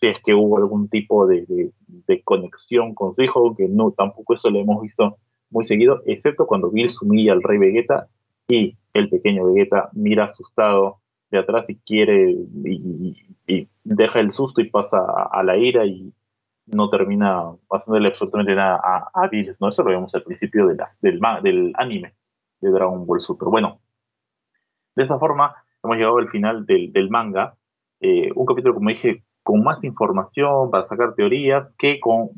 si 0.00 0.08
es 0.08 0.16
que 0.24 0.34
hubo 0.34 0.56
algún 0.56 0.88
tipo 0.88 1.26
de, 1.26 1.72
conexión 2.24 2.94
con 2.94 3.14
su 3.14 3.22
hijo, 3.22 3.54
que 3.56 3.68
no, 3.68 3.92
tampoco 3.92 4.34
eso 4.34 4.50
lo 4.50 4.60
hemos 4.60 4.82
visto 4.82 5.18
muy 5.50 5.66
seguido, 5.66 6.02
excepto 6.06 6.46
cuando 6.46 6.70
Bills 6.70 7.00
humilla 7.02 7.32
al 7.32 7.42
rey 7.42 7.58
Vegeta 7.58 8.08
y 8.48 8.76
el 8.94 9.08
pequeño 9.08 9.46
Vegeta 9.46 9.90
mira 9.92 10.26
asustado 10.26 10.98
de 11.30 11.38
atrás 11.38 11.68
y 11.68 11.76
quiere 11.76 12.30
y, 12.30 13.16
deja 13.84 14.20
el 14.20 14.32
susto 14.32 14.60
y 14.60 14.70
pasa 14.70 14.98
a 15.30 15.42
la 15.42 15.56
ira 15.56 15.84
y 15.84 16.12
no 16.66 16.88
termina 16.88 17.52
pasándole 17.66 18.08
absolutamente 18.08 18.54
nada 18.54 18.80
a, 18.82 19.10
a 19.12 19.30
¿no? 19.60 19.68
Eso 19.68 19.82
lo 19.82 19.90
vemos 19.90 20.14
al 20.14 20.22
principio 20.22 20.66
de 20.68 20.76
del, 21.02 21.20
del 21.42 21.72
anime 21.76 22.14
de 22.60 22.70
Dragon 22.70 23.04
Ball 23.06 23.20
Super. 23.20 23.48
Bueno, 23.48 23.80
de 24.94 25.02
esa 25.02 25.18
forma 25.18 25.54
hemos 25.82 25.96
llegado 25.96 26.18
al 26.18 26.28
final 26.28 26.64
del, 26.66 26.92
del 26.92 27.10
manga. 27.10 27.56
Eh, 28.00 28.30
un 28.34 28.46
capítulo, 28.46 28.74
como 28.74 28.90
dije, 28.90 29.24
con 29.42 29.62
más 29.62 29.83
información 29.85 30.70
para 30.70 30.85
sacar 30.85 31.14
teorías 31.14 31.68
que 31.79 32.00
con, 32.00 32.31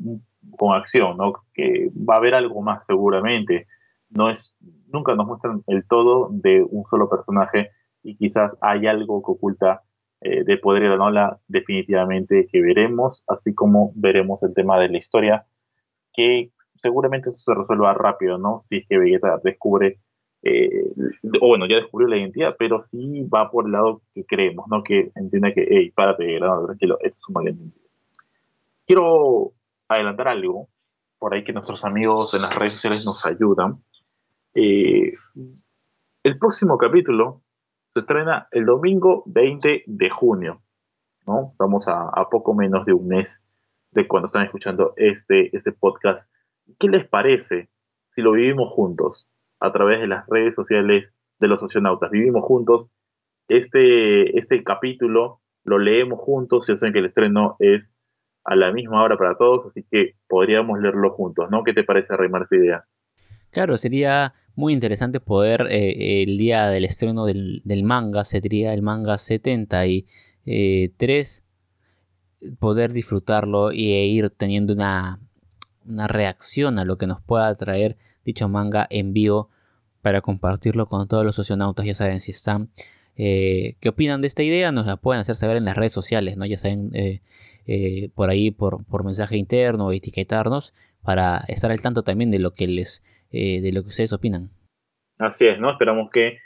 con 0.57 0.75
acción, 0.75 1.17
¿no? 1.17 1.33
Que 1.53 1.89
va 1.97 2.15
a 2.15 2.17
haber 2.17 2.35
algo 2.35 2.61
más 2.61 2.85
seguramente. 2.85 3.67
No 4.09 4.29
es, 4.29 4.55
nunca 4.91 5.15
nos 5.15 5.27
muestran 5.27 5.63
el 5.67 5.85
todo 5.87 6.29
de 6.31 6.65
un 6.69 6.85
solo 6.85 7.09
personaje 7.09 7.71
y 8.03 8.15
quizás 8.15 8.57
hay 8.61 8.87
algo 8.87 9.21
que 9.23 9.31
oculta 9.31 9.81
eh, 10.21 10.43
de 10.45 10.57
Poder 10.57 10.83
y 10.83 10.85
Granola 10.87 11.39
definitivamente 11.47 12.47
que 12.51 12.61
veremos, 12.61 13.23
así 13.27 13.53
como 13.53 13.91
veremos 13.95 14.41
el 14.43 14.53
tema 14.53 14.79
de 14.79 14.89
la 14.89 14.97
historia, 14.97 15.45
que 16.13 16.51
seguramente 16.81 17.29
eso 17.29 17.39
se 17.39 17.53
resuelva 17.53 17.93
rápido, 17.93 18.37
¿no? 18.37 18.63
Si 18.69 18.77
es 18.77 18.87
que 18.87 18.97
Vegeta 18.97 19.39
descubre, 19.43 19.99
eh, 20.43 20.91
o 21.39 21.47
bueno, 21.47 21.65
ya 21.67 21.77
descubrió 21.77 22.09
la 22.09 22.17
identidad, 22.17 22.55
pero 22.59 22.83
sí 22.87 23.23
va 23.33 23.49
por 23.49 23.65
el 23.65 23.71
lado 23.71 24.01
que 24.13 24.25
creemos, 24.25 24.67
¿no? 24.67 24.83
Que 24.83 25.11
entienda 25.15 25.53
que, 25.53 25.65
hey, 25.69 25.91
párate, 25.95 26.25
Granola, 26.35 26.67
tranquilo, 26.67 26.97
esto 27.01 27.17
es 27.17 27.29
un 27.29 27.33
malentendido. 27.33 27.87
Quiero 28.85 29.53
adelantar 29.87 30.27
algo, 30.27 30.67
por 31.17 31.33
ahí 31.33 31.45
que 31.45 31.53
nuestros 31.53 31.85
amigos 31.85 32.33
en 32.33 32.41
las 32.41 32.53
redes 32.53 32.73
sociales 32.73 33.05
nos 33.05 33.25
ayudan. 33.25 33.81
Eh, 34.53 35.13
el 36.23 36.37
próximo 36.37 36.77
capítulo 36.77 37.41
se 37.93 38.01
estrena 38.01 38.47
el 38.51 38.65
domingo 38.65 39.23
20 39.27 39.83
de 39.85 40.09
junio, 40.09 40.61
¿no? 41.25 41.51
Estamos 41.51 41.85
a, 41.87 42.27
poco 42.29 42.53
menos 42.53 42.85
de 42.85 42.93
un 42.93 43.07
mes 43.07 43.41
de 43.91 44.07
cuando 44.07 44.27
están 44.27 44.43
escuchando 44.43 44.93
este, 44.97 45.55
este 45.55 45.71
podcast. 45.71 46.29
¿Qué 46.79 46.89
les 46.89 47.07
parece 47.07 47.69
si 48.13 48.21
lo 48.21 48.33
vivimos 48.33 48.73
juntos 48.73 49.29
a 49.63 49.71
través 49.71 50.01
de 50.01 50.07
las 50.07 50.27
redes 50.27 50.53
sociales 50.55 51.05
de 51.39 51.47
los 51.47 51.61
socionautas? 51.61 52.11
Vivimos 52.11 52.43
juntos 52.43 52.89
este, 53.47 54.37
este 54.37 54.61
capítulo, 54.63 55.39
lo 55.63 55.79
leemos 55.79 56.19
juntos, 56.19 56.67
ya 56.67 56.77
saben 56.77 56.93
que 56.93 56.99
el 56.99 57.05
estreno 57.05 57.55
es 57.59 57.81
a 58.43 58.55
la 58.55 58.73
misma 58.73 59.03
hora 59.03 59.17
para 59.17 59.37
todos, 59.37 59.67
así 59.67 59.85
que 59.89 60.15
podríamos 60.27 60.81
leerlo 60.81 61.11
juntos, 61.11 61.49
¿no? 61.49 61.63
¿Qué 61.63 61.73
te 61.73 61.83
parece, 61.83 62.15
Reymar, 62.17 62.43
esa 62.43 62.55
idea? 62.55 62.85
Claro, 63.51 63.77
sería 63.77 64.33
muy 64.55 64.73
interesante 64.73 65.21
poder 65.21 65.67
eh, 65.69 66.23
el 66.23 66.37
día 66.37 66.67
del 66.67 66.85
estreno 66.85 67.25
del, 67.25 67.61
manga, 67.83 68.23
sería 68.25 68.73
el 68.73 68.81
manga 68.81 69.17
73, 69.17 71.45
poder 72.59 72.91
disfrutarlo 72.91 73.71
e 73.71 73.75
ir 73.75 74.29
teniendo 74.29 74.73
una, 74.73 75.21
una 75.85 76.07
reacción 76.07 76.79
a 76.79 76.85
lo 76.85 76.97
que 76.97 77.07
nos 77.07 77.21
pueda 77.21 77.55
traer 77.55 77.97
dicho 78.23 78.49
manga 78.49 78.87
en 78.89 79.13
vivo 79.13 79.49
para 80.01 80.21
compartirlo 80.21 80.85
con 80.85 81.07
todos 81.07 81.25
los 81.25 81.35
socionautas. 81.35 81.85
Ya 81.85 81.93
saben, 81.93 82.19
si 82.19 82.31
están, 82.31 82.69
eh, 83.15 83.75
qué 83.79 83.89
opinan 83.89 84.21
de 84.21 84.27
esta 84.27 84.43
idea, 84.43 84.71
nos 84.71 84.85
la 84.85 84.97
pueden 84.97 85.21
hacer 85.21 85.35
saber 85.35 85.57
en 85.57 85.65
las 85.65 85.77
redes 85.77 85.93
sociales, 85.93 86.37
¿no? 86.37 86.45
Ya 86.45 86.57
saben, 86.57 86.89
eh, 86.93 87.21
eh, 87.65 88.09
por 88.13 88.29
ahí, 88.29 88.51
por, 88.51 88.85
por 88.85 89.05
mensaje 89.05 89.37
interno, 89.37 89.91
etiquetarnos 89.91 90.73
para 91.01 91.37
estar 91.47 91.71
al 91.71 91.81
tanto 91.81 92.03
también 92.03 92.31
de 92.31 92.39
lo 92.39 92.51
que 92.51 92.67
les, 92.67 93.03
de 93.31 93.71
lo 93.73 93.81
que 93.81 93.89
ustedes 93.89 94.13
opinan. 94.13 94.51
Así 95.17 95.47
es, 95.47 95.59
¿no? 95.59 95.71
Esperamos 95.71 96.09
que 96.11 96.37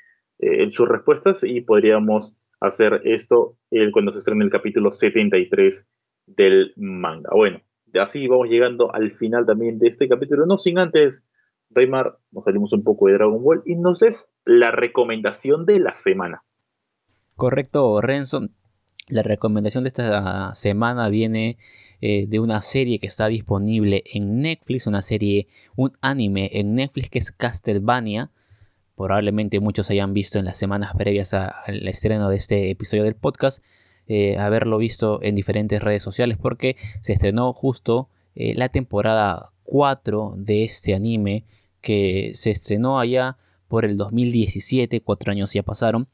sus 0.72 0.88
respuestas 0.88 1.44
y 1.44 1.62
podríamos 1.62 2.34
hacer 2.60 3.02
esto 3.04 3.58
cuando 3.92 4.14
se 4.14 4.20
estrene 4.20 4.46
el 4.46 4.52
capítulo 4.52 4.92
73 4.92 5.88
del 6.28 6.74
manga. 6.76 7.30
Bueno, 7.34 7.62
así 8.02 8.28
vamos 8.28 8.50
llegando 8.50 8.94
al 8.94 9.12
final 9.12 9.46
también 9.46 9.80
de 9.80 9.90
este 9.90 10.08
capítulo, 10.08 10.46
no 10.46 10.58
sin 10.58 10.80
antes, 10.80 11.24
Raymar, 11.70 12.18
nos 12.32 12.44
salimos 12.44 12.74
un 12.74 12.84
poco 12.84 13.08
de 13.08 13.14
Dragon 13.14 13.44
Ball 13.44 13.62
y 13.66 13.76
nos 13.76 14.00
des 14.00 14.30
la 14.46 14.72
recomendación 14.72 15.66
de 15.66 15.80
la 15.80 15.94
semana. 15.94 16.44
Correcto, 17.36 18.02
Renzo. 18.02 18.48
La 19.10 19.22
recomendación 19.22 19.86
de 19.86 19.88
esta 19.88 20.54
semana 20.54 21.08
viene 21.08 21.58
eh, 22.02 22.26
de 22.28 22.40
una 22.42 22.62
serie 22.62 23.00
que 23.00 23.08
está 23.08 23.28
disponible 23.28 24.04
en 24.14 24.42
Netflix, 24.42 24.86
una 24.86 25.02
serie, 25.02 25.48
un 25.78 25.94
anime 26.02 26.50
en 26.54 26.74
Netflix 26.74 27.10
que 27.10 27.20
es 27.20 27.32
Castlevania. 27.32 28.32
Probablemente 28.96 29.60
muchos 29.62 29.90
hayan 29.92 30.14
visto 30.14 30.40
en 30.40 30.46
las 30.46 30.58
semanas 30.58 30.94
previas 30.98 31.34
al 31.34 31.88
estreno 31.88 32.30
de 32.30 32.36
este 32.36 32.70
episodio 32.70 33.04
del 33.04 33.16
podcast. 33.16 33.64
Eh, 34.08 34.38
haberlo 34.38 34.78
visto 34.78 35.20
en 35.22 35.36
diferentes 35.36 35.82
redes 35.82 36.02
sociales 36.02 36.38
porque 36.38 36.76
se 37.02 37.14
estrenó 37.14 37.54
justo 37.54 38.10
eh, 38.36 38.56
la 38.56 38.70
temporada 38.70 39.54
4 39.68 40.36
de 40.38 40.64
este 40.64 40.96
anime 40.96 41.46
que 41.82 42.32
se 42.34 42.52
estrenó 42.52 43.00
allá 43.00 43.38
por 43.68 43.84
el 43.86 43.98
2017, 43.98 45.02
cuatro 45.02 45.32
años 45.32 45.54
ya 45.54 45.62
pasaron. 45.62 46.08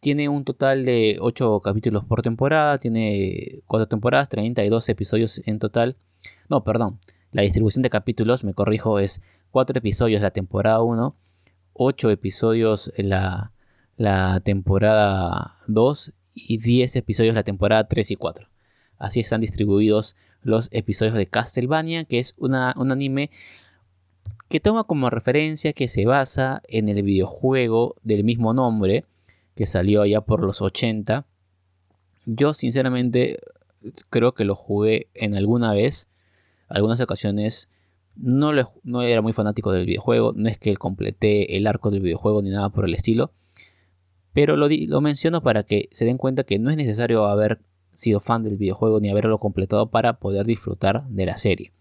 Tiene 0.00 0.28
un 0.28 0.44
total 0.44 0.84
de 0.84 1.16
8 1.20 1.60
capítulos 1.60 2.04
por 2.04 2.22
temporada, 2.22 2.78
tiene 2.78 3.62
4 3.66 3.86
temporadas, 3.88 4.28
32 4.28 4.88
episodios 4.88 5.40
en 5.46 5.58
total. 5.60 5.96
No, 6.48 6.64
perdón, 6.64 7.00
la 7.30 7.42
distribución 7.42 7.82
de 7.82 7.90
capítulos, 7.90 8.44
me 8.44 8.52
corrijo, 8.52 8.98
es 8.98 9.22
4 9.52 9.78
episodios 9.78 10.20
la 10.20 10.32
temporada 10.32 10.82
1, 10.82 11.16
8 11.74 12.10
episodios 12.10 12.92
la, 12.96 13.52
la 13.96 14.40
temporada 14.40 15.54
2 15.68 16.12
y 16.34 16.58
10 16.58 16.96
episodios 16.96 17.34
la 17.34 17.44
temporada 17.44 17.86
3 17.86 18.10
y 18.10 18.16
4. 18.16 18.48
Así 18.98 19.20
están 19.20 19.40
distribuidos 19.40 20.16
los 20.42 20.68
episodios 20.72 21.14
de 21.14 21.26
Castlevania, 21.26 22.04
que 22.04 22.18
es 22.18 22.34
un 22.38 22.54
anime 22.54 23.30
que 24.48 24.60
toma 24.60 24.84
como 24.84 25.10
referencia 25.10 25.72
que 25.72 25.88
se 25.88 26.06
basa 26.06 26.62
en 26.68 26.88
el 26.88 27.02
videojuego 27.02 27.96
del 28.02 28.24
mismo 28.24 28.54
nombre, 28.54 29.04
que 29.54 29.66
salió 29.66 30.02
allá 30.02 30.22
por 30.22 30.42
los 30.42 30.62
80. 30.62 31.26
Yo 32.24 32.54
sinceramente 32.54 33.38
creo 34.10 34.32
que 34.32 34.44
lo 34.44 34.54
jugué 34.54 35.08
en 35.14 35.34
alguna 35.34 35.72
vez, 35.72 36.08
algunas 36.68 37.00
ocasiones. 37.00 37.68
No, 38.16 38.52
no 38.82 39.02
era 39.02 39.22
muy 39.22 39.32
fanático 39.32 39.70
del 39.70 39.86
videojuego, 39.86 40.32
no 40.34 40.48
es 40.48 40.58
que 40.58 40.76
completé 40.76 41.56
el 41.56 41.66
arco 41.66 41.90
del 41.90 42.00
videojuego 42.00 42.42
ni 42.42 42.50
nada 42.50 42.68
por 42.70 42.84
el 42.84 42.94
estilo, 42.94 43.32
pero 44.32 44.56
lo, 44.56 44.68
lo 44.68 45.00
menciono 45.00 45.42
para 45.42 45.62
que 45.62 45.88
se 45.92 46.04
den 46.04 46.18
cuenta 46.18 46.42
que 46.42 46.58
no 46.58 46.70
es 46.70 46.76
necesario 46.76 47.26
haber 47.26 47.60
sido 47.98 48.20
fan 48.20 48.44
del 48.44 48.56
videojuego 48.56 49.00
ni 49.00 49.10
haberlo 49.10 49.38
completado 49.38 49.90
para 49.90 50.20
poder 50.20 50.46
disfrutar 50.46 51.08
de 51.08 51.26
la 51.26 51.36
serie. 51.36 51.72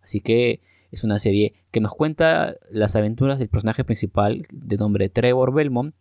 Así 0.00 0.20
que 0.20 0.60
es 0.92 1.02
una 1.02 1.18
serie 1.18 1.54
que 1.72 1.80
nos 1.80 1.92
cuenta 1.92 2.54
las 2.70 2.94
aventuras 2.94 3.40
del 3.40 3.48
personaje 3.48 3.82
principal 3.82 4.46
de 4.52 4.76
nombre 4.76 5.08
Trevor 5.08 5.52
Belmont 5.52 5.92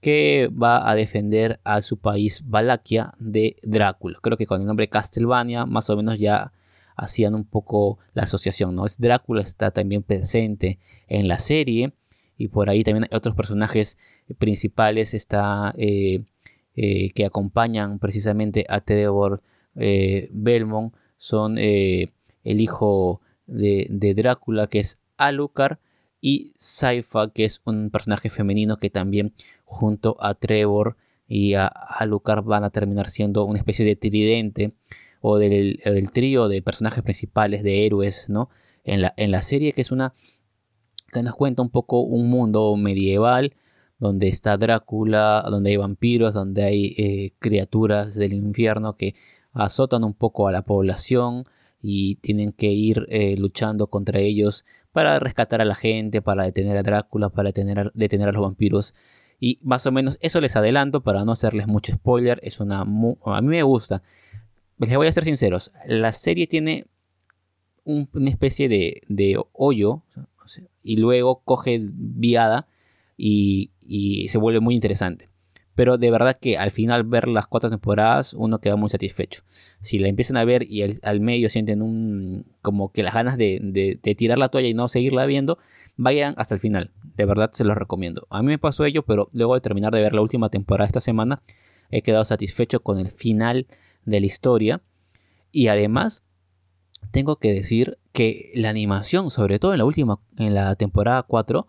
que 0.00 0.48
va 0.50 0.88
a 0.88 0.94
defender 0.94 1.58
a 1.64 1.82
su 1.82 1.98
país 1.98 2.42
Valaquia 2.46 3.14
de 3.18 3.56
Drácula. 3.64 4.20
Creo 4.22 4.36
que 4.36 4.46
con 4.46 4.60
el 4.60 4.68
nombre 4.68 4.88
Castlevania 4.88 5.66
más 5.66 5.90
o 5.90 5.96
menos 5.96 6.16
ya 6.20 6.52
hacían 6.94 7.34
un 7.34 7.44
poco 7.44 7.98
la 8.14 8.22
asociación, 8.22 8.76
¿no? 8.76 8.86
Es 8.86 9.00
Drácula 9.00 9.42
está 9.42 9.72
también 9.72 10.04
presente 10.04 10.78
en 11.08 11.26
la 11.26 11.40
serie 11.40 11.92
y 12.36 12.46
por 12.46 12.70
ahí 12.70 12.84
también 12.84 13.08
hay 13.10 13.16
otros 13.16 13.34
personajes 13.34 13.98
principales 14.38 15.12
está, 15.12 15.74
eh, 15.76 16.22
eh, 16.80 17.10
que 17.12 17.24
acompañan 17.24 17.98
precisamente 17.98 18.64
a 18.68 18.80
Trevor 18.80 19.42
eh, 19.74 20.28
Belmont. 20.30 20.94
Son 21.16 21.58
el 21.58 22.12
hijo 22.44 23.20
de, 23.48 24.14
Drácula, 24.16 24.68
que 24.68 24.78
es 24.78 25.00
Alucard, 25.16 25.78
y 26.20 26.52
Saifa, 26.54 27.32
que 27.32 27.44
es 27.44 27.62
un 27.64 27.90
personaje 27.90 28.30
femenino 28.30 28.76
que 28.76 28.90
también 28.90 29.34
junto 29.64 30.16
a 30.20 30.34
Trevor 30.34 30.96
y 31.26 31.54
a 31.54 31.66
Alucard 31.66 32.44
van 32.44 32.62
a 32.62 32.70
terminar 32.70 33.08
siendo 33.08 33.44
una 33.44 33.58
especie 33.58 33.84
de 33.84 33.96
tridente 33.96 34.72
o 35.20 35.38
del, 35.38 35.80
trío 36.12 36.46
de 36.46 36.62
personajes 36.62 37.02
principales 37.02 37.64
de 37.64 37.86
héroes, 37.86 38.28
¿no? 38.28 38.50
En 38.84 39.02
la, 39.02 39.14
en 39.16 39.32
la 39.32 39.42
serie 39.42 39.72
que 39.72 39.80
es 39.80 39.90
una 39.90 40.14
que 41.12 41.24
nos 41.24 41.34
cuenta 41.34 41.60
un 41.60 41.70
poco 41.70 42.02
un 42.02 42.30
mundo 42.30 42.76
medieval 42.76 43.54
donde 43.98 44.28
está 44.28 44.56
Drácula, 44.56 45.44
donde 45.50 45.70
hay 45.70 45.76
vampiros, 45.76 46.34
donde 46.34 46.62
hay 46.62 46.94
eh, 46.96 47.32
criaturas 47.38 48.14
del 48.14 48.32
infierno 48.32 48.96
que 48.96 49.14
azotan 49.52 50.04
un 50.04 50.14
poco 50.14 50.48
a 50.48 50.52
la 50.52 50.62
población 50.62 51.44
y 51.82 52.16
tienen 52.16 52.52
que 52.52 52.68
ir 52.68 53.06
eh, 53.08 53.36
luchando 53.36 53.88
contra 53.88 54.20
ellos 54.20 54.64
para 54.92 55.18
rescatar 55.18 55.60
a 55.60 55.64
la 55.64 55.74
gente, 55.74 56.22
para 56.22 56.44
detener 56.44 56.76
a 56.76 56.82
Drácula, 56.82 57.28
para 57.28 57.50
detener 57.50 58.28
a, 58.28 58.32
los 58.32 58.42
vampiros. 58.42 58.94
Y 59.40 59.58
más 59.62 59.86
o 59.86 59.92
menos 59.92 60.18
eso 60.20 60.40
les 60.40 60.56
adelanto 60.56 61.02
para 61.02 61.24
no 61.24 61.32
hacerles 61.32 61.66
mucho 61.66 61.92
spoiler. 61.94 62.40
Es 62.42 62.60
una 62.60 62.80
a 62.80 62.84
mí 62.84 63.48
me 63.48 63.62
gusta. 63.62 64.02
Les 64.78 64.96
voy 64.96 65.06
a 65.06 65.12
ser 65.12 65.24
sinceros. 65.24 65.72
La 65.86 66.12
serie 66.12 66.46
tiene 66.46 66.86
una 67.84 68.30
especie 68.30 68.68
de, 68.68 69.02
de 69.08 69.40
hoyo 69.52 70.02
y 70.82 70.96
luego 70.96 71.42
coge 71.44 71.80
viada 71.82 72.66
y, 73.16 73.70
se 74.28 74.38
vuelve 74.38 74.60
muy 74.60 74.74
interesante. 74.74 75.28
Pero 75.78 75.96
de 75.96 76.10
verdad 76.10 76.36
que 76.36 76.58
al 76.58 76.72
final 76.72 77.04
ver 77.04 77.28
las 77.28 77.46
cuatro 77.46 77.70
temporadas 77.70 78.34
uno 78.34 78.58
queda 78.58 78.74
muy 78.74 78.88
satisfecho. 78.88 79.42
Si 79.78 80.00
la 80.00 80.08
empiezan 80.08 80.36
a 80.36 80.44
ver 80.44 80.64
y 80.68 80.82
al, 80.82 81.20
medio 81.20 81.48
sienten 81.50 81.82
un 81.82 82.46
como 82.62 82.90
que 82.90 83.04
las 83.04 83.14
ganas 83.14 83.38
de, 83.38 84.00
tirar 84.16 84.38
la 84.38 84.48
toalla 84.48 84.66
y 84.66 84.74
no 84.74 84.88
seguirla 84.88 85.24
viendo, 85.26 85.56
vayan 85.96 86.34
hasta 86.36 86.56
el 86.56 86.60
final. 86.60 86.90
De 87.16 87.24
verdad 87.26 87.50
se 87.52 87.62
los 87.62 87.76
recomiendo. 87.76 88.26
A 88.28 88.42
mí 88.42 88.48
me 88.48 88.58
pasó 88.58 88.84
ello, 88.86 89.04
pero 89.04 89.28
luego 89.32 89.54
de 89.54 89.60
terminar 89.60 89.92
de 89.92 90.02
ver 90.02 90.14
la 90.14 90.20
última 90.20 90.48
temporada 90.48 90.88
esta 90.88 91.00
semana, 91.00 91.42
he 91.90 92.02
quedado 92.02 92.24
satisfecho 92.24 92.80
con 92.80 92.98
el 92.98 93.10
final 93.10 93.68
de 94.04 94.18
la 94.18 94.26
historia. 94.26 94.82
Y 95.52 95.68
además, 95.68 96.24
tengo 97.12 97.36
que 97.36 97.52
decir 97.52 97.98
que 98.10 98.50
la 98.56 98.70
animación, 98.70 99.30
sobre 99.30 99.60
todo 99.60 99.74
en 99.74 99.78
la 99.78 99.84
última, 99.84 100.18
en 100.38 100.54
la 100.54 100.74
temporada 100.74 101.22
4, 101.22 101.68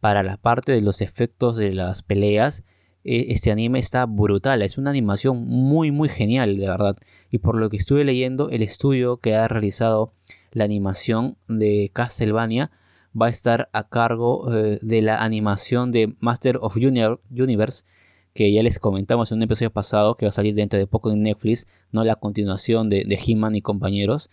para 0.00 0.22
la 0.22 0.36
parte 0.36 0.72
de 0.72 0.80
los 0.80 1.00
efectos 1.00 1.56
de 1.56 1.72
las 1.72 2.02
peleas, 2.02 2.64
e, 3.04 3.32
este 3.32 3.50
anime 3.50 3.78
está 3.78 4.06
brutal. 4.06 4.62
Es 4.62 4.78
una 4.78 4.90
animación 4.90 5.46
muy, 5.46 5.90
muy 5.90 6.08
genial, 6.08 6.56
de 6.56 6.66
verdad. 6.66 6.96
Y 7.30 7.38
por 7.38 7.56
lo 7.56 7.70
que 7.70 7.76
estuve 7.76 8.04
leyendo, 8.04 8.50
el 8.50 8.62
estudio 8.62 9.18
que 9.18 9.34
ha 9.34 9.48
realizado 9.48 10.12
la 10.52 10.64
animación 10.64 11.36
de 11.48 11.90
Castlevania 11.92 12.70
va 13.20 13.26
a 13.26 13.30
estar 13.30 13.68
a 13.72 13.88
cargo 13.88 14.54
eh, 14.54 14.78
de 14.82 15.02
la 15.02 15.22
animación 15.22 15.92
de 15.92 16.14
Master 16.20 16.58
of 16.60 16.76
Universe, 16.76 17.84
que 18.34 18.52
ya 18.52 18.62
les 18.62 18.78
comentamos 18.78 19.32
en 19.32 19.38
un 19.38 19.42
episodio 19.42 19.72
pasado 19.72 20.16
que 20.16 20.26
va 20.26 20.30
a 20.30 20.32
salir 20.32 20.54
dentro 20.54 20.78
de 20.78 20.86
poco 20.86 21.10
en 21.10 21.22
Netflix, 21.22 21.66
no 21.90 22.04
la 22.04 22.16
continuación 22.16 22.88
de, 22.88 23.04
de 23.04 23.18
He-Man 23.24 23.56
y 23.56 23.62
compañeros. 23.62 24.30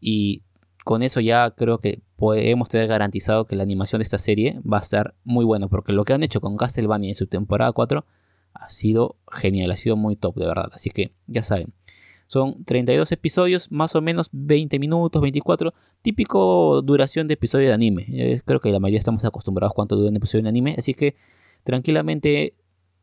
Y 0.00 0.42
con 0.88 1.02
eso 1.02 1.20
ya 1.20 1.50
creo 1.50 1.80
que 1.80 2.00
podemos 2.16 2.70
tener 2.70 2.88
garantizado 2.88 3.46
que 3.46 3.56
la 3.56 3.62
animación 3.62 3.98
de 3.98 4.04
esta 4.04 4.16
serie 4.16 4.58
va 4.60 4.78
a 4.78 4.80
estar 4.80 5.14
muy 5.22 5.44
buena, 5.44 5.68
porque 5.68 5.92
lo 5.92 6.02
que 6.06 6.14
han 6.14 6.22
hecho 6.22 6.40
con 6.40 6.56
Castlevania 6.56 7.10
en 7.10 7.14
su 7.14 7.26
temporada 7.26 7.72
4 7.72 8.06
ha 8.54 8.68
sido 8.70 9.18
genial, 9.30 9.70
ha 9.70 9.76
sido 9.76 9.96
muy 9.96 10.16
top 10.16 10.36
de 10.36 10.46
verdad. 10.46 10.70
Así 10.72 10.88
que 10.88 11.12
ya 11.26 11.42
saben, 11.42 11.74
son 12.26 12.64
32 12.64 13.12
episodios, 13.12 13.70
más 13.70 13.94
o 13.96 14.00
menos 14.00 14.30
20 14.32 14.78
minutos, 14.78 15.20
24, 15.20 15.74
típico 16.00 16.80
duración 16.80 17.28
de 17.28 17.34
episodio 17.34 17.68
de 17.68 17.74
anime. 17.74 18.06
Eh, 18.08 18.40
creo 18.46 18.60
que 18.60 18.70
la 18.70 18.80
mayoría 18.80 19.00
estamos 19.00 19.26
acostumbrados 19.26 19.72
a 19.72 19.74
cuánto 19.74 19.94
dura 19.94 20.08
un 20.08 20.16
episodio 20.16 20.44
de 20.44 20.48
anime, 20.48 20.74
así 20.78 20.94
que 20.94 21.16
tranquilamente 21.64 22.54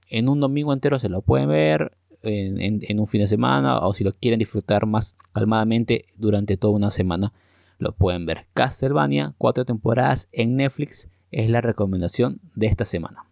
en 0.10 0.28
un 0.28 0.40
domingo 0.40 0.74
entero 0.74 0.98
se 0.98 1.08
lo 1.08 1.22
pueden 1.22 1.50
ver, 1.50 1.96
en, 2.24 3.00
un 3.00 3.06
fin 3.06 3.22
de 3.22 3.28
semana 3.28 3.78
o 3.78 3.94
si 3.94 4.04
lo 4.04 4.12
quieren 4.14 4.40
disfrutar 4.40 4.88
más 4.88 5.16
calmadamente 5.34 6.06
durante 6.18 6.58
toda 6.58 6.74
una 6.74 6.90
semana, 6.90 7.32
lo 7.80 7.94
pueden 7.94 8.26
ver. 8.26 8.46
Castlevania, 8.54 9.34
cuatro 9.38 9.66
temporadas 9.66 10.30
en 10.32 10.56
Netflix, 10.56 11.12
es 11.32 11.50
la 11.50 11.62
recomendación 11.62 12.40
de 12.56 12.68
esta 12.68 12.86
semana. 12.86 13.26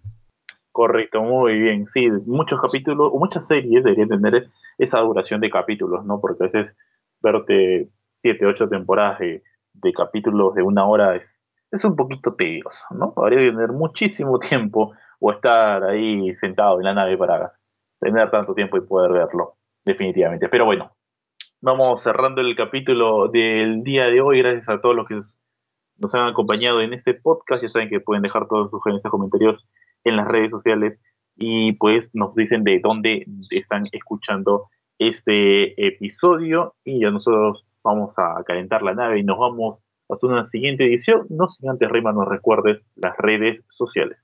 Correcto, 0.72 1.22
muy 1.22 1.60
bien. 1.60 1.88
Sí, 1.88 2.10
muchos 2.26 2.60
capítulos, 2.60 3.12
o 3.14 3.20
muchas 3.20 3.48
series 3.48 3.84
deberían 3.84 4.10
tener 4.10 4.50
esa 4.78 5.00
duración 5.00 5.40
de 5.40 5.50
capítulos, 5.50 6.04
¿no? 6.06 6.20
Porque 6.20 6.44
a 6.44 6.48
veces 6.48 6.76
verte 7.22 7.90
siete, 8.16 8.46
ocho 8.46 8.68
temporadas 8.68 9.20
de 9.20 9.94
capítulos 9.94 10.56
de 10.56 10.64
una 10.64 10.86
hora 10.88 11.16
es, 11.16 11.44
es 11.72 11.86
un 11.86 11.96
poquito 11.96 12.34
tedioso, 12.36 12.86
¿no? 12.92 13.14
Habría 13.18 13.40
que 13.40 13.52
tener 13.52 13.72
muchísimo 13.72 14.40
tiempo 14.40 14.94
o 15.20 15.32
estar 15.32 15.84
ahí 15.84 16.36
sentado 16.36 16.80
en 16.80 16.86
la 16.86 16.94
nave 16.94 17.18
para 17.18 17.54
tener 18.00 18.30
tanto 18.30 18.54
tiempo 18.54 18.78
y 18.78 18.82
poder 18.82 19.12
verlo, 19.12 19.56
definitivamente. 19.86 20.50
Pero 20.50 20.66
bueno, 20.66 20.92
vamos 21.64 22.04
cerrando 22.04 22.42
el 22.42 22.58
capítulo 22.58 23.30
del 23.30 23.84
día 23.84 24.08
de 24.08 24.20
hoy. 24.20 24.40
Gracias 24.40 24.68
a 24.68 24.82
todos 24.82 24.94
los 24.98 25.08
que 25.08 25.16
nos 25.16 26.14
han 26.14 26.28
acompañado 26.28 26.82
en 26.82 26.94
este 26.94 27.14
podcast. 27.14 27.64
Ya 27.64 27.70
saben 27.70 27.90
que 27.90 28.02
pueden 28.02 28.22
dejar 28.22 28.50
todos 28.50 28.66
sus 28.66 28.80
sugerencias, 28.80 29.10
comentarios 29.10 29.66
en 30.04 30.18
las 30.18 30.28
redes 30.28 30.52
sociales 30.52 31.00
y 31.38 31.72
pues 31.74 32.10
nos 32.14 32.36
dicen 32.36 32.66
de 32.66 32.82
dónde 32.84 33.26
están 33.50 33.86
escuchando 33.94 34.68
este 35.00 35.88
episodio 35.88 36.76
y 36.84 37.00
ya 37.00 37.12
nosotros 37.12 37.66
vamos 37.82 38.14
a 38.18 38.44
calentar 38.46 38.84
la 38.84 38.94
nave 38.94 39.20
y 39.20 39.24
nos 39.24 39.40
vamos 39.40 39.80
hasta 40.10 40.28
una 40.28 40.50
siguiente 40.50 40.86
edición. 40.86 41.26
No 41.30 41.48
sin 41.48 41.70
antes, 41.70 41.90
Rima, 41.90 42.12
nos 42.12 42.28
recuerdes 42.28 42.82
las 42.98 43.16
redes 43.18 43.64
sociales. 43.70 44.18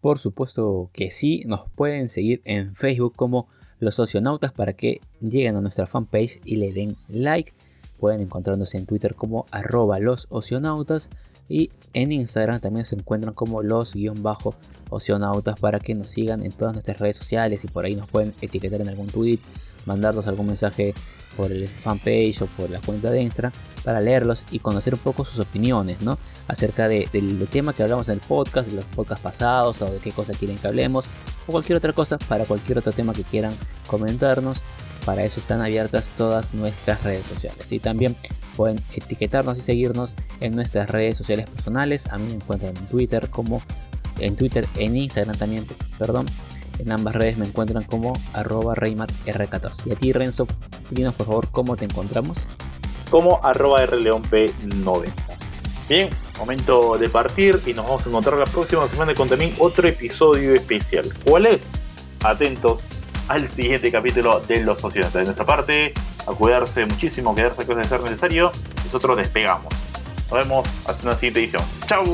Por 0.00 0.18
supuesto 0.18 0.88
que 0.94 1.10
sí, 1.10 1.42
nos 1.46 1.70
pueden 1.72 2.08
seguir 2.08 2.40
en 2.46 2.74
Facebook 2.74 3.14
como 3.14 3.48
los 3.80 3.96
socionautas 3.96 4.52
para 4.52 4.72
que 4.72 5.00
lleguen 5.20 5.56
a 5.56 5.60
nuestra 5.60 5.86
fanpage 5.86 6.40
y 6.44 6.56
le 6.56 6.72
den 6.72 6.96
like. 7.08 7.52
Pueden 7.98 8.20
encontrarnos 8.20 8.74
en 8.74 8.86
Twitter 8.86 9.14
como 9.14 9.46
arroba 9.50 9.98
los 9.98 10.26
oceanautas 10.30 11.10
y 11.48 11.70
en 11.94 12.12
Instagram 12.12 12.60
también 12.60 12.84
se 12.84 12.94
encuentran 12.94 13.34
como 13.34 13.62
los-oceanautas 13.62 15.58
para 15.60 15.80
que 15.80 15.94
nos 15.94 16.10
sigan 16.10 16.44
en 16.44 16.52
todas 16.52 16.74
nuestras 16.74 16.98
redes 16.98 17.16
sociales 17.16 17.64
y 17.64 17.68
por 17.68 17.86
ahí 17.86 17.96
nos 17.96 18.08
pueden 18.08 18.34
etiquetar 18.40 18.80
en 18.82 18.88
algún 18.88 19.06
tweet, 19.06 19.40
mandarnos 19.88 20.28
algún 20.28 20.46
mensaje 20.46 20.94
por 21.36 21.50
el 21.50 21.68
fanpage 21.68 22.42
o 22.42 22.46
por 22.46 22.70
la 22.70 22.80
cuenta 22.80 23.10
de 23.10 23.22
Instagram 23.22 23.52
para 23.84 24.00
leerlos 24.00 24.44
y 24.50 24.58
conocer 24.58 24.94
un 24.94 25.00
poco 25.00 25.24
sus 25.24 25.38
opiniones, 25.38 26.00
¿no? 26.02 26.18
Acerca 26.48 26.88
del 26.88 27.48
tema 27.50 27.72
que 27.72 27.82
hablamos 27.82 28.08
en 28.08 28.14
el 28.14 28.20
podcast, 28.20 28.68
de 28.68 28.76
los 28.76 28.84
podcasts 28.86 29.22
pasados 29.22 29.80
o 29.82 29.90
de 29.90 29.98
qué 29.98 30.12
cosa 30.12 30.32
quieren 30.34 30.56
que 30.58 30.66
hablemos 30.66 31.06
o 31.46 31.52
cualquier 31.52 31.78
otra 31.78 31.92
cosa 31.92 32.18
para 32.18 32.44
cualquier 32.44 32.78
otro 32.78 32.92
tema 32.92 33.12
que 33.12 33.24
quieran 33.24 33.54
comentarnos. 33.86 34.62
Para 35.04 35.22
eso 35.24 35.40
están 35.40 35.62
abiertas 35.62 36.10
todas 36.18 36.54
nuestras 36.54 37.02
redes 37.02 37.24
sociales. 37.24 37.72
Y 37.72 37.78
también 37.78 38.14
pueden 38.56 38.80
etiquetarnos 38.92 39.56
y 39.56 39.62
seguirnos 39.62 40.16
en 40.40 40.54
nuestras 40.54 40.90
redes 40.90 41.16
sociales 41.16 41.48
personales. 41.48 42.08
A 42.08 42.18
mí 42.18 42.26
me 42.26 42.34
encuentran 42.34 42.76
en 42.76 42.86
Twitter 42.88 43.30
como 43.30 43.62
en 44.18 44.36
Twitter, 44.36 44.66
en 44.76 44.96
Instagram 44.96 45.36
también, 45.36 45.64
perdón, 45.98 46.26
en 46.78 46.92
ambas 46.92 47.14
redes 47.14 47.38
me 47.38 47.46
encuentran 47.46 47.84
como 47.84 48.18
arroba 48.32 48.74
reymatr14. 48.74 49.86
Y 49.86 49.92
a 49.92 49.96
ti, 49.96 50.12
Renzo, 50.12 50.46
dinos 50.90 51.14
por 51.14 51.26
favor 51.26 51.48
cómo 51.50 51.76
te 51.76 51.84
encontramos. 51.84 52.46
Como 53.10 53.40
arroba 53.44 53.84
rleonp90. 53.86 55.12
Bien, 55.88 56.10
momento 56.38 56.98
de 56.98 57.08
partir 57.08 57.60
y 57.64 57.72
nos 57.72 57.86
vamos 57.86 58.04
a 58.04 58.08
encontrar 58.08 58.36
la 58.38 58.44
próxima 58.44 58.86
semana 58.88 59.14
con 59.14 59.28
también 59.28 59.54
otro 59.58 59.88
episodio 59.88 60.54
especial. 60.54 61.10
¿Cuál 61.24 61.46
es? 61.46 61.62
Atentos 62.22 62.80
al 63.28 63.48
siguiente 63.50 63.90
capítulo 63.90 64.40
de 64.40 64.62
Los 64.62 64.80
Socialistas. 64.80 65.20
De 65.20 65.24
nuestra 65.24 65.46
parte, 65.46 65.94
a 66.26 66.32
cuidarse 66.32 66.84
muchísimo, 66.84 67.34
quedarse 67.34 67.64
cosas 67.64 67.84
de 67.84 67.88
ser 67.88 68.00
necesario. 68.02 68.52
Nosotros 68.84 69.16
despegamos. 69.16 69.72
Nos 70.30 70.38
vemos 70.38 70.68
hasta 70.86 71.02
una 71.02 71.14
siguiente 71.14 71.40
edición. 71.40 71.62
¡Chao! 71.86 72.04